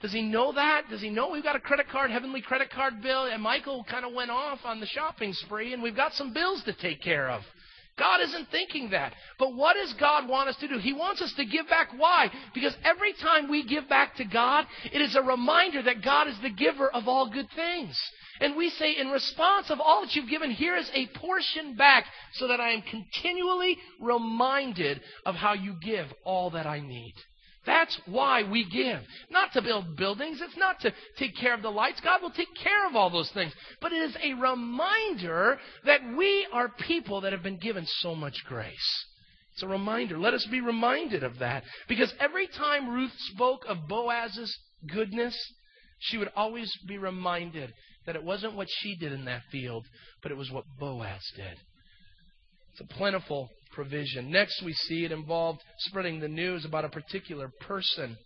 Does 0.00 0.14
he 0.14 0.22
know 0.22 0.54
that? 0.54 0.84
Does 0.88 1.02
he 1.02 1.10
know 1.10 1.28
we've 1.28 1.42
got 1.42 1.54
a 1.54 1.60
credit 1.60 1.90
card, 1.90 2.10
heavenly 2.10 2.40
credit 2.40 2.70
card 2.70 3.02
bill? 3.02 3.26
And 3.26 3.42
Michael 3.42 3.84
kind 3.84 4.06
of 4.06 4.14
went 4.14 4.30
off 4.30 4.60
on 4.64 4.80
the 4.80 4.86
shopping 4.86 5.34
spree, 5.34 5.74
and 5.74 5.82
we've 5.82 5.94
got 5.94 6.14
some 6.14 6.32
bills 6.32 6.62
to 6.64 6.72
take 6.72 7.02
care 7.02 7.28
of. 7.28 7.42
God 7.98 8.20
isn't 8.22 8.50
thinking 8.50 8.90
that. 8.90 9.12
But 9.38 9.54
what 9.54 9.74
does 9.74 9.92
God 9.94 10.28
want 10.28 10.48
us 10.48 10.56
to 10.56 10.68
do? 10.68 10.78
He 10.78 10.92
wants 10.92 11.20
us 11.20 11.32
to 11.36 11.44
give 11.44 11.68
back. 11.68 11.88
Why? 11.96 12.30
Because 12.54 12.74
every 12.84 13.12
time 13.12 13.50
we 13.50 13.66
give 13.66 13.88
back 13.88 14.16
to 14.16 14.24
God, 14.24 14.66
it 14.92 15.02
is 15.02 15.14
a 15.14 15.22
reminder 15.22 15.82
that 15.82 16.02
God 16.02 16.26
is 16.28 16.36
the 16.42 16.50
giver 16.50 16.88
of 16.88 17.06
all 17.06 17.30
good 17.30 17.48
things. 17.54 17.98
And 18.40 18.56
we 18.56 18.70
say, 18.70 18.96
in 18.98 19.08
response 19.08 19.70
of 19.70 19.80
all 19.80 20.00
that 20.02 20.14
you've 20.14 20.30
given, 20.30 20.50
here 20.50 20.76
is 20.76 20.90
a 20.94 21.06
portion 21.18 21.76
back 21.76 22.06
so 22.34 22.48
that 22.48 22.60
I 22.60 22.70
am 22.70 22.82
continually 22.82 23.76
reminded 24.00 25.00
of 25.26 25.34
how 25.34 25.52
you 25.52 25.76
give 25.82 26.06
all 26.24 26.50
that 26.50 26.66
I 26.66 26.80
need. 26.80 27.14
That's 27.64 27.96
why 28.06 28.42
we 28.42 28.64
give. 28.68 29.00
Not 29.30 29.52
to 29.52 29.62
build 29.62 29.96
buildings. 29.96 30.40
It's 30.40 30.56
not 30.56 30.80
to 30.80 30.92
take 31.18 31.36
care 31.36 31.54
of 31.54 31.62
the 31.62 31.70
lights. 31.70 32.00
God 32.00 32.20
will 32.20 32.30
take 32.30 32.54
care 32.62 32.88
of 32.88 32.96
all 32.96 33.10
those 33.10 33.30
things. 33.30 33.52
But 33.80 33.92
it 33.92 34.02
is 34.02 34.16
a 34.22 34.34
reminder 34.34 35.58
that 35.84 36.00
we 36.16 36.46
are 36.52 36.68
people 36.86 37.20
that 37.20 37.32
have 37.32 37.42
been 37.42 37.58
given 37.58 37.86
so 38.00 38.14
much 38.14 38.34
grace. 38.46 39.04
It's 39.54 39.62
a 39.62 39.68
reminder. 39.68 40.18
Let 40.18 40.34
us 40.34 40.46
be 40.50 40.60
reminded 40.60 41.22
of 41.22 41.38
that. 41.38 41.62
Because 41.88 42.12
every 42.18 42.48
time 42.48 42.88
Ruth 42.88 43.12
spoke 43.34 43.64
of 43.68 43.86
Boaz's 43.88 44.52
goodness, 44.92 45.36
she 46.00 46.18
would 46.18 46.30
always 46.34 46.72
be 46.88 46.98
reminded 46.98 47.72
that 48.06 48.16
it 48.16 48.24
wasn't 48.24 48.54
what 48.54 48.68
she 48.68 48.96
did 48.96 49.12
in 49.12 49.24
that 49.26 49.42
field, 49.52 49.86
but 50.22 50.32
it 50.32 50.36
was 50.36 50.50
what 50.50 50.64
Boaz 50.80 51.22
did. 51.36 51.56
It's 52.72 52.80
a 52.80 52.94
plentiful 52.94 53.50
provision. 53.72 54.30
Next, 54.30 54.62
we 54.62 54.72
see 54.72 55.04
it 55.04 55.12
involved 55.12 55.60
spreading 55.78 56.20
the 56.20 56.28
news 56.28 56.64
about 56.64 56.84
a 56.84 56.88
particular 56.88 57.50
person. 57.60 58.16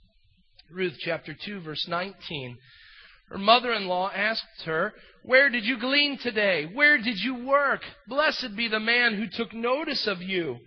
Ruth 0.70 0.96
chapter 1.00 1.34
2, 1.44 1.60
verse 1.60 1.86
19. 1.88 2.58
Her 3.30 3.38
mother 3.38 3.72
in 3.72 3.86
law 3.86 4.10
asked 4.14 4.62
her, 4.64 4.92
Where 5.22 5.50
did 5.50 5.64
you 5.64 5.78
glean 5.78 6.18
today? 6.18 6.68
Where 6.72 6.96
did 6.98 7.18
you 7.18 7.46
work? 7.46 7.80
Blessed 8.06 8.56
be 8.56 8.68
the 8.68 8.80
man 8.80 9.14
who 9.14 9.26
took 9.28 9.52
notice 9.52 10.06
of 10.06 10.22
you. 10.22 10.58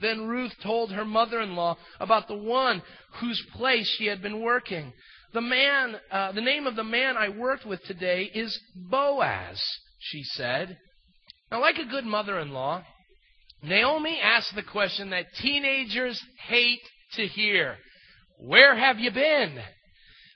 Then 0.00 0.26
Ruth 0.26 0.52
told 0.62 0.92
her 0.92 1.04
mother 1.04 1.40
in 1.40 1.56
law 1.56 1.76
about 2.00 2.28
the 2.28 2.36
one 2.36 2.82
whose 3.20 3.44
place 3.54 3.88
she 3.98 4.06
had 4.06 4.22
been 4.22 4.40
working. 4.40 4.92
The 5.32 5.40
man, 5.40 5.96
uh, 6.10 6.32
the 6.32 6.40
name 6.40 6.66
of 6.66 6.76
the 6.76 6.84
man 6.84 7.16
I 7.16 7.28
worked 7.28 7.66
with 7.66 7.82
today 7.84 8.30
is 8.34 8.58
Boaz, 8.74 9.60
she 9.98 10.22
said. 10.22 10.78
Now, 11.50 11.60
like 11.60 11.78
a 11.78 11.84
good 11.84 12.04
mother 12.04 12.38
in 12.38 12.50
law, 12.50 12.84
Naomi 13.62 14.18
asked 14.22 14.54
the 14.54 14.62
question 14.62 15.10
that 15.10 15.26
teenagers 15.40 16.22
hate 16.46 16.80
to 17.14 17.26
hear 17.26 17.76
Where 18.38 18.76
have 18.76 18.98
you 18.98 19.10
been? 19.10 19.58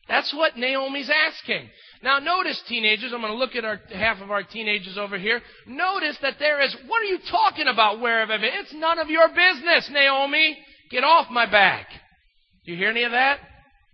That's 0.09 0.35
what 0.35 0.57
Naomi's 0.57 1.11
asking. 1.11 1.69
Now, 2.03 2.19
notice, 2.19 2.61
teenagers, 2.69 3.13
I'm 3.15 3.21
going 3.21 3.33
to 3.33 3.39
look 3.39 3.55
at 3.55 3.65
our, 3.65 3.81
half 3.95 4.21
of 4.21 4.33
our 4.33 4.43
teenagers 4.43 4.99
over 4.99 5.17
here. 5.17 5.41
Notice 5.67 6.19
that 6.23 6.35
there 6.41 6.61
is, 6.61 6.77
what 6.89 7.01
are 7.01 7.05
you 7.05 7.19
talking 7.31 7.69
about, 7.69 8.01
where 8.01 8.21
have 8.21 8.31
I 8.31 8.39
been? 8.39 8.51
It's 8.55 8.75
none 8.75 8.99
of 8.99 9.09
your 9.09 9.29
business, 9.29 9.89
Naomi. 9.93 10.59
Get 10.91 11.05
off 11.05 11.31
my 11.31 11.49
back. 11.49 11.87
Do 12.67 12.73
you 12.73 12.79
hear 12.79 12.91
any 12.91 13.05
of 13.05 13.13
that? 13.13 13.39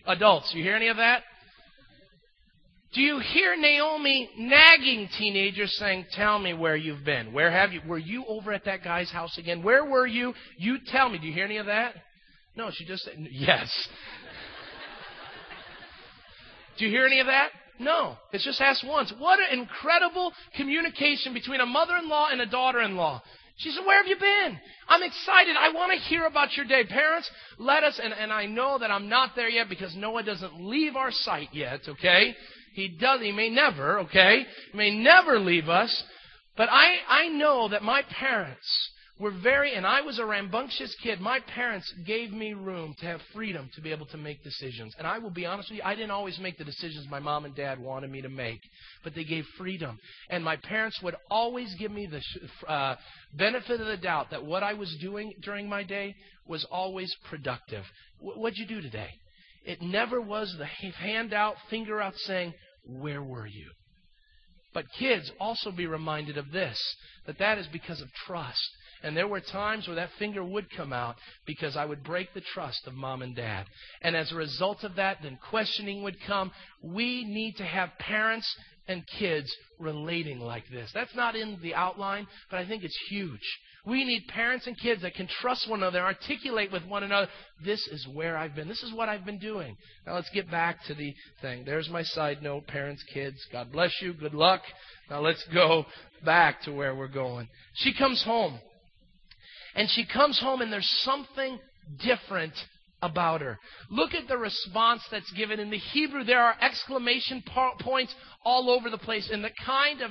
Adults, 0.07 0.53
you 0.55 0.63
hear 0.63 0.75
any 0.75 0.89
of 0.89 0.97
that? 0.97 1.23
Do 2.95 3.03
you 3.03 3.19
hear 3.19 3.55
Naomi 3.57 4.31
nagging 4.39 5.09
teenagers 5.19 5.77
saying, 5.79 6.07
Tell 6.13 6.39
me 6.39 6.55
where 6.55 6.77
you've 6.77 7.05
been? 7.05 7.33
Where 7.33 7.51
have 7.51 7.73
you? 7.73 7.83
Were 7.87 7.99
you 7.99 8.25
over 8.27 8.53
at 8.53 8.65
that 8.65 8.83
guy's 8.83 9.11
house 9.11 9.37
again? 9.37 9.63
Where 9.63 9.85
were 9.85 10.07
you? 10.07 10.33
You 10.57 10.79
tell 10.87 11.09
me. 11.11 11.19
Do 11.19 11.27
you 11.27 11.35
hear 11.35 11.45
any 11.45 11.59
of 11.59 11.67
that? 11.67 11.95
No, 12.57 12.71
she 12.73 12.87
just 12.87 13.05
said, 13.05 13.15
Yes. 13.31 13.71
Do 16.79 16.87
you 16.87 16.91
hear 16.91 17.07
any 17.07 17.21
of 17.21 17.27
that? 17.27 17.51
No. 17.79 18.17
It's 18.33 18.45
just 18.45 18.61
asked 18.61 18.85
once. 18.87 19.13
What 19.19 19.39
an 19.39 19.59
incredible 19.59 20.33
communication 20.57 21.35
between 21.35 21.61
a 21.61 21.67
mother 21.67 21.97
in 21.97 22.09
law 22.09 22.29
and 22.31 22.41
a 22.41 22.47
daughter 22.47 22.81
in 22.81 22.97
law. 22.97 23.23
She 23.59 23.71
said, 23.71 23.85
Where 23.85 23.97
have 23.99 24.07
you 24.07 24.17
been? 24.19 24.59
I'm 24.89 25.03
excited. 25.03 25.57
I 25.59 25.73
want 25.73 25.93
to 25.93 26.09
hear 26.09 26.27
about 26.27 26.57
your 26.57 26.65
day. 26.65 26.85
Parents, 26.85 27.29
let 27.59 27.83
us, 27.83 28.01
and, 28.03 28.13
and 28.13 28.33
I 28.33 28.47
know 28.47 28.79
that 28.79 28.91
I'm 28.91 29.09
not 29.09 29.35
there 29.35 29.49
yet 29.49 29.69
because 29.69 29.95
Noah 29.97 30.23
doesn't 30.23 30.61
leave 30.61 30.95
our 30.95 31.11
sight 31.11 31.49
yet, 31.53 31.81
okay? 31.89 32.35
He 32.75 32.89
does. 32.89 33.21
He 33.21 33.33
may 33.33 33.51
never, 33.51 34.01
okay? 34.01 34.47
He 34.71 34.79
may 34.79 34.97
never 34.97 35.41
leave 35.41 35.69
us. 35.69 36.05
But 36.57 36.69
I, 36.71 36.97
I 37.09 37.29
know 37.29 37.69
that 37.69 37.83
my 37.83 38.03
parents 38.03 38.91
were 39.19 39.33
very, 39.43 39.75
and 39.75 39.87
I 39.87 40.01
was 40.01 40.19
a 40.19 40.25
rambunctious 40.25 40.95
kid. 41.03 41.21
My 41.21 41.41
parents 41.41 41.93
gave 42.07 42.31
me 42.31 42.53
room 42.53 42.95
to 43.01 43.07
have 43.07 43.21
freedom 43.35 43.69
to 43.75 43.81
be 43.81 43.91
able 43.91 44.07
to 44.07 44.17
make 44.17 44.45
decisions. 44.45 44.95
And 44.99 45.07
I 45.07 45.19
will 45.19 45.31
be 45.31 45.45
honest 45.45 45.71
with 45.71 45.79
you, 45.79 45.83
I 45.85 45.95
didn't 45.95 46.13
always 46.13 46.39
make 46.39 46.57
the 46.57 46.65
decisions 46.65 47.07
my 47.11 47.19
mom 47.19 47.45
and 47.45 47.55
dad 47.55 47.81
wanted 47.81 48.11
me 48.11 48.23
to 48.23 48.29
make, 48.29 48.61
but 49.03 49.15
they 49.15 49.25
gave 49.25 49.45
freedom. 49.57 49.99
And 50.31 50.45
my 50.45 50.57
parents 50.57 51.01
would 51.03 51.17
always 51.31 51.75
give 51.79 51.91
me 51.91 52.07
the 52.07 52.23
uh, 52.73 52.97
benefit 53.35 53.81
of 53.81 53.87
the 53.87 53.97
doubt 53.97 54.31
that 54.31 54.45
what 54.45 54.63
I 54.63 54.75
was 54.75 54.97
doing 55.01 55.33
during 55.43 55.69
my 55.69 55.83
day 55.83 56.15
was 56.47 56.65
always 56.71 57.15
productive. 57.29 57.85
What'd 58.21 58.59
you 58.59 58.67
do 58.67 58.81
today? 58.81 59.11
It 59.65 59.83
never 59.83 60.21
was 60.21 60.55
the 60.59 60.65
hand 60.65 61.35
out, 61.35 61.57
finger 61.69 62.01
out 62.01 62.15
saying, 62.17 62.55
where 62.85 63.23
were 63.23 63.47
you? 63.47 63.71
But 64.75 64.85
kids, 64.99 65.31
also 65.41 65.73
be 65.73 65.87
reminded 65.87 66.39
of 66.39 66.53
this 66.53 66.79
that 67.27 67.39
that 67.39 67.59
is 67.59 67.67
because 67.73 68.01
of 68.01 68.09
trust. 68.27 68.61
And 69.03 69.17
there 69.17 69.29
were 69.29 69.41
times 69.41 69.87
where 69.87 69.97
that 69.97 70.11
finger 70.19 70.45
would 70.45 70.67
come 70.77 70.93
out 70.93 71.17
because 71.47 71.77
I 71.77 71.85
would 71.85 72.03
break 72.03 72.35
the 72.35 72.43
trust 72.55 72.87
of 72.87 72.95
mom 72.95 73.23
and 73.23 73.35
dad. 73.35 73.67
And 74.03 74.17
as 74.17 74.33
a 74.33 74.37
result 74.37 74.85
of 74.85 74.97
that, 74.97 75.19
then 75.23 75.39
questioning 75.51 76.03
would 76.03 76.17
come. 76.27 76.51
We 76.83 77.25
need 77.25 77.57
to 77.57 77.65
have 77.65 77.91
parents 77.99 78.49
and 78.89 79.05
kids 79.19 79.55
relating 79.79 80.41
like 80.41 80.65
this. 80.71 80.91
That's 80.95 81.15
not 81.15 81.37
in 81.37 81.59
the 81.63 81.75
outline, 81.75 82.27
but 82.51 82.59
I 82.59 82.67
think 82.67 82.83
it's 82.83 82.99
huge. 83.11 83.41
We 83.87 84.05
need 84.05 84.27
parents 84.29 84.67
and 84.67 84.79
kids 84.79 85.03
that 85.03 85.15
can 85.15 85.29
trust 85.41 85.69
one 85.69 85.81
another, 85.81 86.01
articulate 86.01 86.73
with 86.73 86.85
one 86.87 87.05
another. 87.05 87.29
This 87.65 87.87
is 87.89 88.07
where 88.13 88.37
I've 88.37 88.55
been. 88.55 88.69
This 88.69 88.83
is 88.83 88.93
what 88.93 89.09
I've 89.09 89.25
been 89.25 89.39
doing. 89.39 89.77
Now 90.07 90.15
let's 90.15 90.31
get 90.31 90.51
back 90.51 90.85
to 90.89 90.95
the 90.95 91.15
thing. 91.41 91.65
There's 91.65 91.89
my 91.89 92.03
side 92.03 92.43
note, 92.43 92.67
parents, 92.67 93.03
kids. 93.15 93.37
God 93.53 93.73
bless 93.73 93.93
you. 94.03 94.13
Good 94.13 94.35
luck. 94.35 94.63
Now 95.09 95.21
let's 95.21 95.43
go 95.55 95.87
back 96.25 96.63
to 96.63 96.73
where 96.73 96.95
we're 96.95 97.09
going. 97.09 97.49
She 97.77 97.95
comes 97.95 98.23
home. 98.25 98.59
And 99.79 99.89
she 99.89 100.05
comes 100.05 100.41
home 100.41 100.61
and 100.61 100.73
there's 100.73 100.91
something 101.05 101.61
different 102.05 102.53
about 103.03 103.41
her. 103.41 103.59
Look 103.91 104.15
at 104.15 104.29
the 104.29 104.37
response 104.37 105.03
that's 105.11 105.31
given. 105.33 105.61
In 105.61 105.71
the 105.71 105.79
Hebrew, 105.79 106.25
there 106.25 106.43
are 106.43 106.57
exclamation 106.61 107.43
points 107.81 108.15
all 108.45 108.71
over 108.71 108.91
the 108.91 108.99
place 108.99 109.31
in 109.31 109.43
the 109.43 109.51
kind 109.65 110.01
of 110.01 110.11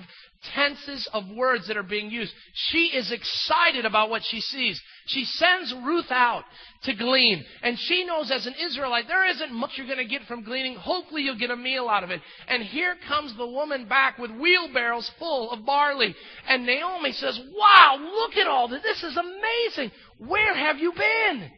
tenses 0.53 1.09
of 1.13 1.23
words 1.35 1.67
that 1.67 1.77
are 1.77 1.83
being 1.83 2.09
used. 2.11 2.31
She 2.53 2.91
is 2.95 3.11
excited 3.11 3.85
about 3.85 4.09
what 4.09 4.21
she 4.23 4.39
sees. 4.39 4.81
She 5.07 5.25
sends 5.25 5.73
Ruth 5.83 6.11
out 6.11 6.43
to 6.83 6.93
glean. 6.93 7.43
And 7.63 7.77
she 7.77 8.05
knows 8.05 8.31
as 8.31 8.45
an 8.45 8.53
Israelite, 8.53 9.07
there 9.07 9.27
isn't 9.29 9.53
much 9.53 9.71
you're 9.75 9.87
going 9.87 9.97
to 9.97 10.05
get 10.05 10.27
from 10.27 10.43
gleaning. 10.43 10.75
Hopefully 10.75 11.23
you'll 11.23 11.39
get 11.39 11.51
a 11.51 11.55
meal 11.55 11.89
out 11.89 12.03
of 12.03 12.11
it. 12.11 12.21
And 12.47 12.63
here 12.63 12.95
comes 13.07 13.35
the 13.35 13.47
woman 13.47 13.87
back 13.87 14.17
with 14.17 14.31
wheelbarrows 14.31 15.09
full 15.17 15.51
of 15.51 15.65
barley. 15.65 16.15
And 16.47 16.65
Naomi 16.65 17.11
says, 17.13 17.39
wow, 17.57 17.97
look 17.99 18.37
at 18.37 18.47
all 18.47 18.67
this. 18.67 18.83
This 18.83 19.03
is 19.03 19.17
amazing. 19.17 19.91
Where 20.19 20.55
have 20.55 20.77
you 20.77 20.93
been? 20.93 21.51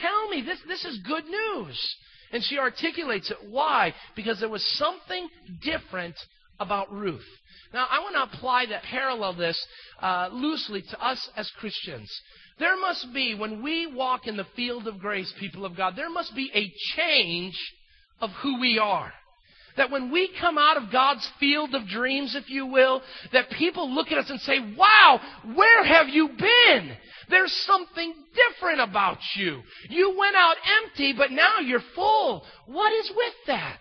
Tell 0.00 0.28
me, 0.28 0.42
this, 0.42 0.58
this 0.66 0.84
is 0.84 0.98
good 1.06 1.24
news. 1.24 1.96
And 2.32 2.42
she 2.42 2.58
articulates 2.58 3.30
it. 3.30 3.36
Why? 3.48 3.94
Because 4.16 4.40
there 4.40 4.48
was 4.48 4.66
something 4.78 5.28
different 5.62 6.14
about 6.58 6.92
Ruth. 6.92 7.26
Now, 7.74 7.86
I 7.90 8.00
want 8.00 8.14
to 8.14 8.36
apply 8.36 8.66
that, 8.66 8.82
parallel 8.84 9.34
this 9.34 9.66
uh, 10.00 10.28
loosely 10.32 10.82
to 10.82 11.04
us 11.04 11.28
as 11.36 11.50
Christians. 11.58 12.10
There 12.58 12.78
must 12.78 13.12
be, 13.12 13.34
when 13.34 13.62
we 13.62 13.86
walk 13.86 14.26
in 14.26 14.36
the 14.36 14.46
field 14.56 14.86
of 14.86 14.98
grace, 14.98 15.32
people 15.40 15.64
of 15.64 15.76
God, 15.76 15.94
there 15.96 16.10
must 16.10 16.34
be 16.34 16.50
a 16.54 16.72
change 16.96 17.58
of 18.20 18.30
who 18.42 18.60
we 18.60 18.78
are. 18.78 19.12
That 19.76 19.90
when 19.90 20.10
we 20.10 20.30
come 20.40 20.58
out 20.58 20.76
of 20.76 20.92
God's 20.92 21.28
field 21.40 21.74
of 21.74 21.88
dreams, 21.88 22.34
if 22.34 22.50
you 22.50 22.66
will, 22.66 23.02
that 23.32 23.50
people 23.50 23.94
look 23.94 24.12
at 24.12 24.18
us 24.18 24.30
and 24.30 24.40
say, 24.40 24.58
wow, 24.76 25.20
where 25.54 25.84
have 25.84 26.08
you 26.08 26.28
been? 26.28 26.96
There's 27.28 27.52
something 27.66 28.14
different 28.34 28.80
about 28.80 29.18
you. 29.36 29.62
You 29.88 30.16
went 30.18 30.36
out 30.36 30.56
empty, 30.84 31.14
but 31.16 31.30
now 31.30 31.60
you're 31.64 31.80
full. 31.94 32.44
What 32.66 32.92
is 32.92 33.10
with 33.14 33.34
that? 33.46 33.80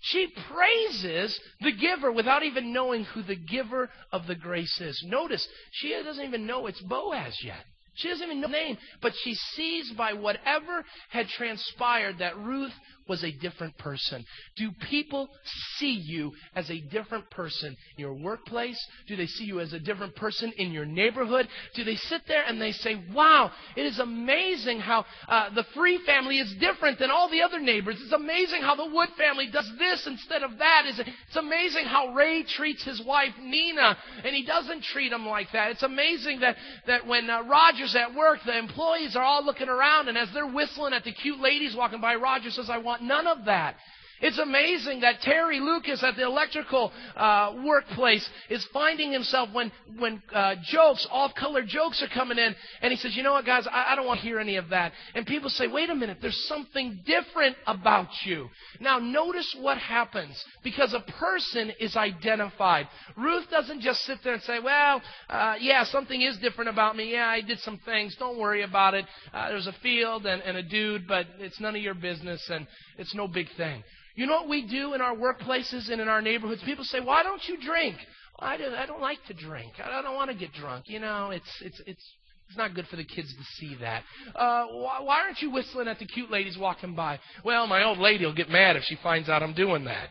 She 0.00 0.32
praises 0.50 1.38
the 1.60 1.72
giver 1.72 2.10
without 2.10 2.42
even 2.42 2.72
knowing 2.72 3.04
who 3.04 3.22
the 3.22 3.36
giver 3.36 3.88
of 4.10 4.26
the 4.26 4.34
grace 4.34 4.80
is. 4.80 5.00
Notice, 5.06 5.46
she 5.70 5.90
doesn't 6.02 6.24
even 6.24 6.46
know 6.46 6.66
it's 6.66 6.82
Boaz 6.82 7.38
yet. 7.42 7.64
She 7.94 8.08
doesn't 8.08 8.24
even 8.24 8.40
know 8.40 8.48
the 8.48 8.52
name, 8.52 8.78
but 9.00 9.12
she 9.22 9.34
sees 9.34 9.92
by 9.92 10.14
whatever 10.14 10.84
had 11.10 11.28
transpired 11.28 12.18
that 12.18 12.36
Ruth 12.38 12.72
was 13.08 13.24
a 13.24 13.32
different 13.32 13.76
person? 13.78 14.24
Do 14.56 14.70
people 14.88 15.28
see 15.76 15.92
you 15.92 16.32
as 16.54 16.70
a 16.70 16.80
different 16.80 17.28
person 17.30 17.76
in 17.96 18.00
your 18.00 18.14
workplace? 18.14 18.78
Do 19.06 19.16
they 19.16 19.26
see 19.26 19.44
you 19.44 19.60
as 19.60 19.72
a 19.72 19.80
different 19.80 20.14
person 20.16 20.52
in 20.56 20.72
your 20.72 20.84
neighborhood? 20.84 21.48
Do 21.74 21.84
they 21.84 21.96
sit 21.96 22.22
there 22.28 22.44
and 22.46 22.60
they 22.60 22.72
say, 22.72 23.02
wow, 23.14 23.50
it 23.76 23.82
is 23.82 23.98
amazing 23.98 24.80
how 24.80 25.04
uh, 25.28 25.54
the 25.54 25.64
Free 25.74 26.00
family 26.04 26.38
is 26.38 26.54
different 26.60 26.98
than 26.98 27.10
all 27.10 27.30
the 27.30 27.42
other 27.42 27.58
neighbors. 27.58 27.96
It's 28.00 28.12
amazing 28.12 28.62
how 28.62 28.76
the 28.76 28.86
Wood 28.86 29.08
family 29.16 29.48
does 29.50 29.70
this 29.78 30.06
instead 30.06 30.42
of 30.42 30.58
that. 30.58 30.82
It's 30.86 31.36
amazing 31.36 31.84
how 31.84 32.14
Ray 32.14 32.44
treats 32.44 32.84
his 32.84 33.02
wife, 33.06 33.32
Nina, 33.40 33.96
and 34.24 34.34
he 34.34 34.44
doesn't 34.44 34.84
treat 34.84 35.10
them 35.10 35.26
like 35.26 35.48
that. 35.52 35.70
It's 35.70 35.82
amazing 35.82 36.40
that, 36.40 36.56
that 36.86 37.06
when 37.06 37.30
uh, 37.30 37.42
Roger's 37.82 37.96
at 37.96 38.14
work, 38.14 38.38
the 38.46 38.56
employees 38.56 39.16
are 39.16 39.22
all 39.22 39.44
looking 39.44 39.68
around, 39.68 40.08
and 40.08 40.16
as 40.16 40.28
they're 40.32 40.46
whistling 40.46 40.92
at 40.92 41.04
the 41.04 41.12
cute 41.12 41.40
ladies 41.40 41.74
walking 41.76 42.00
by, 42.00 42.14
Roger 42.14 42.50
says, 42.50 42.70
I 42.70 42.78
want 42.78 43.02
none 43.02 43.26
of 43.26 43.46
that. 43.46 43.76
It's 44.22 44.38
amazing 44.38 45.00
that 45.00 45.20
Terry 45.20 45.58
Lucas 45.58 46.02
at 46.04 46.14
the 46.14 46.22
electrical 46.22 46.92
uh, 47.16 47.54
workplace 47.64 48.26
is 48.48 48.64
finding 48.72 49.12
himself 49.12 49.48
when 49.52 49.72
when 49.98 50.22
uh, 50.32 50.54
jokes, 50.64 51.06
off-color 51.10 51.64
jokes 51.64 52.00
are 52.04 52.14
coming 52.14 52.38
in, 52.38 52.54
and 52.82 52.92
he 52.92 52.96
says, 52.96 53.16
"You 53.16 53.24
know 53.24 53.32
what, 53.32 53.44
guys? 53.44 53.66
I, 53.66 53.92
I 53.92 53.96
don't 53.96 54.06
want 54.06 54.20
to 54.20 54.26
hear 54.26 54.38
any 54.38 54.56
of 54.56 54.68
that." 54.68 54.92
And 55.16 55.26
people 55.26 55.50
say, 55.50 55.66
"Wait 55.66 55.90
a 55.90 55.94
minute, 55.96 56.18
there's 56.22 56.44
something 56.46 57.00
different 57.04 57.56
about 57.66 58.08
you." 58.24 58.48
Now, 58.78 59.00
notice 59.00 59.56
what 59.58 59.76
happens 59.78 60.42
because 60.62 60.94
a 60.94 61.00
person 61.00 61.72
is 61.80 61.96
identified. 61.96 62.86
Ruth 63.16 63.50
doesn't 63.50 63.80
just 63.80 64.02
sit 64.02 64.18
there 64.22 64.34
and 64.34 64.42
say, 64.44 64.60
"Well, 64.60 65.02
uh, 65.28 65.56
yeah, 65.60 65.82
something 65.82 66.22
is 66.22 66.38
different 66.38 66.70
about 66.70 66.96
me. 66.96 67.10
Yeah, 67.12 67.26
I 67.26 67.40
did 67.40 67.58
some 67.58 67.78
things. 67.84 68.14
Don't 68.20 68.38
worry 68.38 68.62
about 68.62 68.94
it. 68.94 69.04
Uh, 69.34 69.48
there's 69.48 69.66
a 69.66 69.74
field 69.82 70.26
and, 70.26 70.40
and 70.42 70.56
a 70.56 70.62
dude, 70.62 71.08
but 71.08 71.26
it's 71.40 71.58
none 71.58 71.74
of 71.74 71.82
your 71.82 71.94
business, 71.94 72.48
and 72.48 72.68
it's 72.98 73.16
no 73.16 73.26
big 73.26 73.48
thing." 73.56 73.82
You 74.14 74.26
know 74.26 74.42
what 74.42 74.48
we 74.48 74.66
do 74.66 74.94
in 74.94 75.00
our 75.00 75.14
workplaces 75.14 75.90
and 75.90 76.00
in 76.00 76.08
our 76.08 76.22
neighborhoods? 76.22 76.62
People 76.64 76.84
say, 76.84 77.00
"Why 77.00 77.22
don't 77.22 77.42
you 77.48 77.56
drink?" 77.58 77.96
Well, 78.38 78.50
I, 78.50 78.56
don't, 78.56 78.74
I 78.74 78.86
don't 78.86 79.00
like 79.00 79.24
to 79.26 79.34
drink. 79.34 79.72
I 79.82 80.02
don't 80.02 80.14
want 80.14 80.30
to 80.30 80.36
get 80.36 80.52
drunk. 80.52 80.84
You 80.88 81.00
know, 81.00 81.30
it's 81.30 81.50
it's 81.62 81.80
it's 81.86 82.04
it's 82.48 82.58
not 82.58 82.74
good 82.74 82.86
for 82.88 82.96
the 82.96 83.04
kids 83.04 83.32
to 83.34 83.44
see 83.56 83.76
that. 83.80 84.02
Uh, 84.34 84.66
why, 84.66 85.00
why 85.00 85.20
aren't 85.20 85.40
you 85.40 85.50
whistling 85.50 85.88
at 85.88 85.98
the 85.98 86.04
cute 86.06 86.30
ladies 86.30 86.58
walking 86.58 86.94
by? 86.94 87.18
Well, 87.44 87.66
my 87.66 87.82
old 87.84 87.98
lady 87.98 88.26
will 88.26 88.34
get 88.34 88.50
mad 88.50 88.76
if 88.76 88.82
she 88.84 88.96
finds 89.02 89.30
out 89.30 89.42
I'm 89.42 89.54
doing 89.54 89.84
that. 89.84 90.10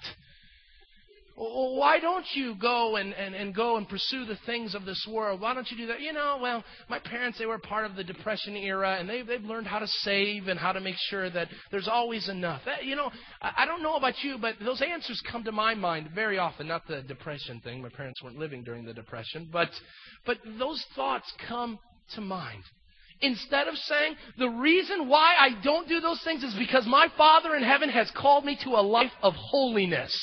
Why 1.44 2.00
don't 2.00 2.26
you 2.36 2.54
go 2.54 2.98
and, 2.98 3.14
and, 3.14 3.34
and 3.34 3.56
go 3.56 3.78
and 3.78 3.90
pursue 3.90 4.26
the 4.26 4.38
things 4.46 4.76
of 4.76 4.86
this 4.86 5.08
world? 5.10 5.42
Why 5.42 5.56
don't 5.56 5.70
you 5.72 5.78
do 5.78 5.88
that? 5.88 6.00
You 6.00 6.14
know, 6.14 6.38
well, 6.40 6.64
my 6.88 7.00
parents, 7.00 7.40
they 7.40 7.48
were 7.48 7.58
part 7.58 7.86
of 7.86 7.96
the 7.96 8.04
Depression 8.04 8.56
era, 8.56 8.98
and 9.00 9.10
they've, 9.10 9.26
they've 9.26 9.42
learned 9.42 9.66
how 9.66 9.80
to 9.80 9.88
save 9.88 10.50
and 10.50 10.60
how 10.60 10.72
to 10.72 10.80
make 10.80 10.98
sure 11.10 11.32
that 11.32 11.48
there's 11.72 11.88
always 11.88 12.30
enough. 12.30 12.62
That, 12.66 12.86
you 12.86 12.96
know, 12.96 13.10
I, 13.42 13.54
I 13.58 13.66
don't 13.66 13.82
know 13.82 13.96
about 13.96 14.24
you, 14.24 14.38
but 14.38 14.58
those 14.64 14.84
answers 14.84 15.20
come 15.32 15.44
to 15.46 15.52
my 15.52 15.74
mind 15.74 16.12
very 16.14 16.38
often. 16.38 16.68
Not 16.68 16.88
the 16.88 17.02
Depression 17.02 17.60
thing. 17.62 17.82
My 17.82 17.90
parents 17.90 18.22
weren't 18.22 18.38
living 18.38 18.64
during 18.64 18.86
the 18.86 18.94
Depression, 18.94 19.50
but, 19.52 19.70
but 20.28 20.38
those 20.60 20.86
thoughts 20.96 21.34
come 21.48 21.80
to 22.14 22.22
mind. 22.22 22.62
Instead 23.22 23.68
of 23.68 23.76
saying, 23.78 24.16
the 24.38 24.50
reason 24.50 25.08
why 25.08 25.34
I 25.40 25.60
don't 25.64 25.90
do 25.90 26.02
those 26.02 26.22
things 26.24 26.44
is 26.44 26.54
because 26.54 26.86
my 26.86 27.08
Father 27.18 27.56
in 27.56 27.64
heaven 27.64 27.90
has 27.90 28.12
called 28.16 28.46
me 28.46 28.60
to 28.64 28.72
a 28.72 28.84
life 28.86 29.12
of 29.24 29.34
holiness. 29.34 30.16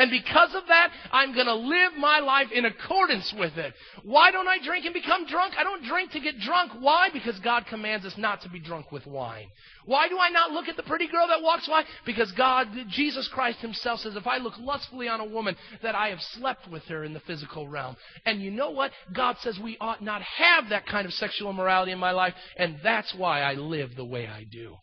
And 0.00 0.10
because 0.10 0.54
of 0.54 0.66
that, 0.68 0.90
I'm 1.12 1.34
going 1.34 1.44
to 1.44 1.54
live 1.54 1.92
my 1.98 2.20
life 2.20 2.50
in 2.54 2.64
accordance 2.64 3.34
with 3.38 3.58
it. 3.58 3.74
Why 4.02 4.30
don't 4.30 4.48
I 4.48 4.56
drink 4.64 4.86
and 4.86 4.94
become 4.94 5.26
drunk? 5.26 5.52
I 5.58 5.62
don't 5.62 5.84
drink 5.84 6.12
to 6.12 6.20
get 6.20 6.40
drunk. 6.40 6.72
Why? 6.80 7.10
Because 7.12 7.38
God 7.40 7.66
commands 7.66 8.06
us 8.06 8.14
not 8.16 8.40
to 8.40 8.48
be 8.48 8.60
drunk 8.60 8.92
with 8.92 9.06
wine. 9.06 9.48
Why 9.84 10.08
do 10.08 10.18
I 10.18 10.30
not 10.30 10.52
look 10.52 10.68
at 10.68 10.78
the 10.78 10.84
pretty 10.84 11.06
girl 11.06 11.28
that 11.28 11.42
walks 11.42 11.68
by? 11.68 11.82
Because 12.06 12.32
God, 12.32 12.68
Jesus 12.88 13.28
Christ 13.28 13.58
Himself 13.58 14.00
says, 14.00 14.16
if 14.16 14.26
I 14.26 14.38
look 14.38 14.54
lustfully 14.58 15.06
on 15.06 15.20
a 15.20 15.24
woman, 15.26 15.54
that 15.82 15.94
I 15.94 16.08
have 16.08 16.22
slept 16.22 16.66
with 16.70 16.84
her 16.84 17.04
in 17.04 17.12
the 17.12 17.20
physical 17.20 17.68
realm. 17.68 17.94
And 18.24 18.40
you 18.40 18.50
know 18.50 18.70
what? 18.70 18.92
God 19.12 19.36
says 19.40 19.58
we 19.62 19.76
ought 19.82 20.02
not 20.02 20.22
have 20.22 20.70
that 20.70 20.86
kind 20.86 21.04
of 21.04 21.12
sexual 21.12 21.50
immorality 21.50 21.92
in 21.92 21.98
my 21.98 22.12
life, 22.12 22.32
and 22.56 22.78
that's 22.82 23.14
why 23.14 23.42
I 23.42 23.52
live 23.52 23.96
the 23.96 24.04
way 24.06 24.26
I 24.26 24.44
do. 24.44 24.76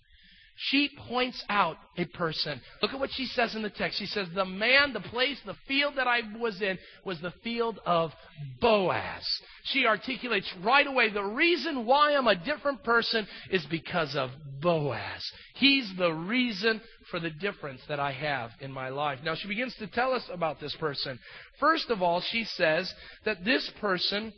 She 0.57 0.89
points 1.07 1.43
out 1.49 1.77
a 1.97 2.05
person. 2.05 2.59
Look 2.81 2.91
at 2.91 2.99
what 2.99 3.11
she 3.13 3.27
says 3.27 3.53
in 3.53 3.61
the 3.61 3.69
text. 3.69 3.99
She 3.99 4.07
says, 4.07 4.27
The 4.33 4.45
man, 4.45 4.91
the 4.91 4.99
place, 4.99 5.37
the 5.45 5.55
field 5.67 5.93
that 5.97 6.07
I 6.07 6.21
was 6.39 6.61
in 6.61 6.79
was 7.05 7.21
the 7.21 7.33
field 7.43 7.79
of 7.85 8.11
Boaz. 8.59 9.23
She 9.65 9.85
articulates 9.85 10.51
right 10.63 10.87
away 10.87 11.11
the 11.11 11.23
reason 11.23 11.85
why 11.85 12.15
I'm 12.15 12.27
a 12.27 12.43
different 12.43 12.83
person 12.83 13.27
is 13.51 13.65
because 13.69 14.15
of 14.15 14.31
Boaz. 14.59 15.31
He's 15.55 15.91
the 15.95 16.11
reason 16.11 16.81
for 17.11 17.19
the 17.19 17.29
difference 17.29 17.81
that 17.87 17.99
I 17.99 18.11
have 18.11 18.49
in 18.59 18.71
my 18.71 18.89
life. 18.89 19.19
Now, 19.23 19.35
she 19.35 19.47
begins 19.47 19.75
to 19.75 19.87
tell 19.87 20.11
us 20.11 20.23
about 20.31 20.59
this 20.59 20.75
person. 20.79 21.19
First 21.59 21.91
of 21.91 22.01
all, 22.01 22.21
she 22.21 22.45
says 22.45 22.91
that 23.25 23.45
this 23.45 23.71
person 23.79 24.33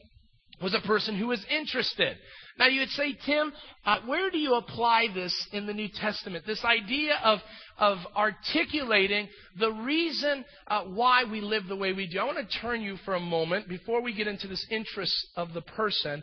was 0.61 0.74
a 0.74 0.86
person 0.86 1.17
who 1.17 1.28
was 1.28 1.45
interested. 1.49 2.17
Now 2.60 2.68
you 2.68 2.82
would 2.82 2.89
say, 2.89 3.18
Tim, 3.26 3.53
uh, 3.86 3.99
where 4.05 4.30
do 4.30 4.38
you 4.38 4.55
apply 4.55 5.07
this 5.16 5.47
in 5.53 5.66
the 5.66 5.74
New 5.74 5.88
Testament? 5.88 6.45
This 6.45 6.66
idea 6.66 7.16
of, 7.24 7.39
of 7.78 7.99
articulating 8.16 9.30
the 9.57 9.72
reason 9.72 10.43
uh, 10.68 10.84
why 10.84 11.24
we 11.24 11.39
live 11.39 11.68
the 11.68 11.78
way 11.78 11.93
we 11.93 12.05
do. 12.05 12.20
I 12.20 12.26
want 12.26 12.38
to 12.38 12.60
turn 12.60 12.82
you 12.82 12.97
for 13.05 13.16
a 13.16 13.20
moment, 13.20 13.70
before 13.70 14.01
we 14.01 14.14
get 14.14 14.28
into 14.28 14.49
this 14.49 14.66
interest 14.70 15.16
of 15.38 15.53
the 15.53 15.62
person, 15.62 16.22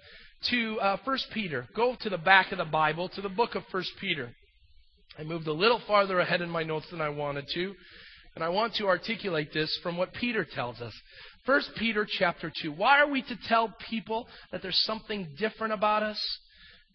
to 0.50 0.78
uh, 0.80 0.98
1 1.02 1.18
Peter. 1.32 1.66
Go 1.74 1.96
to 2.02 2.10
the 2.10 2.18
back 2.18 2.52
of 2.52 2.58
the 2.58 2.64
Bible, 2.66 3.08
to 3.10 3.22
the 3.22 3.30
book 3.30 3.54
of 3.54 3.62
1 3.70 3.84
Peter. 3.98 4.30
I 5.18 5.24
moved 5.24 5.46
a 5.46 5.52
little 5.52 5.80
farther 5.86 6.20
ahead 6.20 6.42
in 6.42 6.50
my 6.50 6.62
notes 6.62 6.86
than 6.90 7.00
I 7.00 7.08
wanted 7.08 7.46
to, 7.54 7.74
and 8.34 8.44
I 8.44 8.50
want 8.50 8.74
to 8.74 8.88
articulate 8.88 9.54
this 9.54 9.78
from 9.82 9.96
what 9.96 10.12
Peter 10.12 10.44
tells 10.44 10.82
us. 10.82 10.92
1 11.46 11.62
Peter 11.78 12.06
chapter 12.18 12.52
2. 12.62 12.72
Why 12.72 13.00
are 13.00 13.08
we 13.08 13.22
to 13.22 13.38
tell 13.48 13.72
people 13.88 14.26
that 14.50 14.62
there's 14.62 14.82
something 14.84 15.28
different 15.38 15.72
about 15.72 16.02
us? 16.02 16.20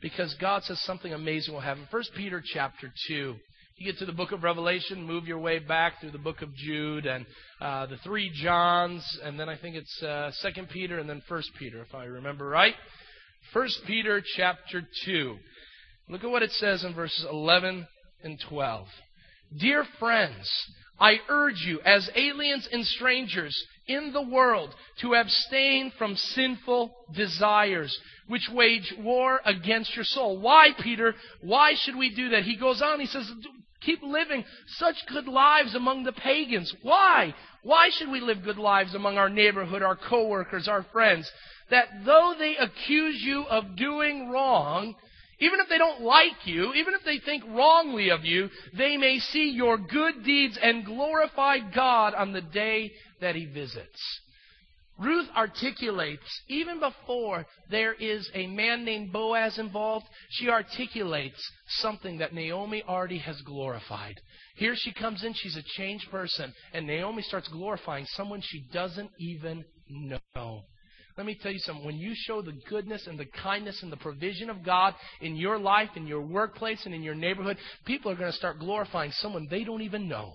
Because 0.01 0.35
God 0.41 0.63
says 0.63 0.81
something 0.83 1.13
amazing 1.13 1.53
will 1.53 1.61
happen. 1.61 1.87
1 1.89 2.03
Peter 2.15 2.43
chapter 2.43 2.91
2. 3.07 3.35
You 3.77 3.91
get 3.91 3.97
to 3.99 4.05
the 4.05 4.11
book 4.11 4.31
of 4.31 4.43
Revelation, 4.43 5.03
move 5.03 5.25
your 5.25 5.39
way 5.39 5.57
back 5.57 5.99
through 5.99 6.11
the 6.11 6.17
book 6.17 6.41
of 6.41 6.53
Jude 6.53 7.05
and 7.05 7.25
uh, 7.59 7.87
the 7.87 7.97
three 8.03 8.29
Johns, 8.31 9.03
and 9.23 9.39
then 9.39 9.49
I 9.49 9.57
think 9.57 9.75
it's 9.75 10.03
uh, 10.03 10.31
2 10.43 10.63
Peter 10.71 10.99
and 10.99 11.09
then 11.09 11.21
1 11.27 11.43
Peter, 11.57 11.81
if 11.81 11.95
I 11.95 12.03
remember 12.03 12.45
right. 12.45 12.75
1 13.53 13.67
Peter 13.87 14.21
chapter 14.35 14.83
2. 15.05 15.35
Look 16.09 16.23
at 16.23 16.29
what 16.29 16.43
it 16.43 16.51
says 16.51 16.83
in 16.83 16.93
verses 16.93 17.25
11 17.31 17.87
and 18.23 18.39
12. 18.49 18.85
Dear 19.57 19.85
friends, 19.99 20.49
I 21.01 21.19
urge 21.29 21.61
you, 21.65 21.81
as 21.83 22.09
aliens 22.15 22.69
and 22.71 22.85
strangers 22.85 23.59
in 23.87 24.13
the 24.13 24.21
world, 24.21 24.73
to 25.01 25.15
abstain 25.15 25.91
from 25.97 26.15
sinful 26.15 26.95
desires, 27.15 27.97
which 28.27 28.47
wage 28.53 28.93
war 28.99 29.41
against 29.43 29.95
your 29.95 30.05
soul. 30.05 30.39
Why, 30.39 30.69
Peter? 30.79 31.15
Why 31.41 31.73
should 31.75 31.95
we 31.95 32.13
do 32.13 32.29
that? 32.29 32.43
He 32.43 32.55
goes 32.55 32.83
on, 32.83 32.99
he 32.99 33.07
says, 33.07 33.29
keep 33.81 34.03
living 34.03 34.45
such 34.77 34.95
good 35.07 35.27
lives 35.27 35.73
among 35.73 36.03
the 36.03 36.11
pagans. 36.11 36.73
Why? 36.83 37.33
Why 37.63 37.89
should 37.91 38.11
we 38.11 38.21
live 38.21 38.43
good 38.43 38.59
lives 38.59 38.93
among 38.93 39.17
our 39.17 39.29
neighborhood, 39.29 39.81
our 39.81 39.95
coworkers, 39.95 40.67
our 40.67 40.85
friends? 40.93 41.29
That 41.71 41.87
though 42.05 42.35
they 42.37 42.57
accuse 42.57 43.21
you 43.21 43.45
of 43.49 43.75
doing 43.75 44.29
wrong, 44.29 44.93
even 45.41 45.59
if 45.59 45.67
they 45.67 45.79
don't 45.79 46.01
like 46.01 46.45
you, 46.45 46.73
even 46.73 46.93
if 46.93 47.03
they 47.03 47.17
think 47.17 47.43
wrongly 47.47 48.09
of 48.09 48.23
you, 48.23 48.49
they 48.77 48.95
may 48.95 49.17
see 49.19 49.49
your 49.49 49.77
good 49.77 50.23
deeds 50.23 50.57
and 50.61 50.85
glorify 50.85 51.57
God 51.73 52.13
on 52.13 52.31
the 52.31 52.41
day 52.41 52.91
that 53.19 53.35
He 53.35 53.45
visits. 53.45 53.99
Ruth 54.99 55.27
articulates, 55.35 56.41
even 56.47 56.79
before 56.79 57.47
there 57.71 57.93
is 57.93 58.29
a 58.35 58.45
man 58.45 58.85
named 58.85 59.11
Boaz 59.11 59.57
involved, 59.57 60.05
she 60.29 60.47
articulates 60.47 61.41
something 61.67 62.19
that 62.19 62.35
Naomi 62.35 62.83
already 62.87 63.17
has 63.17 63.41
glorified. 63.41 64.15
Here 64.57 64.75
she 64.77 64.93
comes 64.93 65.23
in, 65.23 65.33
she's 65.33 65.57
a 65.57 65.63
changed 65.75 66.11
person, 66.11 66.53
and 66.73 66.85
Naomi 66.85 67.23
starts 67.23 67.47
glorifying 67.47 68.05
someone 68.09 68.41
she 68.43 68.67
doesn't 68.71 69.09
even 69.19 69.65
know. 69.89 70.65
Let 71.17 71.25
me 71.25 71.37
tell 71.41 71.51
you 71.51 71.59
something. 71.59 71.85
When 71.85 71.97
you 71.97 72.13
show 72.15 72.41
the 72.41 72.57
goodness 72.69 73.07
and 73.07 73.19
the 73.19 73.25
kindness 73.25 73.81
and 73.83 73.91
the 73.91 73.97
provision 73.97 74.49
of 74.49 74.63
God 74.63 74.93
in 75.21 75.35
your 75.35 75.59
life, 75.59 75.89
in 75.95 76.07
your 76.07 76.21
workplace, 76.21 76.81
and 76.85 76.93
in 76.93 77.03
your 77.03 77.15
neighborhood, 77.15 77.57
people 77.85 78.11
are 78.11 78.15
going 78.15 78.31
to 78.31 78.37
start 78.37 78.59
glorifying 78.59 79.11
someone 79.11 79.47
they 79.49 79.63
don't 79.63 79.81
even 79.81 80.07
know. 80.07 80.33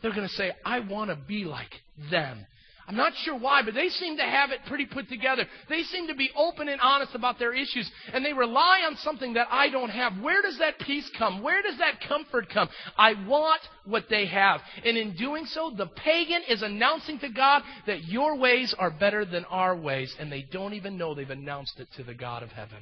They're 0.00 0.14
going 0.14 0.28
to 0.28 0.34
say, 0.34 0.52
I 0.64 0.80
want 0.80 1.10
to 1.10 1.16
be 1.16 1.44
like 1.44 1.72
them. 2.10 2.46
I'm 2.88 2.96
not 2.96 3.12
sure 3.22 3.38
why, 3.38 3.60
but 3.62 3.74
they 3.74 3.90
seem 3.90 4.16
to 4.16 4.22
have 4.22 4.50
it 4.50 4.60
pretty 4.66 4.86
put 4.86 5.10
together. 5.10 5.44
They 5.68 5.82
seem 5.82 6.06
to 6.06 6.14
be 6.14 6.30
open 6.34 6.70
and 6.70 6.80
honest 6.80 7.14
about 7.14 7.38
their 7.38 7.52
issues, 7.52 7.88
and 8.14 8.24
they 8.24 8.32
rely 8.32 8.80
on 8.86 8.96
something 8.96 9.34
that 9.34 9.46
I 9.50 9.68
don't 9.68 9.90
have. 9.90 10.14
Where 10.22 10.40
does 10.40 10.58
that 10.58 10.78
peace 10.78 11.08
come? 11.18 11.42
Where 11.42 11.60
does 11.60 11.76
that 11.78 12.00
comfort 12.08 12.48
come? 12.48 12.70
I 12.96 13.12
want 13.26 13.60
what 13.84 14.04
they 14.08 14.24
have. 14.26 14.62
And 14.86 14.96
in 14.96 15.14
doing 15.16 15.44
so, 15.44 15.70
the 15.76 15.86
pagan 15.86 16.40
is 16.48 16.62
announcing 16.62 17.18
to 17.18 17.28
God 17.28 17.62
that 17.86 18.04
your 18.04 18.38
ways 18.38 18.74
are 18.78 18.90
better 18.90 19.26
than 19.26 19.44
our 19.44 19.76
ways, 19.76 20.14
and 20.18 20.32
they 20.32 20.46
don't 20.50 20.72
even 20.72 20.96
know 20.96 21.14
they've 21.14 21.28
announced 21.28 21.78
it 21.78 21.88
to 21.98 22.02
the 22.02 22.14
God 22.14 22.42
of 22.42 22.48
heaven. 22.48 22.78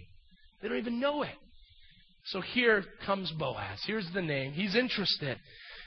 They 0.62 0.68
don't 0.68 0.78
even 0.78 1.00
know 1.00 1.22
it. 1.22 1.34
So 2.26 2.40
here 2.40 2.84
comes 3.04 3.32
Boaz. 3.32 3.82
Here's 3.84 4.08
the 4.14 4.22
name. 4.22 4.52
He's 4.52 4.76
interested. 4.76 5.38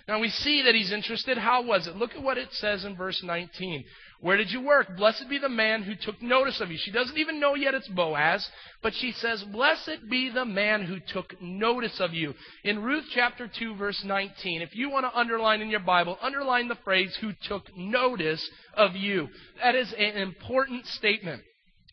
Now 0.10 0.20
we 0.20 0.30
see 0.30 0.64
that 0.64 0.74
he's 0.74 0.92
interested. 0.92 1.38
How 1.38 1.64
was 1.64 1.86
it? 1.86 1.96
Look 1.96 2.16
at 2.16 2.24
what 2.24 2.40
it 2.40 2.48
says 2.54 2.84
in 2.84 2.96
verse 2.96 3.22
19. 3.24 3.86
Where 4.22 4.36
did 4.36 4.52
you 4.52 4.60
work? 4.60 4.98
Blessed 4.98 5.30
be 5.30 5.38
the 5.38 5.48
man 5.48 5.84
who 5.84 5.96
took 5.96 6.22
notice 6.22 6.60
of 6.60 6.70
you. 6.70 6.78
She 6.78 6.92
doesn't 6.92 7.18
even 7.18 7.40
know 7.40 7.56
yet 7.56 7.74
it's 7.74 7.88
Boaz, 7.88 8.46
but 8.84 8.94
she 8.94 9.14
says, 9.14 9.44
Blessed 9.44 10.10
be 10.10 10.30
the 10.30 10.44
man 10.44 10.84
who 10.84 11.00
took 11.00 11.42
notice 11.42 12.02
of 12.02 12.14
you. 12.14 12.34
In 12.66 12.84
Ruth 12.84 13.06
chapter 13.14 13.48
2, 13.48 13.76
verse 13.76 14.02
19, 14.04 14.62
if 14.62 14.76
you 14.76 14.90
want 14.90 15.06
to 15.06 15.18
underline 15.18 15.62
in 15.62 15.70
your 15.70 15.80
Bible, 15.80 16.18
underline 16.22 16.68
the 16.68 16.78
phrase, 16.84 17.18
who 17.22 17.32
took 17.48 17.64
notice 17.78 18.46
of 18.74 18.94
you. 18.94 19.30
That 19.64 19.76
is 19.76 19.94
an 19.98 20.18
important 20.18 20.86
statement. 20.88 21.42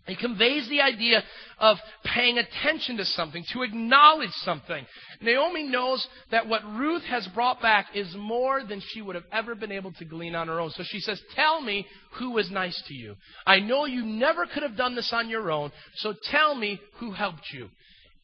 It 0.07 0.19
conveys 0.19 0.69
the 0.69 0.81
idea 0.81 1.23
of 1.59 1.79
paying 2.05 2.39
attention 2.39 2.97
to 2.99 3.05
something, 3.05 3.45
to 3.53 3.63
acknowledge 3.63 4.31
something. 4.45 4.87
Naomi 5.21 5.65
knows 5.65 6.07
that 6.31 6.47
what 6.47 6.65
Ruth 6.65 7.03
has 7.05 7.27
brought 7.29 7.61
back 7.61 7.87
is 7.95 8.15
more 8.17 8.63
than 8.65 8.81
she 8.81 9.03
would 9.03 9.17
have 9.17 9.25
ever 9.33 9.55
been 9.55 9.73
able 9.73 9.93
to 9.95 10.05
glean 10.05 10.35
on 10.35 10.49
her 10.49 10.61
own. 10.61 10.71
So 10.71 10.85
she 10.87 11.01
says, 11.01 11.21
Tell 11.35 11.61
me 11.61 11.87
who 12.19 12.31
was 12.33 12.51
nice 12.51 12.81
to 12.89 12.95
you. 12.95 13.17
I 13.47 13.59
know 13.61 13.87
you 13.87 14.05
never 14.05 14.47
could 14.47 14.63
have 14.63 14.77
done 14.77 14.95
this 14.95 15.11
on 15.13 15.29
your 15.29 15.51
own, 15.51 15.73
so 15.97 16.15
tell 16.31 16.55
me 16.55 16.81
who 16.99 17.13
helped 17.13 17.53
you. 17.53 17.69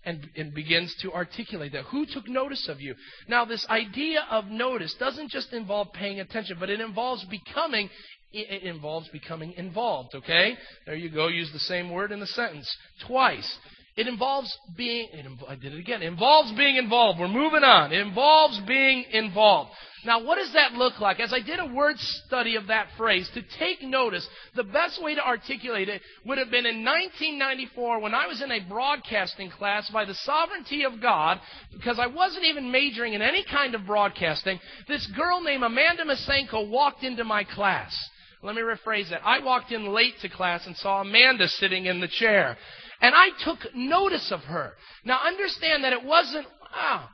And, 0.05 0.29
and 0.37 0.53
begins 0.53 0.93
to 1.03 1.13
articulate 1.13 1.71
that. 1.75 1.85
Who 1.85 2.07
took 2.07 2.27
notice 2.27 2.69
of 2.69 2.81
you? 2.81 2.97
Now, 3.29 3.45
this 3.45 3.65
idea 3.71 4.27
of 4.33 4.47
notice 4.47 4.97
doesn't 4.99 5.31
just 5.31 5.53
involve 5.53 5.93
paying 5.93 6.19
attention, 6.19 6.57
but 6.59 6.71
it 6.71 6.81
involves 6.81 7.25
becoming 7.27 7.89
it 8.33 8.63
involves 8.63 9.09
becoming 9.09 9.53
involved, 9.53 10.15
okay? 10.15 10.57
There 10.87 10.95
you 10.95 11.11
go, 11.11 11.29
use 11.29 11.51
the 11.53 11.59
same 11.59 11.91
word 11.91 12.13
in 12.13 12.21
the 12.21 12.27
sentence 12.27 12.75
twice. 13.07 13.59
It 13.95 14.09
involves 14.09 14.57
being, 14.75 15.09
it, 15.13 15.27
I 15.47 15.55
did 15.55 15.75
it 15.75 15.79
again, 15.79 16.03
it 16.03 16.07
involves 16.07 16.51
being 16.53 16.77
involved. 16.77 17.21
We're 17.21 17.29
moving 17.29 17.63
on. 17.63 17.93
It 17.93 18.01
involves 18.01 18.59
being 18.67 19.05
involved. 19.13 19.71
Now, 20.05 20.25
what 20.25 20.37
does 20.37 20.53
that 20.55 20.73
look 20.73 20.99
like? 20.99 21.21
As 21.21 21.33
I 21.33 21.41
did 21.41 21.61
a 21.61 21.73
word 21.73 21.97
study 21.99 22.57
of 22.57 22.69
that 22.69 22.89
phrase, 22.97 23.31
to 23.35 23.43
take 23.59 23.83
notice, 23.83 24.27
the 24.57 24.65
best 24.65 25.01
way 25.03 25.15
to 25.15 25.25
articulate 25.25 25.89
it 25.89 26.01
would 26.25 26.39
have 26.39 26.51
been 26.51 26.67
in 26.67 26.85
1994 26.85 28.01
when 28.01 28.15
I 28.15 28.27
was 28.27 28.43
in 28.43 28.51
a 28.51 28.67
broadcasting 28.67 29.51
class 29.51 29.89
by 29.91 30.07
the 30.07 30.15
sovereignty 30.15 30.85
of 30.85 31.01
God, 31.01 31.39
because 31.73 31.99
I 32.01 32.07
wasn't 32.09 32.47
even 32.47 32.73
majoring 32.73 33.13
in 33.13 33.23
any 33.23 33.45
kind 33.45 33.75
of 33.75 33.87
broadcasting. 33.87 34.59
This 34.89 35.07
girl 35.15 35.41
named 35.43 35.63
Amanda 35.63 36.05
Masenko 36.05 36.69
walked 36.69 37.05
into 37.05 37.25
my 37.25 37.45
class. 37.45 37.95
Let 38.43 38.57
me 38.57 38.63
rephrase 38.63 39.11
that. 39.11 39.25
I 39.25 39.39
walked 39.39 39.71
in 39.71 39.93
late 39.93 40.15
to 40.23 40.29
class 40.29 40.67
and 40.67 40.77
saw 40.77 41.01
Amanda 41.01 41.47
sitting 41.49 41.87
in 41.87 42.01
the 42.01 42.09
chair. 42.09 42.57
And 43.01 43.15
I 43.15 43.29
took 43.45 43.75
notice 43.75 44.33
of 44.33 44.41
her. 44.41 44.73
Now 45.05 45.21
understand 45.25 45.85
that 45.85 45.93
it 45.93 46.05
wasn't, 46.05 46.47
wow, 46.75 47.09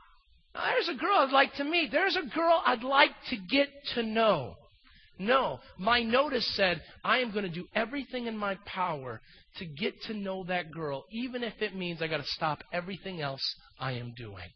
there's 0.53 0.89
a 0.89 0.99
girl 0.99 1.17
I'd 1.17 1.31
like 1.31 1.53
to 1.55 1.63
meet. 1.63 1.91
There's 1.91 2.15
a 2.15 2.35
girl 2.35 2.61
I'd 2.65 2.83
like 2.83 3.11
to 3.29 3.37
get 3.37 3.69
to 3.95 4.03
know. 4.03 4.55
No, 5.19 5.59
my 5.77 6.01
notice 6.01 6.47
said, 6.55 6.81
I 7.03 7.19
am 7.19 7.31
going 7.31 7.43
to 7.43 7.49
do 7.49 7.65
everything 7.75 8.27
in 8.27 8.37
my 8.37 8.57
power 8.65 9.21
to 9.57 9.65
get 9.65 10.01
to 10.03 10.13
know 10.13 10.45
that 10.45 10.71
girl, 10.71 11.03
even 11.11 11.43
if 11.43 11.61
it 11.61 11.75
means 11.75 12.01
I 12.01 12.07
got 12.07 12.17
to 12.17 12.25
stop 12.25 12.63
everything 12.71 13.21
else 13.21 13.41
I 13.79 13.93
am 13.93 14.13
doing. 14.15 14.47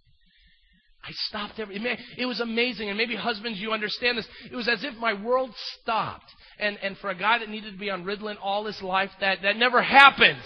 I 1.05 1.11
stopped 1.27 1.59
every. 1.59 1.75
It 2.17 2.25
was 2.25 2.39
amazing, 2.39 2.89
and 2.89 2.97
maybe 2.97 3.15
husbands, 3.15 3.59
you 3.59 3.73
understand 3.73 4.17
this. 4.17 4.27
It 4.49 4.55
was 4.55 4.69
as 4.69 4.83
if 4.85 4.95
my 4.95 5.13
world 5.13 5.53
stopped, 5.81 6.31
and 6.59 6.77
and 6.81 6.97
for 6.97 7.09
a 7.09 7.15
guy 7.15 7.39
that 7.39 7.49
needed 7.49 7.73
to 7.73 7.79
be 7.79 7.89
on 7.89 8.05
Ritalin 8.05 8.37
all 8.41 8.65
his 8.65 8.81
life, 8.81 9.09
that 9.19 9.39
that 9.43 9.57
never 9.57 9.81
happened. 9.81 10.41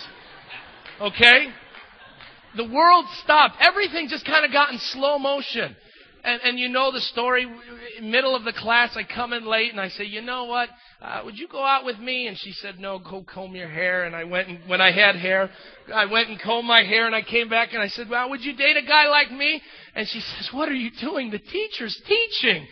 Okay, 0.99 1.49
the 2.55 2.65
world 2.65 3.05
stopped. 3.23 3.55
Everything 3.61 4.07
just 4.09 4.25
kind 4.25 4.45
of 4.45 4.51
got 4.51 4.71
in 4.71 4.79
slow 4.79 5.19
motion. 5.19 5.75
And, 6.23 6.41
and 6.43 6.59
you 6.59 6.67
know 6.67 6.91
the 6.91 6.99
story. 6.99 7.45
Middle 8.01 8.35
of 8.35 8.43
the 8.43 8.51
class, 8.51 8.97
I 8.97 9.03
come 9.03 9.31
in 9.33 9.45
late 9.45 9.71
and 9.71 9.79
I 9.79 9.89
say, 9.89 10.03
you 10.03 10.21
know 10.21 10.45
what? 10.45 10.67
Uh, 10.99 11.21
would 11.25 11.37
you 11.37 11.47
go 11.47 11.63
out 11.63 11.85
with 11.85 11.99
me? 11.99 12.27
And 12.27 12.37
she 12.37 12.51
said, 12.53 12.79
no, 12.79 12.97
go 12.97 13.23
comb 13.23 13.55
your 13.55 13.69
hair. 13.69 14.05
And 14.05 14.15
I 14.15 14.23
went 14.23 14.47
and 14.47 14.59
when 14.67 14.81
I 14.81 14.91
had 14.91 15.15
hair, 15.15 15.49
I 15.93 16.05
went 16.05 16.29
and 16.29 16.39
combed 16.39 16.67
my 16.67 16.83
hair 16.83 17.05
and 17.05 17.15
I 17.15 17.21
came 17.21 17.49
back 17.49 17.73
and 17.73 17.81
I 17.81 17.87
said, 17.87 18.09
well, 18.09 18.29
would 18.29 18.41
you 18.41 18.55
date 18.55 18.77
a 18.77 18.81
guy 18.81 19.07
like 19.07 19.31
me? 19.31 19.61
And 19.95 20.07
she 20.07 20.19
says, 20.37 20.49
what 20.51 20.69
are 20.69 20.75
you 20.75 20.89
doing? 20.99 21.29
The 21.29 21.39
teacher's 21.39 21.99
teaching. 22.07 22.67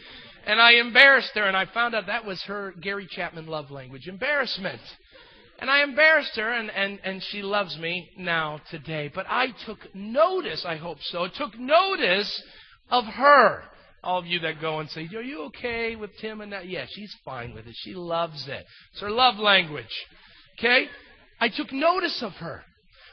And 0.47 0.59
I 0.59 0.73
embarrassed 0.73 1.31
her 1.35 1.43
and 1.43 1.55
I 1.55 1.65
found 1.65 1.93
out 1.93 2.07
that 2.07 2.25
was 2.25 2.41
her 2.43 2.73
Gary 2.81 3.07
Chapman 3.09 3.45
love 3.45 3.69
language, 3.69 4.07
embarrassment. 4.07 4.81
And 5.57 5.69
I 5.69 5.83
embarrassed 5.83 6.35
her, 6.35 6.51
and, 6.51 6.69
and, 6.69 6.99
and 7.05 7.23
she 7.31 7.41
loves 7.41 7.77
me 7.77 8.09
now 8.17 8.59
today. 8.71 9.09
But 9.13 9.25
I 9.29 9.47
took 9.65 9.79
notice, 9.95 10.65
I 10.67 10.75
hope 10.75 10.97
so, 11.01 11.29
took 11.29 11.57
notice 11.57 12.43
of 12.91 13.05
her. 13.05 13.63
All 14.05 14.19
of 14.19 14.25
you 14.25 14.39
that 14.39 14.61
go 14.61 14.79
and 14.79 14.89
say, 14.89 15.09
Are 15.15 15.21
you 15.21 15.43
okay 15.45 15.95
with 15.95 16.11
Tim 16.21 16.41
and 16.41 16.53
that? 16.53 16.67
Yeah, 16.67 16.85
she's 16.89 17.13
fine 17.25 17.53
with 17.53 17.67
it. 17.67 17.75
She 17.79 17.93
loves 17.93 18.47
it. 18.47 18.65
It's 18.91 19.01
her 19.01 19.09
love 19.09 19.37
language. 19.37 19.85
Okay? 20.57 20.85
I 21.39 21.49
took 21.49 21.73
notice 21.73 22.21
of 22.21 22.33
her. 22.33 22.61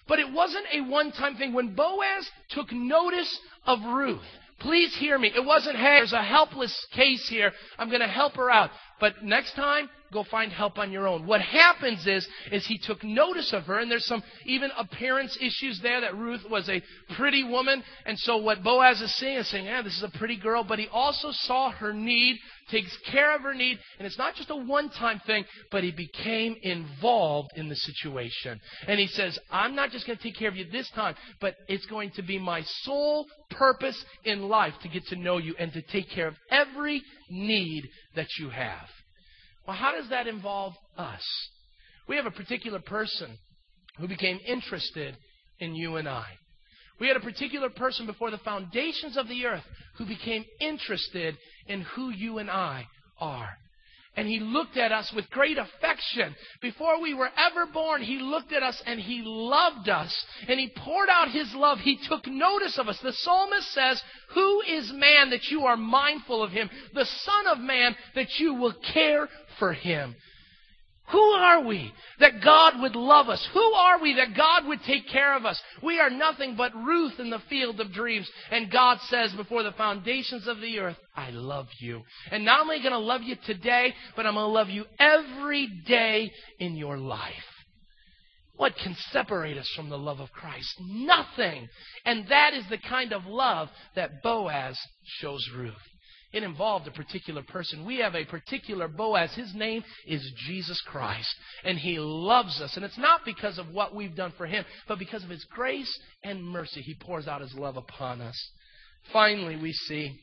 But 0.07 0.19
it 0.19 0.33
wasn't 0.33 0.67
a 0.73 0.83
one 0.83 1.13
time 1.13 1.37
thing. 1.37 1.53
When 1.53 1.75
Boaz 1.75 2.29
took 2.51 2.73
notice 2.73 3.39
of 3.67 3.79
Ruth, 3.85 4.21
Please 4.63 4.95
hear 4.97 5.19
me. 5.19 5.33
It 5.35 5.45
wasn't, 5.45 5.77
hey, 5.77 5.97
there's 5.99 6.13
a 6.13 6.23
helpless 6.23 6.87
case 6.95 7.27
here. 7.29 7.51
I'm 7.79 7.89
going 7.89 8.01
to 8.01 8.07
help 8.07 8.37
her 8.37 8.49
out. 8.49 8.71
But 9.03 9.25
next 9.25 9.55
time, 9.55 9.91
go 10.13 10.23
find 10.31 10.53
help 10.53 10.79
on 10.79 10.93
your 10.93 11.09
own. 11.09 11.27
What 11.27 11.41
happens 11.41 12.07
is, 12.07 12.25
is 12.53 12.65
he 12.65 12.79
took 12.79 13.03
notice 13.03 13.53
of 13.53 13.65
her, 13.65 13.81
and 13.81 13.91
there's 13.91 14.07
some 14.07 14.23
even 14.45 14.71
appearance 14.79 15.37
issues 15.41 15.81
there 15.83 16.03
that 16.03 16.17
Ruth 16.17 16.43
was 16.49 16.69
a 16.69 16.81
pretty 17.17 17.43
woman, 17.43 17.83
and 18.07 18.17
so 18.17 18.37
what 18.37 18.63
Boaz 18.63 19.01
is 19.01 19.13
seeing 19.17 19.39
is 19.39 19.51
saying, 19.51 19.65
yeah, 19.65 19.83
this 19.83 19.97
is 19.97 20.05
a 20.05 20.19
pretty 20.19 20.37
girl, 20.37 20.63
but 20.63 20.79
he 20.79 20.87
also 20.93 21.31
saw 21.33 21.73
her 21.73 21.93
need, 21.93 22.37
takes 22.71 22.97
care 23.11 23.35
of 23.35 23.41
her 23.41 23.55
need, 23.55 23.77
and 23.99 24.07
it's 24.07 24.19
not 24.19 24.37
just 24.37 24.51
a 24.51 24.57
one-time 24.57 25.21
thing, 25.27 25.45
but 25.73 25.83
he 25.83 25.91
became 25.91 26.55
involved 26.63 27.51
in 27.57 27.69
the 27.69 27.75
situation. 27.75 28.61
And 28.87 29.01
he 29.01 29.09
says, 29.09 29.37
I'm 29.51 29.75
not 29.75 29.91
just 29.91 30.07
going 30.07 30.17
to 30.17 30.23
take 30.23 30.37
care 30.37 30.49
of 30.49 30.55
you 30.55 30.67
this 30.71 30.89
time, 30.95 31.17
but 31.41 31.57
it's 31.67 31.87
going 31.87 32.13
to 32.13 32.23
be 32.23 32.39
my 32.39 32.63
sole 32.83 33.27
purpose 33.51 34.03
in 34.25 34.49
life 34.49 34.75
to 34.83 34.89
get 34.89 35.05
to 35.07 35.17
know 35.17 35.39
you 35.39 35.57
and 35.59 35.73
to 35.73 35.83
take 35.83 36.09
care 36.09 36.29
of 36.29 36.35
every 36.51 37.03
need 37.33 37.89
that 38.15 38.29
you 38.39 38.51
have. 38.51 38.89
Well, 39.67 39.77
how 39.77 39.93
does 39.93 40.11
that 40.11 40.27
involve 40.27 40.75
us? 40.97 41.23
We 42.09 42.17
have 42.17 42.27
a 42.27 42.31
particular 42.31 42.81
person 42.81 43.39
who 43.99 44.09
became 44.09 44.39
interested 44.47 45.17
in 45.59 45.75
you 45.75 45.97
and 45.97 46.09
I. 46.09 46.27
We 47.01 47.09
had 47.09 47.17
a 47.17 47.21
particular 47.21 47.71
person 47.71 48.07
before 48.07 48.31
the 48.31 48.39
foundations 48.39 49.17
of 49.17 49.29
the 49.29 49.47
earth 49.47 49.65
who 49.97 50.07
became 50.07 50.45
interested 50.61 51.37
in 51.67 51.83
who 51.97 52.11
you 52.11 52.39
and 52.39 52.51
I 52.51 52.87
are. 53.19 53.51
And 54.15 54.29
he 54.29 54.41
looked 54.41 54.77
at 54.77 54.93
us 54.93 55.11
with 55.17 55.31
great 55.31 55.57
affection. 55.57 56.35
Before 56.61 57.01
we 57.01 57.15
were 57.15 57.31
ever 57.37 57.65
born, 57.73 58.03
he 58.03 58.19
looked 58.19 58.53
at 58.53 58.63
us 58.63 58.81
and 58.85 59.01
he 59.01 59.23
loved 59.25 59.89
us. 59.89 60.15
And 60.47 60.61
he 60.61 60.71
poured 60.77 61.09
out 61.09 61.31
his 61.31 61.53
love. 61.55 61.79
He 61.79 61.99
took 62.09 62.27
notice 62.27 62.79
of 62.79 62.89
us. 62.89 62.99
The 63.03 63.13
psalmist 63.13 63.73
says, 63.73 64.03
Who 64.35 64.61
is 64.63 64.93
man 64.93 65.31
that 65.31 65.45
you 65.51 65.65
are 65.65 65.79
mindful 65.79 66.43
of 66.43 66.51
him? 66.51 66.69
The 66.93 67.07
Son 67.07 67.47
of 67.47 67.59
Man 67.59 67.97
that 68.15 68.39
you 68.39 68.55
will 68.55 68.75
care 68.93 69.29
for 69.59 69.73
him. 69.73 70.15
Who 71.11 71.21
are 71.21 71.63
we 71.65 71.93
that 72.21 72.43
God 72.43 72.81
would 72.81 72.95
love 72.95 73.29
us? 73.29 73.47
Who 73.53 73.61
are 73.61 74.01
we 74.01 74.15
that 74.15 74.37
God 74.37 74.67
would 74.67 74.83
take 74.85 75.09
care 75.09 75.37
of 75.37 75.45
us? 75.45 75.61
We 75.83 76.01
are 76.01 76.09
nothing 76.09 76.55
but 76.57 76.75
Ruth 76.75 77.19
in 77.19 77.29
the 77.29 77.43
field 77.51 77.81
of 77.81 77.93
dreams. 77.93 78.31
And 78.51 78.71
God 78.71 78.99
says 79.09 79.33
before 79.33 79.63
the 79.63 79.73
foundations 79.73 80.47
of 80.47 80.61
the 80.61 80.79
earth, 80.79 80.97
I 81.17 81.31
love 81.31 81.67
you. 81.81 82.03
And 82.31 82.45
not 82.45 82.61
only 82.61 82.79
going 82.79 82.93
to 82.93 82.99
love 82.99 83.23
you 83.23 83.37
today, 83.45 83.93
but 84.17 84.27
I'm 84.27 84.35
going 84.35 84.47
to 84.47 84.53
love 84.53 84.71
you 84.71 84.85
every 84.99 85.67
day 85.87 86.31
in 86.59 86.77
your 86.77 86.97
life. 86.97 87.35
What 88.55 88.77
can 88.77 88.95
separate 89.11 89.59
us 89.59 89.69
from 89.75 89.89
the 89.89 89.99
love 89.99 90.21
of 90.21 90.31
Christ? 90.31 90.73
Nothing. 90.81 91.69
And 92.05 92.29
that 92.29 92.55
is 92.55 92.65
the 92.71 92.79
kind 92.79 93.13
of 93.13 93.27
love 93.27 93.69
that 93.97 94.23
Boaz 94.23 94.79
shows 95.21 95.47
Ruth. 95.55 95.75
It 96.33 96.43
involved 96.43 96.89
a 96.89 96.93
particular 96.93 97.43
person. 97.43 97.85
We 97.85 97.99
have 97.99 98.15
a 98.15 98.25
particular 98.25 98.89
Boaz. 98.89 99.35
His 99.35 99.55
name 99.55 99.85
is 100.07 100.33
Jesus 100.47 100.81
Christ. 100.87 101.29
And 101.65 101.79
he 101.79 101.99
loves 101.99 102.61
us. 102.61 102.77
And 102.77 102.85
it's 102.85 102.99
not 102.99 103.21
because 103.25 103.59
of 103.59 103.69
what 103.69 103.95
we've 103.95 104.17
done 104.17 104.33
for 104.37 104.47
him, 104.47 104.65
but 104.89 104.99
because 104.99 105.23
of 105.23 105.31
his 105.31 105.45
grace 105.45 105.93
and 106.25 106.43
mercy. 106.43 106.81
He 106.81 106.95
pours 106.95 107.29
out 107.29 107.43
his 107.43 107.55
love 107.55 107.77
upon 107.77 108.21
us. 108.21 108.51
Finally, 109.13 109.57
we 109.57 109.73
see 109.73 110.19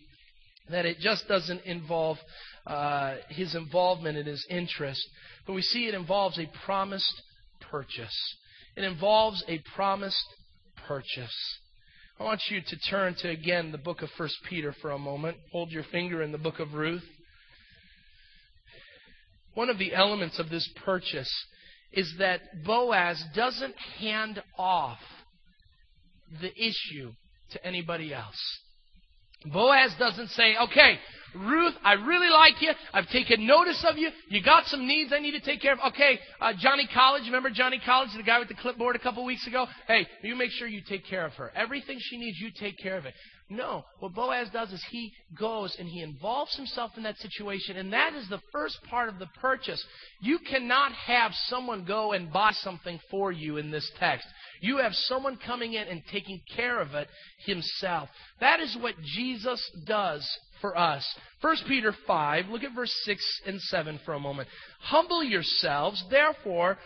that 0.69 0.85
it 0.85 0.99
just 0.99 1.27
doesn't 1.27 1.63
involve 1.65 2.17
uh, 2.65 3.15
his 3.29 3.55
involvement 3.55 4.17
and 4.17 4.27
his 4.27 4.45
interest, 4.49 5.01
but 5.45 5.53
we 5.53 5.61
see 5.61 5.87
it 5.87 5.93
involves 5.93 6.37
a 6.39 6.49
promised 6.65 7.21
purchase. 7.71 8.15
It 8.75 8.83
involves 8.83 9.43
a 9.47 9.61
promised 9.75 10.23
purchase. 10.87 11.35
I 12.19 12.23
want 12.25 12.41
you 12.49 12.59
to 12.59 12.79
turn 12.89 13.15
to 13.19 13.29
again 13.29 13.71
the 13.71 13.77
book 13.77 14.01
of 14.01 14.09
1 14.17 14.29
Peter 14.49 14.75
for 14.81 14.91
a 14.91 14.99
moment. 14.99 15.37
Hold 15.53 15.71
your 15.71 15.85
finger 15.85 16.21
in 16.21 16.33
the 16.33 16.37
book 16.37 16.59
of 16.59 16.73
Ruth. 16.73 17.05
One 19.53 19.69
of 19.69 19.79
the 19.79 19.93
elements 19.93 20.37
of 20.37 20.49
this 20.49 20.69
purchase 20.83 21.33
is 21.93 22.15
that 22.19 22.41
Boaz 22.65 23.23
doesn't 23.33 23.75
hand 23.99 24.43
off 24.57 24.99
the 26.41 26.51
issue 26.61 27.13
to 27.51 27.65
anybody 27.65 28.13
else. 28.13 28.59
Boaz 29.45 29.95
doesn't 29.97 30.31
say, 30.31 30.57
okay, 30.57 30.99
Ruth, 31.35 31.73
I 31.83 31.93
really 31.93 32.29
like 32.29 32.61
you. 32.61 32.71
I've 32.93 33.07
taken 33.09 33.45
notice 33.45 33.85
of 33.89 33.97
you. 33.97 34.09
You 34.29 34.43
got 34.43 34.65
some 34.65 34.87
needs 34.87 35.11
I 35.13 35.19
need 35.19 35.31
to 35.31 35.39
take 35.39 35.61
care 35.61 35.73
of. 35.73 35.79
Okay, 35.93 36.19
uh, 36.41 36.53
Johnny 36.59 36.87
College, 36.93 37.23
remember 37.25 37.49
Johnny 37.49 37.79
College, 37.85 38.09
the 38.15 38.23
guy 38.23 38.39
with 38.39 38.47
the 38.47 38.55
clipboard 38.55 38.95
a 38.95 38.99
couple 38.99 39.23
weeks 39.25 39.45
ago? 39.47 39.65
Hey, 39.87 40.07
you 40.23 40.35
make 40.35 40.51
sure 40.51 40.67
you 40.67 40.81
take 40.87 41.05
care 41.05 41.25
of 41.25 41.33
her. 41.33 41.51
Everything 41.55 41.97
she 41.99 42.17
needs, 42.17 42.37
you 42.39 42.49
take 42.59 42.77
care 42.77 42.97
of 42.97 43.05
it. 43.05 43.13
No, 43.51 43.83
what 43.99 44.13
Boaz 44.13 44.47
does 44.53 44.71
is 44.71 44.83
he 44.91 45.11
goes 45.37 45.75
and 45.79 45.89
he 45.89 46.03
involves 46.03 46.55
himself 46.55 46.91
in 46.97 47.03
that 47.03 47.17
situation, 47.17 47.77
and 47.77 47.91
that 47.93 48.13
is 48.13 48.29
the 48.29 48.41
first 48.51 48.77
part 48.87 49.09
of 49.09 49.17
the 49.17 49.25
purchase. 49.41 49.83
You 50.21 50.37
cannot 50.37 50.91
have 50.91 51.31
someone 51.47 51.83
go 51.83 52.11
and 52.11 52.31
buy 52.31 52.51
something 52.61 52.99
for 53.09 53.31
you 53.31 53.57
in 53.57 53.71
this 53.71 53.89
text. 53.99 54.27
You 54.61 54.77
have 54.77 54.93
someone 54.93 55.39
coming 55.43 55.73
in 55.73 55.87
and 55.87 56.03
taking 56.11 56.41
care 56.55 56.79
of 56.79 56.93
it 56.93 57.07
himself. 57.45 58.09
That 58.39 58.59
is 58.59 58.77
what 58.79 58.93
Jesus 59.15 59.59
does 59.87 60.29
for 60.61 60.77
us. 60.77 61.05
1 61.41 61.57
Peter 61.67 61.93
5, 62.05 62.47
look 62.47 62.63
at 62.63 62.75
verse 62.75 62.93
6 63.05 63.41
and 63.47 63.61
7 63.61 63.99
for 64.05 64.13
a 64.13 64.19
moment. 64.19 64.47
Humble 64.81 65.23
yourselves, 65.23 66.03
therefore, 66.09 66.77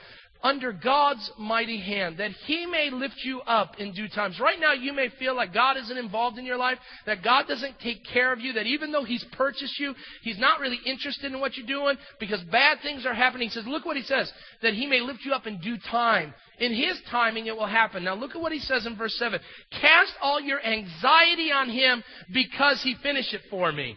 under 0.44 0.74
God's 0.74 1.32
mighty 1.40 1.80
hand, 1.80 2.18
that 2.18 2.32
He 2.46 2.66
may 2.66 2.90
lift 2.92 3.16
you 3.24 3.40
up 3.42 3.80
in 3.80 3.94
due 3.94 4.10
times. 4.10 4.40
Right 4.40 4.60
now, 4.60 4.74
you 4.74 4.92
may 4.92 5.08
feel 5.18 5.36
like 5.36 5.54
God 5.54 5.78
isn't 5.78 5.98
involved 5.98 6.38
in 6.38 6.46
your 6.46 6.58
life, 6.58 6.78
that 7.06 7.24
God 7.24 7.48
doesn't 7.48 7.80
take 7.80 8.04
care 8.06 8.34
of 8.34 8.42
you, 8.42 8.54
that 8.54 8.66
even 8.66 8.92
though 8.92 9.06
He's 9.06 9.26
purchased 9.32 9.80
you, 9.80 9.96
He's 10.22 10.38
not 10.38 10.60
really 10.60 10.80
interested 10.86 11.32
in 11.32 11.40
what 11.40 11.56
you're 11.56 11.66
doing 11.66 11.96
because 12.20 12.42
bad 12.52 12.80
things 12.84 13.06
are 13.06 13.14
happening. 13.14 13.48
He 13.48 13.54
says, 13.54 13.66
look 13.66 13.86
what 13.86 13.98
He 13.98 14.04
says, 14.04 14.32
that 14.62 14.74
He 14.74 14.86
may 14.86 15.00
lift 15.00 15.22
you 15.24 15.32
up 15.34 15.48
in 15.48 15.62
due 15.62 15.78
time. 15.90 16.34
In 16.60 16.74
His 16.74 17.00
timing, 17.10 17.48
it 17.48 17.56
will 17.56 17.66
happen. 17.66 18.04
Now, 18.04 18.16
look 18.16 18.36
at 18.36 18.42
what 18.42 18.52
He 18.52 18.60
says 18.60 18.86
in 18.86 18.98
verse 18.98 19.16
7. 19.18 19.40
Cast 19.80 20.14
all 20.22 20.42
your 20.42 20.64
anxiety 20.64 21.52
on 21.52 21.70
Him 21.70 22.04
because 22.34 22.82
He 22.84 22.96
finished 23.02 23.34
it 23.34 23.42
for 23.50 23.72
me 23.72 23.96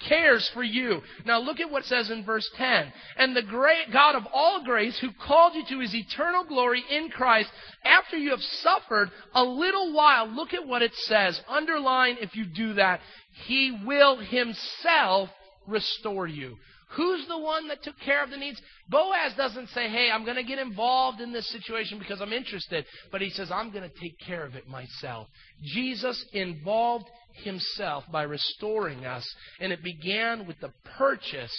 cares 0.00 0.48
for 0.52 0.62
you. 0.62 1.00
Now 1.24 1.40
look 1.40 1.60
at 1.60 1.70
what 1.70 1.82
it 1.82 1.88
says 1.88 2.10
in 2.10 2.24
verse 2.24 2.48
10. 2.56 2.92
And 3.16 3.34
the 3.34 3.42
great 3.42 3.92
God 3.92 4.14
of 4.14 4.24
all 4.32 4.64
grace 4.64 4.98
who 4.98 5.08
called 5.26 5.54
you 5.54 5.64
to 5.68 5.80
his 5.80 5.94
eternal 5.94 6.44
glory 6.44 6.84
in 6.90 7.08
Christ 7.08 7.50
after 7.84 8.16
you 8.16 8.30
have 8.30 8.42
suffered 8.42 9.10
a 9.34 9.42
little 9.42 9.92
while, 9.92 10.28
look 10.28 10.54
at 10.54 10.66
what 10.66 10.82
it 10.82 10.94
says. 10.94 11.40
Underline 11.48 12.16
if 12.20 12.34
you 12.36 12.44
do 12.44 12.74
that. 12.74 13.00
He 13.46 13.78
will 13.84 14.16
himself 14.16 15.28
restore 15.66 16.26
you. 16.26 16.56
Who's 16.90 17.26
the 17.26 17.38
one 17.38 17.68
that 17.68 17.82
took 17.82 17.98
care 17.98 18.22
of 18.22 18.30
the 18.30 18.36
needs? 18.36 18.60
Boaz 18.88 19.34
doesn't 19.36 19.70
say, 19.70 19.88
hey, 19.88 20.08
I'm 20.10 20.24
going 20.24 20.36
to 20.36 20.44
get 20.44 20.60
involved 20.60 21.20
in 21.20 21.32
this 21.32 21.50
situation 21.50 21.98
because 21.98 22.20
I'm 22.20 22.32
interested. 22.32 22.84
But 23.10 23.22
he 23.22 23.30
says, 23.30 23.50
I'm 23.50 23.72
going 23.72 23.88
to 23.88 24.00
take 24.00 24.18
care 24.20 24.44
of 24.44 24.54
it 24.54 24.68
myself. 24.68 25.26
Jesus 25.62 26.24
involved 26.32 27.06
himself 27.42 28.04
by 28.12 28.22
restoring 28.22 29.04
us. 29.04 29.28
And 29.60 29.72
it 29.72 29.82
began 29.82 30.46
with 30.46 30.60
the 30.60 30.72
purchase 30.96 31.56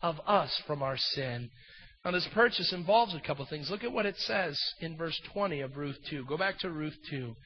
of 0.00 0.20
us 0.26 0.62
from 0.66 0.82
our 0.82 0.96
sin. 0.96 1.50
Now, 2.04 2.10
this 2.10 2.28
purchase 2.34 2.72
involves 2.72 3.14
a 3.14 3.20
couple 3.20 3.44
of 3.44 3.48
things. 3.48 3.70
Look 3.70 3.84
at 3.84 3.92
what 3.92 4.06
it 4.06 4.16
says 4.18 4.60
in 4.80 4.96
verse 4.96 5.20
20 5.32 5.60
of 5.60 5.76
Ruth 5.76 5.98
2. 6.10 6.24
Go 6.24 6.36
back 6.36 6.58
to 6.60 6.70
Ruth 6.70 6.96
2. 7.10 7.36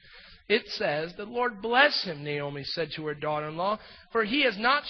It 0.49 0.63
says, 0.69 1.13
The 1.15 1.25
Lord 1.25 1.61
bless 1.61 2.05
him, 2.05 2.23
Naomi 2.23 2.63
said 2.63 2.89
to 2.95 3.05
her 3.05 3.13
daughter 3.13 3.49
in 3.49 3.57
law, 3.57 3.77
for 4.11 4.23
he 4.23 4.43
has 4.45 4.57
not 4.57 4.83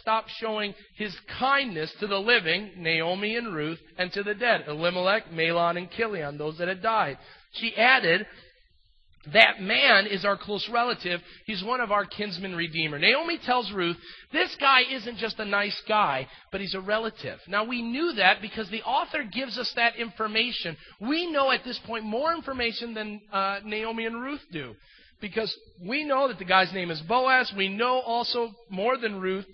stopped 0.00 0.30
showing 0.38 0.72
his 0.94 1.14
kindness 1.38 1.92
to 2.00 2.06
the 2.06 2.18
living, 2.18 2.70
Naomi 2.76 3.36
and 3.36 3.52
Ruth, 3.54 3.80
and 3.98 4.12
to 4.12 4.22
the 4.22 4.34
dead, 4.34 4.64
Elimelech, 4.68 5.32
Mahlon, 5.32 5.76
and 5.76 5.90
Chilion, 5.90 6.38
those 6.38 6.58
that 6.58 6.68
had 6.68 6.80
died. 6.80 7.18
She 7.54 7.74
added, 7.76 8.26
that 9.32 9.60
man 9.60 10.06
is 10.06 10.24
our 10.24 10.36
close 10.36 10.68
relative. 10.72 11.20
He's 11.46 11.62
one 11.64 11.80
of 11.80 11.90
our 11.90 12.04
kinsman 12.04 12.54
redeemer. 12.54 12.98
Naomi 12.98 13.38
tells 13.44 13.70
Ruth, 13.72 13.96
this 14.32 14.54
guy 14.60 14.80
isn't 14.90 15.18
just 15.18 15.38
a 15.38 15.44
nice 15.44 15.80
guy, 15.88 16.26
but 16.52 16.60
he's 16.60 16.74
a 16.74 16.80
relative. 16.80 17.38
Now 17.48 17.64
we 17.64 17.82
knew 17.82 18.12
that 18.16 18.40
because 18.40 18.70
the 18.70 18.82
author 18.82 19.24
gives 19.24 19.58
us 19.58 19.72
that 19.76 19.96
information. 19.96 20.76
We 21.00 21.30
know 21.30 21.50
at 21.50 21.64
this 21.64 21.78
point 21.86 22.04
more 22.04 22.34
information 22.34 22.94
than 22.94 23.20
uh, 23.32 23.60
Naomi 23.64 24.06
and 24.06 24.20
Ruth 24.20 24.42
do. 24.52 24.74
Because 25.20 25.54
we 25.84 26.04
know 26.04 26.28
that 26.28 26.38
the 26.38 26.44
guy's 26.44 26.72
name 26.72 26.90
is 26.90 27.00
Boaz. 27.00 27.52
We 27.56 27.68
know 27.68 28.00
also 28.00 28.52
more 28.70 28.96
than 28.96 29.20
Ruth 29.20 29.46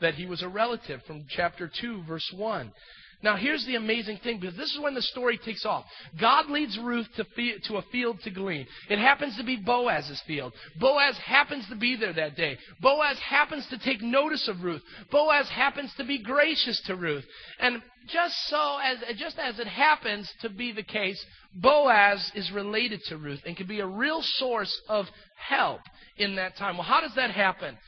that 0.00 0.14
he 0.14 0.26
was 0.26 0.42
a 0.42 0.48
relative 0.48 1.00
from 1.06 1.26
chapter 1.28 1.70
2, 1.80 2.02
verse 2.08 2.28
1. 2.36 2.72
Now, 3.22 3.36
here's 3.36 3.64
the 3.66 3.76
amazing 3.76 4.18
thing 4.18 4.40
because 4.40 4.56
this 4.56 4.72
is 4.72 4.80
when 4.80 4.94
the 4.94 5.02
story 5.02 5.38
takes 5.38 5.64
off. 5.64 5.84
God 6.20 6.50
leads 6.50 6.78
Ruth 6.78 7.06
to, 7.16 7.24
to 7.68 7.76
a 7.76 7.82
field 7.92 8.20
to 8.24 8.30
glean. 8.30 8.66
It 8.88 8.98
happens 8.98 9.36
to 9.36 9.44
be 9.44 9.56
Boaz's 9.56 10.20
field. 10.26 10.52
Boaz 10.80 11.16
happens 11.18 11.68
to 11.68 11.76
be 11.76 11.96
there 11.96 12.12
that 12.12 12.36
day. 12.36 12.58
Boaz 12.80 13.18
happens 13.18 13.66
to 13.68 13.78
take 13.78 14.02
notice 14.02 14.48
of 14.48 14.62
Ruth. 14.64 14.82
Boaz 15.10 15.48
happens 15.48 15.92
to 15.98 16.04
be 16.04 16.22
gracious 16.22 16.80
to 16.86 16.96
Ruth. 16.96 17.24
And 17.60 17.80
just 18.08 18.34
so 18.48 18.78
as 18.82 19.16
just 19.16 19.38
as 19.38 19.60
it 19.60 19.68
happens 19.68 20.30
to 20.40 20.48
be 20.48 20.72
the 20.72 20.82
case, 20.82 21.24
Boaz 21.54 22.32
is 22.34 22.50
related 22.50 23.00
to 23.08 23.16
Ruth 23.16 23.40
and 23.46 23.56
can 23.56 23.66
be 23.66 23.80
a 23.80 23.86
real 23.86 24.20
source 24.22 24.76
of 24.88 25.06
help 25.36 25.80
in 26.16 26.36
that 26.36 26.56
time. 26.56 26.76
Well, 26.76 26.86
how 26.86 27.00
does 27.00 27.14
that 27.14 27.30
happen? 27.30 27.78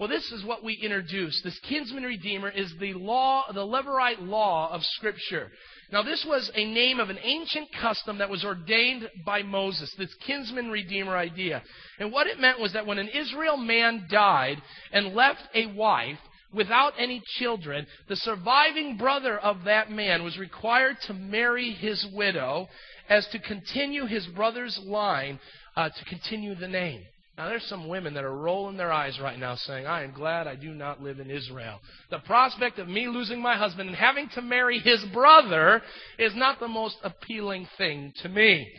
Well, 0.00 0.08
this 0.08 0.32
is 0.32 0.42
what 0.46 0.64
we 0.64 0.72
introduce. 0.82 1.42
This 1.42 1.60
kinsman 1.68 2.04
redeemer 2.04 2.48
is 2.48 2.72
the 2.80 2.94
law, 2.94 3.44
the 3.52 3.60
Levirate 3.60 4.26
law 4.26 4.72
of 4.72 4.80
Scripture. 4.82 5.52
Now, 5.92 6.02
this 6.02 6.24
was 6.26 6.50
a 6.54 6.64
name 6.64 7.00
of 7.00 7.10
an 7.10 7.18
ancient 7.22 7.68
custom 7.78 8.16
that 8.16 8.30
was 8.30 8.42
ordained 8.42 9.10
by 9.26 9.42
Moses, 9.42 9.94
this 9.98 10.14
kinsman 10.26 10.70
redeemer 10.70 11.18
idea. 11.18 11.62
And 11.98 12.12
what 12.12 12.28
it 12.28 12.40
meant 12.40 12.58
was 12.58 12.72
that 12.72 12.86
when 12.86 12.98
an 12.98 13.10
Israel 13.10 13.58
man 13.58 14.06
died 14.10 14.62
and 14.90 15.14
left 15.14 15.42
a 15.54 15.66
wife 15.66 16.18
without 16.50 16.94
any 16.98 17.22
children, 17.38 17.86
the 18.08 18.16
surviving 18.16 18.96
brother 18.96 19.36
of 19.36 19.64
that 19.64 19.90
man 19.90 20.24
was 20.24 20.38
required 20.38 20.96
to 21.08 21.12
marry 21.12 21.72
his 21.72 22.06
widow 22.14 22.68
as 23.10 23.28
to 23.32 23.38
continue 23.38 24.06
his 24.06 24.26
brother's 24.28 24.80
line, 24.82 25.38
uh, 25.76 25.90
to 25.90 26.04
continue 26.06 26.54
the 26.54 26.68
name. 26.68 27.02
Now, 27.40 27.48
there's 27.48 27.64
some 27.70 27.88
women 27.88 28.12
that 28.14 28.24
are 28.24 28.36
rolling 28.36 28.76
their 28.76 28.92
eyes 28.92 29.18
right 29.18 29.38
now 29.38 29.54
saying, 29.54 29.86
I 29.86 30.02
am 30.02 30.12
glad 30.12 30.46
I 30.46 30.56
do 30.56 30.74
not 30.74 31.00
live 31.00 31.20
in 31.20 31.30
Israel. 31.30 31.80
The 32.10 32.18
prospect 32.18 32.78
of 32.78 32.86
me 32.86 33.08
losing 33.08 33.40
my 33.40 33.56
husband 33.56 33.88
and 33.88 33.96
having 33.96 34.28
to 34.34 34.42
marry 34.42 34.78
his 34.78 35.02
brother 35.14 35.80
is 36.18 36.36
not 36.36 36.60
the 36.60 36.68
most 36.68 36.96
appealing 37.02 37.66
thing 37.78 38.12
to 38.20 38.28
me. 38.28 38.70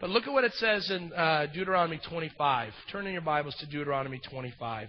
But 0.00 0.10
look 0.10 0.28
at 0.28 0.32
what 0.32 0.44
it 0.44 0.52
says 0.52 0.92
in 0.92 1.12
uh, 1.12 1.46
Deuteronomy 1.52 1.98
25. 2.08 2.72
Turn 2.92 3.08
in 3.08 3.14
your 3.14 3.22
Bibles 3.22 3.56
to 3.56 3.66
Deuteronomy 3.66 4.20
25. 4.30 4.86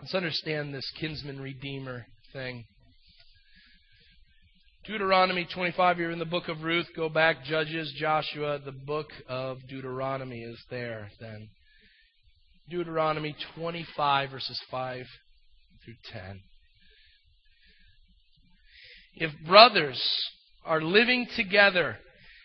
Let's 0.00 0.14
understand 0.16 0.74
this 0.74 0.90
kinsman 0.98 1.40
redeemer 1.40 2.06
thing. 2.32 2.64
Deuteronomy 4.84 5.46
25, 5.54 6.00
you're 6.00 6.10
in 6.10 6.18
the 6.18 6.24
book 6.24 6.48
of 6.48 6.62
Ruth. 6.62 6.88
Go 6.96 7.08
back, 7.08 7.44
Judges, 7.44 7.94
Joshua. 7.96 8.58
The 8.58 8.72
book 8.72 9.10
of 9.28 9.58
Deuteronomy 9.68 10.40
is 10.40 10.60
there 10.70 11.08
then. 11.20 11.48
Deuteronomy 12.70 13.34
25, 13.56 14.30
verses 14.30 14.60
5 14.70 15.04
through 15.84 15.94
10. 16.12 16.40
If 19.16 19.32
brothers 19.44 20.00
are 20.64 20.80
living 20.80 21.26
together 21.34 21.98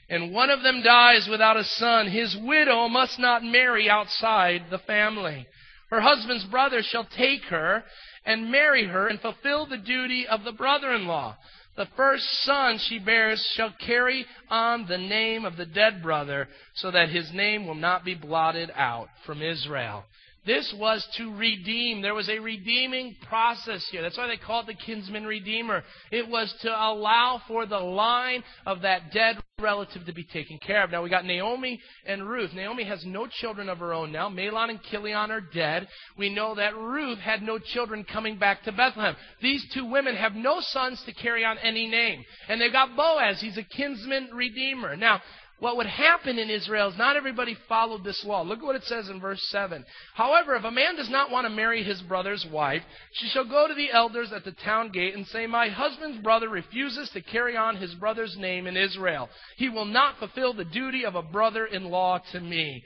and 0.09 0.34
one 0.34 0.49
of 0.49 0.63
them 0.63 0.82
dies 0.82 1.28
without 1.30 1.57
a 1.57 1.63
son, 1.63 2.07
his 2.07 2.36
widow 2.41 2.88
must 2.88 3.19
not 3.19 3.43
marry 3.43 3.88
outside 3.88 4.63
the 4.71 4.80
family. 4.80 5.45
Her 5.91 6.01
husband's 6.01 6.45
brother 6.45 6.82
shall 6.82 7.05
take 7.05 7.43
her 7.45 7.84
and 8.26 8.51
marry 8.51 8.88
her 8.88 9.07
and 9.07 9.21
fulfill 9.21 9.67
the 9.67 9.78
duty 9.78 10.26
of 10.28 10.43
the 10.43 10.51
brother 10.51 10.91
in 10.91 11.05
law. 11.05 11.38
The 11.76 11.88
first 11.97 12.26
son 12.43 12.78
she 12.78 12.99
bears 12.99 13.45
shall 13.55 13.73
carry 13.86 14.26
on 14.49 14.86
the 14.88 14.97
name 14.97 15.43
of 15.43 15.57
the 15.57 15.65
dead 15.65 16.01
brother, 16.01 16.47
so 16.73 16.91
that 16.91 17.09
his 17.09 17.34
name 17.34 17.67
will 17.67 17.76
not 17.76 18.05
be 18.05 18.15
blotted 18.15 18.71
out 18.76 19.09
from 19.26 19.41
Israel. 19.41 20.05
This 20.46 20.74
was 20.78 21.06
to 21.18 21.36
redeem. 21.36 22.02
There 22.02 22.14
was 22.14 22.30
a 22.30 22.39
redeeming 22.39 23.16
process 23.28 23.86
here. 23.91 24.02
That's 24.02 24.18
why 24.18 24.28
they 24.28 24.38
call 24.38 24.62
it 24.62 24.68
the 24.68 24.74
kinsman 24.74 25.26
redeemer. 25.26 25.84
It 26.12 26.28
was 26.28 26.54
to 26.62 26.70
allow 26.70 27.41
for 27.48 27.66
the 27.66 27.80
line 27.80 28.43
of 28.66 28.82
that 28.82 29.12
dead 29.12 29.38
relative 29.60 30.06
to 30.06 30.14
be 30.14 30.24
taken 30.24 30.60
care 30.60 30.84
of. 30.84 30.91
Now 30.91 31.02
we 31.02 31.10
got 31.10 31.26
Naomi 31.26 31.80
and 32.06 32.28
Ruth. 32.28 32.52
Naomi 32.54 32.84
has 32.84 33.04
no 33.06 33.26
children 33.26 33.70
of 33.70 33.80
her 33.80 33.93
own 33.93 34.12
now. 34.12 34.30
Mahlon 34.30 34.70
and 34.70 34.82
Chilion 34.84 35.32
are 35.32 35.41
dead. 35.41 35.88
We 36.18 36.30
know 36.30 36.56
that 36.56 36.76
Ruth 36.76 37.20
had 37.20 37.41
no 37.41 37.58
children 37.58 38.04
coming 38.04 38.38
back 38.38 38.64
to 38.64 38.72
Bethlehem. 38.72 39.16
These 39.41 39.66
two 39.74 39.86
women 39.86 40.16
have 40.16 40.34
no 40.34 40.58
sons 40.60 41.02
to 41.06 41.14
carry 41.14 41.46
on 41.46 41.58
any 41.60 41.88
name. 41.88 42.24
And 42.50 42.60
they've 42.60 42.72
got 42.72 42.96
Boaz. 42.96 43.39
He's 43.39 43.58
a 43.58 43.64
kinsman 43.64 44.30
redeemer. 44.34 44.96
Now, 44.96 45.22
what 45.60 45.78
would 45.78 45.86
happen 45.86 46.38
in 46.38 46.49
Israel 46.49 46.89
is 46.89 46.97
not 46.97 47.16
everybody 47.16 47.58
followed 47.70 48.03
this 48.03 48.26
law. 48.26 48.41
Look 48.41 48.60
at 48.60 48.66
what 48.66 48.76
it 48.76 48.84
says 48.84 49.08
in 49.08 49.22
verse 49.22 49.41
7. 49.49 49.86
However, 50.14 50.56
if 50.56 50.66
a 50.66 50.72
man 50.72 50.97
does 50.97 51.10
not 51.10 51.32
want 51.32 51.45
to 51.45 51.49
marry 51.49 51.82
his 51.82 52.01
brother's 52.01 52.45
wife, 52.51 52.84
she 53.14 53.28
shall 53.28 53.45
go 53.45 53.68
to 53.68 53.74
the 53.74 53.91
elders 53.91 54.34
at 54.34 54.43
the 54.43 54.51
town 54.51 54.91
gate 54.91 55.16
and 55.16 55.26
say, 55.28 55.47
My 55.47 55.70
husband's 55.70 56.22
brother 56.22 56.49
refuses 56.49 57.10
to 57.12 57.22
carry 57.22 57.56
on 57.56 57.78
his 57.78 57.95
brother's 57.95 58.36
name 58.38 58.68
in 58.68 58.76
Israel. 58.76 59.30
He 59.56 59.70
will 59.70 59.86
not 59.86 60.20
fulfill 60.20 60.53
the 60.53 60.66
duty 60.66 61.06
of 61.06 61.16
a 61.16 61.24
brother 61.24 61.66
in 61.66 61.86
law 61.86 62.20
to 62.34 62.41
me. 62.41 62.84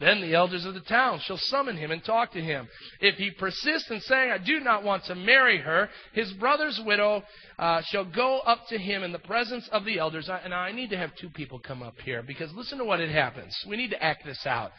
Then 0.00 0.20
the 0.20 0.34
elders 0.34 0.64
of 0.64 0.74
the 0.74 0.80
town 0.80 1.20
shall 1.24 1.38
summon 1.38 1.76
him 1.76 1.90
and 1.92 2.04
talk 2.04 2.32
to 2.32 2.40
him. 2.40 2.66
If 3.00 3.16
he 3.16 3.30
persists 3.30 3.90
in 3.90 4.00
saying, 4.00 4.32
I 4.32 4.38
do 4.38 4.58
not 4.58 4.82
want 4.82 5.04
to 5.04 5.14
marry 5.14 5.58
her, 5.58 5.88
his 6.12 6.32
brother's 6.32 6.80
widow 6.84 7.22
uh, 7.58 7.82
shall 7.86 8.04
go 8.04 8.40
up 8.40 8.66
to 8.70 8.78
him 8.78 9.04
in 9.04 9.12
the 9.12 9.20
presence 9.20 9.68
of 9.70 9.84
the 9.84 9.98
elders. 9.98 10.28
And 10.28 10.52
I 10.52 10.72
need 10.72 10.90
to 10.90 10.96
have 10.96 11.14
two 11.20 11.30
people 11.30 11.60
come 11.60 11.82
up 11.82 11.94
here 12.04 12.22
because 12.22 12.52
listen 12.52 12.78
to 12.78 12.84
what 12.84 13.00
it 13.00 13.10
happens. 13.10 13.56
We 13.68 13.76
need 13.76 13.90
to 13.90 14.02
act 14.02 14.24
this 14.24 14.44
out. 14.44 14.72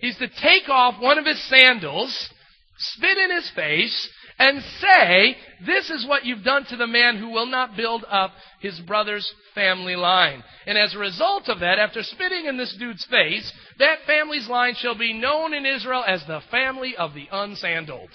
He's 0.00 0.16
to 0.18 0.28
take 0.28 0.68
off 0.68 1.00
one 1.00 1.18
of 1.18 1.26
his 1.26 1.40
sandals, 1.48 2.30
spit 2.78 3.18
in 3.18 3.30
his 3.30 3.50
face, 3.54 4.08
and 4.40 4.62
say, 4.80 5.36
This 5.66 5.90
is 5.90 6.06
what 6.08 6.24
you've 6.24 6.42
done 6.42 6.64
to 6.70 6.76
the 6.76 6.86
man 6.86 7.18
who 7.18 7.28
will 7.28 7.46
not 7.46 7.76
build 7.76 8.04
up 8.10 8.32
his 8.60 8.80
brother's 8.80 9.30
family 9.54 9.96
line. 9.96 10.42
And 10.66 10.78
as 10.78 10.94
a 10.94 10.98
result 10.98 11.48
of 11.48 11.60
that, 11.60 11.78
after 11.78 12.02
spitting 12.02 12.46
in 12.46 12.56
this 12.56 12.74
dude's 12.78 13.06
face, 13.10 13.52
that 13.78 13.98
family's 14.06 14.48
line 14.48 14.74
shall 14.76 14.96
be 14.96 15.12
known 15.12 15.52
in 15.52 15.66
Israel 15.66 16.02
as 16.06 16.24
the 16.26 16.40
family 16.50 16.96
of 16.96 17.12
the 17.12 17.28
unsandaled. 17.30 18.08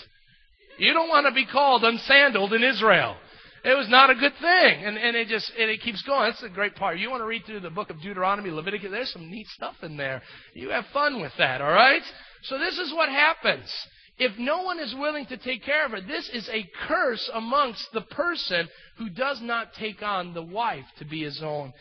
You 0.80 0.94
don't 0.94 1.10
want 1.10 1.28
to 1.28 1.34
be 1.34 1.46
called 1.46 1.84
unsandaled 1.84 2.54
in 2.54 2.64
Israel. 2.64 3.16
It 3.64 3.78
was 3.78 3.90
not 3.90 4.10
a 4.10 4.16
good 4.16 4.34
thing. 4.42 4.84
And, 4.84 4.98
and 4.98 5.16
it 5.16 5.28
just, 5.28 5.52
and 5.58 5.70
it 5.70 5.82
keeps 5.82 6.02
going. 6.04 6.30
That's 6.30 6.42
the 6.42 6.50
great 6.50 6.76
part. 6.76 6.98
You 6.98 7.10
want 7.10 7.22
to 7.22 7.28
read 7.28 7.46
through 7.46 7.62
the 7.62 7.70
book 7.70 7.90
of 7.92 8.02
Deuteronomy, 8.02 8.50
Leviticus, 8.50 8.92
there's 8.92 9.14
some 9.14 9.30
neat 9.30 9.48
stuff 9.48 9.76
in 9.84 9.96
there. 9.96 10.22
You 10.54 10.70
have 10.70 10.86
fun 10.92 11.22
with 11.22 11.32
that, 11.38 11.62
alright? 11.62 12.04
So 12.44 12.58
this 12.60 12.78
is 12.78 12.94
what 12.94 13.10
happens. 13.10 13.72
If 14.18 14.38
no 14.38 14.62
one 14.64 14.80
is 14.80 14.96
willing 14.98 15.26
to 15.28 15.38
take 15.38 15.64
care 15.64 15.86
of 15.86 15.92
her, 15.92 16.02
this 16.02 16.30
is 16.34 16.48
a 16.50 16.70
curse 16.88 17.30
amongst 17.34 17.86
the 17.94 18.02
person 18.02 18.70
who 18.98 19.10
does 19.10 19.42
not 19.42 19.74
take 19.78 20.02
on 20.02 20.34
the 20.34 20.42
wife 20.42 20.86
to 21.00 21.06
be 21.06 21.24
his 21.24 21.42
own. 21.44 21.74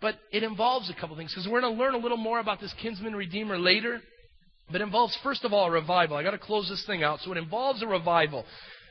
But 0.00 0.16
it 0.32 0.42
involves 0.42 0.90
a 0.90 0.94
couple 0.94 1.16
things 1.16 1.32
because 1.32 1.48
we're 1.48 1.60
going 1.60 1.76
to 1.76 1.80
learn 1.80 1.94
a 1.94 1.98
little 1.98 2.16
more 2.16 2.38
about 2.38 2.60
this 2.60 2.74
kinsman 2.80 3.16
redeemer 3.16 3.58
later. 3.58 4.00
But 4.70 4.80
it 4.80 4.84
involves, 4.84 5.16
first 5.22 5.44
of 5.44 5.52
all, 5.52 5.66
a 5.66 5.70
revival. 5.70 6.16
I 6.16 6.22
got 6.22 6.32
to 6.32 6.38
close 6.38 6.68
this 6.68 6.84
thing 6.86 7.02
out. 7.02 7.20
So 7.20 7.32
it 7.32 7.38
involves 7.38 7.82
a 7.82 7.86
revival. 7.86 8.44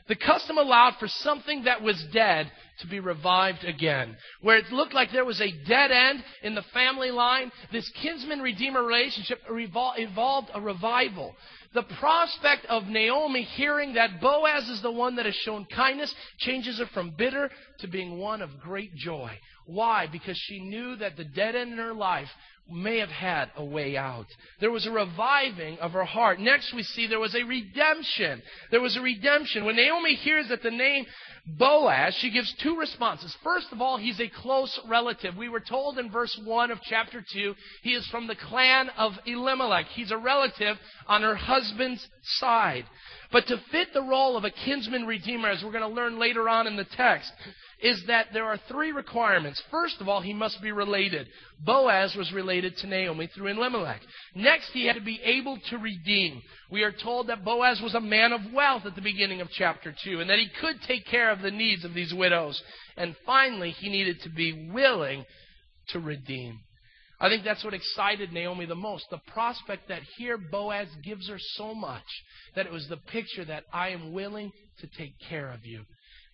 The 0.08 0.16
custom 0.16 0.58
allowed 0.58 0.94
for 0.98 1.08
something 1.08 1.64
that 1.64 1.80
was 1.80 2.02
dead 2.12 2.50
to 2.80 2.86
be 2.86 3.00
revived 3.00 3.64
again. 3.64 4.16
Where 4.40 4.58
it 4.58 4.70
looked 4.72 4.94
like 4.94 5.12
there 5.12 5.24
was 5.24 5.40
a 5.40 5.52
dead 5.66 5.90
end 5.90 6.24
in 6.42 6.54
the 6.54 6.64
family 6.74 7.10
line, 7.10 7.52
this 7.70 7.90
kinsman 8.02 8.40
redeemer 8.40 8.82
relationship 8.82 9.38
evolved 9.48 10.50
a 10.54 10.60
revival. 10.60 11.34
The 11.74 11.82
prospect 11.82 12.66
of 12.66 12.86
Naomi 12.86 13.42
hearing 13.42 13.94
that 13.94 14.20
Boaz 14.20 14.68
is 14.68 14.82
the 14.82 14.92
one 14.92 15.16
that 15.16 15.24
has 15.26 15.34
shown 15.36 15.64
kindness 15.64 16.14
changes 16.38 16.78
her 16.78 16.86
from 16.86 17.14
bitter 17.16 17.50
to 17.78 17.88
being 17.88 18.18
one 18.18 18.42
of 18.42 18.60
great 18.60 18.94
joy. 18.94 19.38
Why? 19.64 20.06
Because 20.06 20.36
she 20.36 20.60
knew 20.60 20.96
that 20.96 21.16
the 21.16 21.24
dead 21.24 21.54
end 21.54 21.72
in 21.72 21.78
her 21.78 21.94
life 21.94 22.28
may 22.70 22.98
have 22.98 23.10
had 23.10 23.50
a 23.56 23.64
way 23.64 23.96
out. 23.96 24.26
There 24.60 24.70
was 24.70 24.86
a 24.86 24.90
reviving 24.90 25.78
of 25.78 25.92
her 25.92 26.04
heart. 26.04 26.40
Next, 26.40 26.72
we 26.74 26.82
see 26.82 27.06
there 27.06 27.18
was 27.18 27.34
a 27.34 27.44
redemption. 27.44 28.42
There 28.70 28.80
was 28.80 28.96
a 28.96 29.00
redemption. 29.00 29.64
When 29.64 29.76
Naomi 29.76 30.14
hears 30.14 30.48
that 30.48 30.62
the 30.62 30.70
name 30.70 31.06
Boaz, 31.44 32.14
she 32.20 32.30
gives 32.30 32.54
two 32.62 32.78
responses. 32.78 33.36
First 33.42 33.66
of 33.72 33.80
all, 33.80 33.96
he's 33.96 34.20
a 34.20 34.28
close 34.28 34.78
relative. 34.86 35.36
We 35.36 35.48
were 35.48 35.60
told 35.60 35.98
in 35.98 36.10
verse 36.10 36.38
1 36.44 36.70
of 36.70 36.80
chapter 36.82 37.24
2, 37.32 37.54
he 37.82 37.94
is 37.94 38.06
from 38.08 38.26
the 38.26 38.36
clan 38.36 38.90
of 38.90 39.12
Elimelech. 39.26 39.86
He's 39.86 40.12
a 40.12 40.16
relative 40.16 40.76
on 41.08 41.22
her 41.22 41.34
husband's 41.34 42.06
side. 42.38 42.84
But 43.32 43.46
to 43.46 43.60
fit 43.72 43.88
the 43.92 44.02
role 44.02 44.36
of 44.36 44.44
a 44.44 44.50
kinsman 44.50 45.06
redeemer, 45.06 45.48
as 45.48 45.64
we're 45.64 45.72
going 45.72 45.88
to 45.88 45.88
learn 45.88 46.18
later 46.18 46.48
on 46.48 46.66
in 46.66 46.76
the 46.76 46.84
text, 46.84 47.32
is 47.82 48.02
that 48.06 48.28
there 48.32 48.46
are 48.46 48.58
three 48.68 48.92
requirements. 48.92 49.60
First 49.70 50.00
of 50.00 50.08
all, 50.08 50.20
he 50.20 50.32
must 50.32 50.62
be 50.62 50.70
related. 50.70 51.26
Boaz 51.64 52.14
was 52.16 52.32
related 52.32 52.76
to 52.78 52.86
Naomi 52.86 53.28
through 53.34 53.48
Elimelech. 53.48 54.00
Next, 54.36 54.70
he 54.72 54.86
had 54.86 54.94
to 54.94 55.02
be 55.02 55.20
able 55.24 55.58
to 55.70 55.78
redeem. 55.78 56.40
We 56.70 56.84
are 56.84 56.92
told 56.92 57.26
that 57.26 57.44
Boaz 57.44 57.80
was 57.82 57.94
a 57.94 58.00
man 58.00 58.32
of 58.32 58.52
wealth 58.54 58.86
at 58.86 58.94
the 58.94 59.02
beginning 59.02 59.40
of 59.40 59.50
chapter 59.50 59.94
2 60.04 60.20
and 60.20 60.30
that 60.30 60.38
he 60.38 60.48
could 60.60 60.76
take 60.86 61.04
care 61.06 61.30
of 61.30 61.42
the 61.42 61.50
needs 61.50 61.84
of 61.84 61.92
these 61.92 62.14
widows. 62.14 62.62
And 62.96 63.16
finally, 63.26 63.70
he 63.70 63.88
needed 63.88 64.20
to 64.22 64.30
be 64.30 64.70
willing 64.72 65.24
to 65.88 65.98
redeem. 65.98 66.60
I 67.20 67.28
think 67.28 67.44
that's 67.44 67.64
what 67.64 67.74
excited 67.74 68.32
Naomi 68.32 68.66
the 68.66 68.74
most. 68.74 69.06
The 69.10 69.20
prospect 69.32 69.88
that 69.88 70.02
here 70.16 70.38
Boaz 70.38 70.88
gives 71.04 71.28
her 71.28 71.38
so 71.54 71.74
much 71.74 72.02
that 72.56 72.66
it 72.66 72.72
was 72.72 72.86
the 72.88 72.96
picture 72.96 73.44
that 73.44 73.64
I 73.72 73.90
am 73.90 74.12
willing 74.12 74.50
to 74.80 74.88
take 74.98 75.14
care 75.28 75.52
of 75.52 75.64
you. 75.64 75.82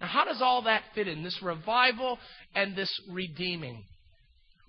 Now, 0.00 0.06
how 0.06 0.24
does 0.24 0.40
all 0.40 0.62
that 0.62 0.82
fit 0.94 1.08
in? 1.08 1.22
This 1.22 1.40
revival 1.42 2.18
and 2.54 2.76
this 2.76 2.92
redeeming. 3.10 3.84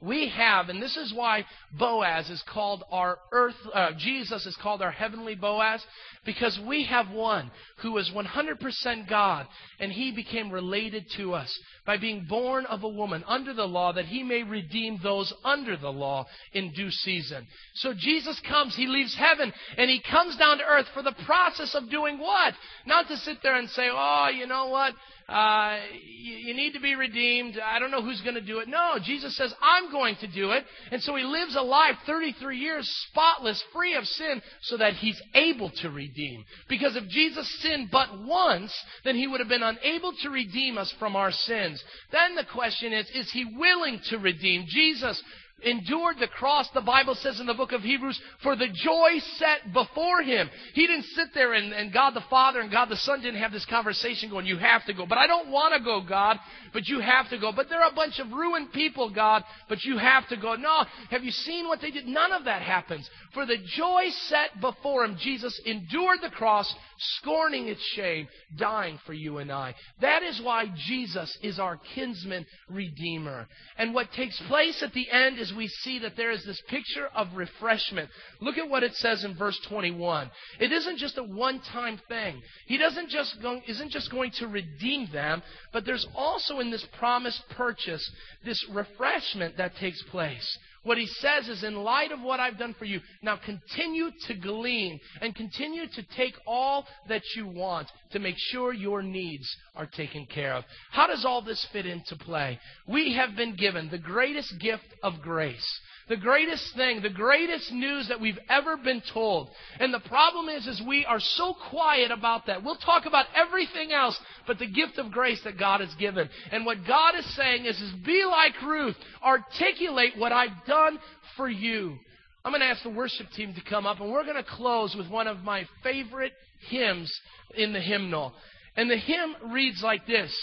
We 0.02 0.30
have, 0.30 0.70
and 0.70 0.82
this 0.82 0.96
is 0.96 1.14
why 1.14 1.46
Boaz 1.78 2.30
is 2.30 2.42
called 2.48 2.86
our 2.90 3.18
earth, 3.34 3.56
uh, 3.74 3.92
Jesus 3.98 4.46
is 4.46 4.56
called 4.62 4.82
our 4.82 4.92
heavenly 4.92 5.36
Boaz, 5.36 5.84
because 6.26 6.58
we 6.66 6.86
have 6.86 7.10
one 7.10 7.52
who 7.82 7.98
is 7.98 8.10
100% 8.16 9.10
God, 9.10 9.46
and 9.78 9.92
he 9.92 10.14
became 10.14 10.52
related 10.52 11.06
to 11.18 11.34
us 11.34 11.54
by 11.86 11.98
being 11.98 12.26
born 12.30 12.66
of 12.68 12.84
a 12.84 12.88
woman 12.88 13.26
under 13.28 13.54
the 13.54 13.68
law, 13.68 13.92
that 13.92 14.06
he 14.06 14.24
may 14.24 14.44
redeem 14.44 15.00
those 15.04 15.34
under 15.44 15.76
the 15.76 15.92
law 15.92 16.26
in 16.54 16.72
due 16.74 16.92
season. 16.92 17.46
So 17.76 17.94
Jesus 17.94 18.40
comes, 18.48 18.78
he 18.78 18.88
leaves 18.88 19.16
heaven, 19.18 19.52
and 19.76 19.90
he 19.90 20.02
comes 20.10 20.38
down 20.38 20.60
to 20.60 20.64
earth 20.64 20.88
for 20.94 21.04
the 21.04 21.16
process 21.26 21.76
of 21.76 21.90
doing 21.92 22.20
what? 22.20 22.54
Not 22.86 23.10
to 23.10 23.18
sit 23.18 23.40
there 23.44 23.58
and 23.58 23.70
say, 23.70 23.90
oh, 23.92 24.30
you 24.34 24.48
know 24.48 24.68
what? 24.68 24.94
Uh, 25.30 25.78
you, 26.20 26.34
you 26.36 26.54
need 26.56 26.74
to 26.74 26.80
be 26.80 26.96
redeemed. 26.96 27.60
I 27.64 27.80
don't 27.80 27.92
know 27.92 28.02
who's 28.02 28.22
going 28.22 28.36
to 28.36 28.42
do 28.42 28.60
it. 28.60 28.68
No, 28.68 28.96
Jesus 29.04 29.38
says, 29.38 29.54
I'm 29.62 29.92
going 29.92 30.16
to 30.18 30.28
do 30.28 30.52
it. 30.52 30.64
And 30.92 31.02
so 31.04 31.16
he 31.16 31.24
lives 31.24 31.56
a 31.56 31.62
life 31.62 31.96
33 32.06 32.58
years 32.58 32.90
spotless, 33.10 33.64
free 33.74 33.96
of 33.96 34.06
sin, 34.06 34.42
so 34.64 34.78
that 34.78 34.94
he's 34.94 35.22
able 35.36 35.70
to 35.82 35.90
redeem. 35.90 36.46
Because 36.68 36.96
if 36.96 37.08
Jesus 37.10 37.48
sinned 37.62 37.90
but 37.92 38.24
once, 38.24 38.74
then 39.04 39.16
he 39.16 39.28
would 39.28 39.40
have 39.40 39.50
been 39.50 39.64
unable 39.64 40.14
to 40.24 40.30
redeem 40.30 40.78
us 40.78 40.94
from 40.98 41.16
our 41.16 41.32
sins. 41.32 41.84
Then 42.12 42.36
the 42.36 42.46
question 42.52 42.92
is, 42.92 43.08
is 43.14 43.32
he 43.32 43.46
willing 43.46 44.00
to 44.10 44.18
redeem? 44.18 44.66
Jesus 44.68 45.22
endured 45.64 46.18
the 46.20 46.28
cross, 46.28 46.70
the 46.74 46.82
Bible 46.82 47.16
says 47.16 47.40
in 47.40 47.46
the 47.46 47.54
book 47.54 47.72
of 47.72 47.82
Hebrews, 47.82 48.20
for 48.44 48.56
the 48.56 48.68
joy 48.68 49.20
set 49.38 49.74
before 49.74 50.22
him. 50.22 50.50
He 50.74 50.88
didn't 50.88 51.06
sit 51.16 51.30
there 51.34 51.54
and, 51.54 51.74
and 51.74 51.94
God 51.94 52.12
the 52.12 52.24
Father 52.30 52.60
and 52.60 52.72
God 52.72 52.90
the 52.90 52.98
Son 52.98 53.22
didn't 53.22 53.42
have 53.42 53.52
this 53.52 53.66
conversation 53.66 54.30
going, 54.30 54.46
you 54.46 54.58
have 54.58 54.86
to 54.86 54.94
go. 54.94 55.06
But 55.06 55.18
I 55.18 55.28
don't 55.28 55.52
want 55.52 55.74
to 55.76 55.84
go, 55.84 56.02
God, 56.08 56.38
but 56.74 56.88
you 56.88 57.00
have 57.00 57.30
to 57.30 57.38
go. 57.38 57.52
But 57.52 57.70
they're 57.70 57.88
a 57.88 57.94
bunch 57.94 58.20
of 58.20 58.32
ruined 58.32 58.72
people, 58.74 59.10
God, 59.10 59.44
but 59.68 59.84
you 59.84 59.98
have 59.98 60.28
to 60.30 60.38
go. 60.38 60.56
No, 60.56 60.84
have 61.10 61.24
you 61.24 61.32
seen 61.32 61.68
what 61.68 61.82
they 61.82 61.92
did? 61.92 62.08
None 62.08 62.32
of 62.32 62.46
that 62.46 62.62
happens. 62.62 63.10
For 63.34 63.46
the 63.46 63.58
joy 63.76 64.06
set 64.28 64.60
before 64.62 65.04
him, 65.04 65.18
Jesus 65.20 65.60
endured 65.66 66.20
the 66.22 66.30
cross, 66.30 66.74
scorning 67.20 67.68
its 67.68 67.84
shame, 67.96 68.28
dying 68.58 69.00
for 69.06 69.14
you 69.14 69.38
and 69.38 69.52
I. 69.52 69.76
That 70.02 70.24
is 70.24 70.42
why 70.44 70.66
Jesus 70.88 71.38
is 71.42 71.60
our 71.60 71.80
kinsman 71.96 72.46
redeemer. 72.70 73.48
And 73.78 73.94
what 73.94 74.12
takes 74.14 74.42
place 74.48 74.82
at 74.84 74.94
the 74.94 75.10
end 75.10 75.40
is 75.50 75.56
we 75.56 75.68
see 75.68 76.00
that 76.00 76.16
there 76.16 76.32
is 76.32 76.44
this 76.46 76.62
picture 76.68 77.08
of 77.16 77.28
refreshment. 77.36 78.10
Look 78.40 78.58
at 78.58 78.70
what 78.70 78.84
it 78.84 78.96
says 78.96 79.24
in 79.24 79.36
verse 79.36 79.60
21. 79.68 80.30
It 80.60 80.72
isn't 80.72 80.98
just 80.98 81.18
a 81.18 81.24
one-time 81.24 82.00
thing. 82.08 82.42
He 82.66 82.78
doesn't 82.78 83.10
just 83.10 83.42
go, 83.42 83.60
isn't 83.68 83.92
just 83.92 84.12
going 84.12 84.32
to 84.40 84.48
redeem 84.48 85.10
them, 85.12 85.42
but 85.74 85.86
there's 85.86 86.08
also 86.16 86.60
in 86.60 86.72
this 86.72 86.86
promised 86.98 87.42
purchase 87.52 88.10
this 88.46 88.64
refreshment 88.72 89.58
that 89.58 89.76
takes 89.76 90.02
place. 90.04 90.58
What 90.84 90.98
he 90.98 91.08
says 91.08 91.48
is, 91.48 91.64
in 91.64 91.76
light 91.76 92.12
of 92.12 92.22
what 92.22 92.40
I've 92.40 92.58
done 92.58 92.74
for 92.78 92.86
you, 92.86 93.02
now 93.22 93.38
continue 93.38 94.12
to 94.28 94.34
glean 94.34 95.00
and 95.22 95.36
continue 95.36 95.88
to 95.88 96.04
take 96.16 96.36
all 96.48 96.86
that 97.10 97.24
you 97.36 97.48
want 97.48 97.88
to 98.12 98.20
make 98.20 98.36
sure 98.38 98.74
your 98.74 99.02
needs 99.02 99.48
are 99.76 99.86
taken 99.86 100.26
care 100.26 100.54
of. 100.54 100.64
How 100.92 101.08
does 101.08 101.26
all 101.26 101.42
this 101.42 101.66
fit 101.74 101.86
into 101.86 102.16
play? 102.16 102.60
We 102.88 103.14
have 103.14 103.36
been 103.36 103.56
given 103.56 103.90
the 103.90 103.98
greatest 103.98 104.60
gift 104.60 104.88
of 105.04 105.22
grace. 105.22 105.80
The 106.10 106.18
greatest 106.18 106.76
thing, 106.76 107.02
the 107.02 107.10
greatest 107.10 107.72
news 107.72 108.08
that 108.08 108.20
we've 108.20 108.40
ever 108.50 108.76
been 108.78 109.04
told. 109.14 109.50
And 109.80 109.94
the 109.94 110.00
problem 110.00 110.50
is, 110.50 110.66
is 110.66 110.82
we 110.88 111.06
are 111.06 111.20
so 111.20 111.56
quiet 111.70 112.10
about 112.10 112.48
that. 112.48 112.64
We'll 112.64 112.78
talk 112.78 113.06
about 113.06 113.28
everything 113.36 113.92
else, 113.92 114.20
but 114.48 114.58
the 114.58 114.68
gift 114.68 114.98
of 114.98 115.12
grace 115.12 115.40
that 115.44 115.60
God 115.60 115.82
has 115.82 115.94
given. 116.00 116.28
And 116.52 116.66
what 116.66 116.88
God 116.88 117.14
is 117.16 117.36
saying 117.36 117.66
is, 117.66 117.80
is 117.80 117.94
be 118.04 118.26
like 118.26 118.60
Ruth. 118.64 118.96
Articulate 119.24 120.14
what 120.18 120.32
I've 120.32 120.66
done 120.68 120.98
for 121.38 121.48
you. 121.48 121.96
I'm 122.44 122.52
going 122.52 122.62
to 122.62 122.68
ask 122.68 122.82
the 122.82 122.90
worship 122.90 123.28
team 123.36 123.54
to 123.54 123.70
come 123.70 123.86
up, 123.86 124.00
and 124.00 124.12
we're 124.12 124.24
going 124.24 124.36
to 124.36 124.44
close 124.44 124.96
with 124.98 125.10
one 125.12 125.28
of 125.28 125.40
my 125.40 125.68
favorite 125.84 126.34
hymns 126.70 127.14
in 127.56 127.72
the 127.72 127.82
hymnal. 127.82 128.34
And 128.76 128.90
the 128.90 128.98
hymn 128.98 129.54
reads 129.54 129.84
like 129.84 130.08
this 130.08 130.36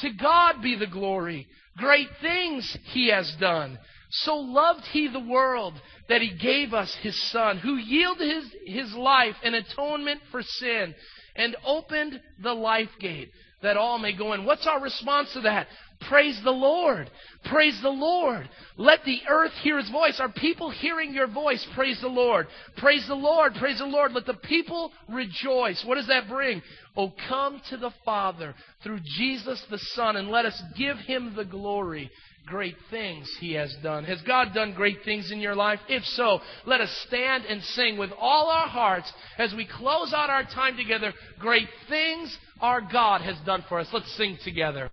To 0.00 0.10
God 0.12 0.62
be 0.62 0.76
the 0.76 0.86
glory. 0.86 1.46
Great 1.76 2.08
things 2.22 2.76
He 2.92 3.10
has 3.10 3.30
done. 3.38 3.78
So 4.10 4.36
loved 4.36 4.84
he 4.92 5.08
the 5.08 5.20
world 5.20 5.74
that 6.08 6.20
he 6.20 6.36
gave 6.36 6.74
us 6.74 6.94
his 7.02 7.20
son, 7.30 7.58
who 7.58 7.76
yielded 7.76 8.28
his, 8.28 8.54
his 8.66 8.94
life 8.94 9.36
in 9.42 9.54
atonement 9.54 10.20
for 10.30 10.42
sin 10.42 10.94
and 11.36 11.56
opened 11.64 12.20
the 12.42 12.52
life 12.52 12.90
gate 12.98 13.30
that 13.62 13.76
all 13.76 13.98
may 13.98 14.16
go 14.16 14.32
in. 14.32 14.44
What's 14.44 14.66
our 14.66 14.80
response 14.80 15.32
to 15.34 15.42
that? 15.42 15.66
Praise 16.08 16.40
the 16.42 16.50
Lord. 16.50 17.10
Praise 17.44 17.78
the 17.82 17.90
Lord. 17.90 18.48
Let 18.78 19.04
the 19.04 19.20
earth 19.28 19.52
hear 19.62 19.76
his 19.76 19.90
voice. 19.90 20.18
Are 20.18 20.30
people 20.30 20.70
hearing 20.70 21.12
your 21.12 21.26
voice? 21.26 21.66
Praise 21.74 22.00
the 22.00 22.08
Lord. 22.08 22.46
Praise 22.78 23.06
the 23.06 23.14
Lord. 23.14 23.54
Praise 23.54 23.78
the 23.78 23.84
Lord. 23.84 24.12
Let 24.12 24.24
the 24.24 24.34
people 24.34 24.92
rejoice. 25.10 25.84
What 25.84 25.96
does 25.96 26.06
that 26.06 26.26
bring? 26.26 26.62
Oh, 26.96 27.12
come 27.28 27.60
to 27.68 27.76
the 27.76 27.92
Father 28.04 28.54
through 28.82 29.00
Jesus 29.18 29.62
the 29.70 29.78
Son 29.78 30.16
and 30.16 30.30
let 30.30 30.46
us 30.46 30.60
give 30.76 30.96
him 30.96 31.34
the 31.36 31.44
glory 31.44 32.10
great 32.50 32.76
things 32.90 33.30
he 33.40 33.54
has 33.54 33.74
done. 33.82 34.04
Has 34.04 34.20
God 34.22 34.52
done 34.52 34.74
great 34.74 34.98
things 35.04 35.30
in 35.30 35.38
your 35.38 35.54
life? 35.54 35.78
If 35.88 36.04
so, 36.04 36.40
let 36.66 36.80
us 36.80 36.90
stand 37.06 37.44
and 37.44 37.62
sing 37.62 37.96
with 37.96 38.10
all 38.18 38.50
our 38.50 38.68
hearts 38.68 39.10
as 39.38 39.54
we 39.54 39.66
close 39.66 40.12
out 40.12 40.28
our 40.28 40.44
time 40.44 40.76
together. 40.76 41.14
Great 41.38 41.68
things 41.88 42.36
our 42.60 42.80
God 42.80 43.22
has 43.22 43.36
done 43.46 43.64
for 43.68 43.78
us. 43.78 43.86
Let's 43.92 44.14
sing 44.16 44.36
together. 44.44 44.90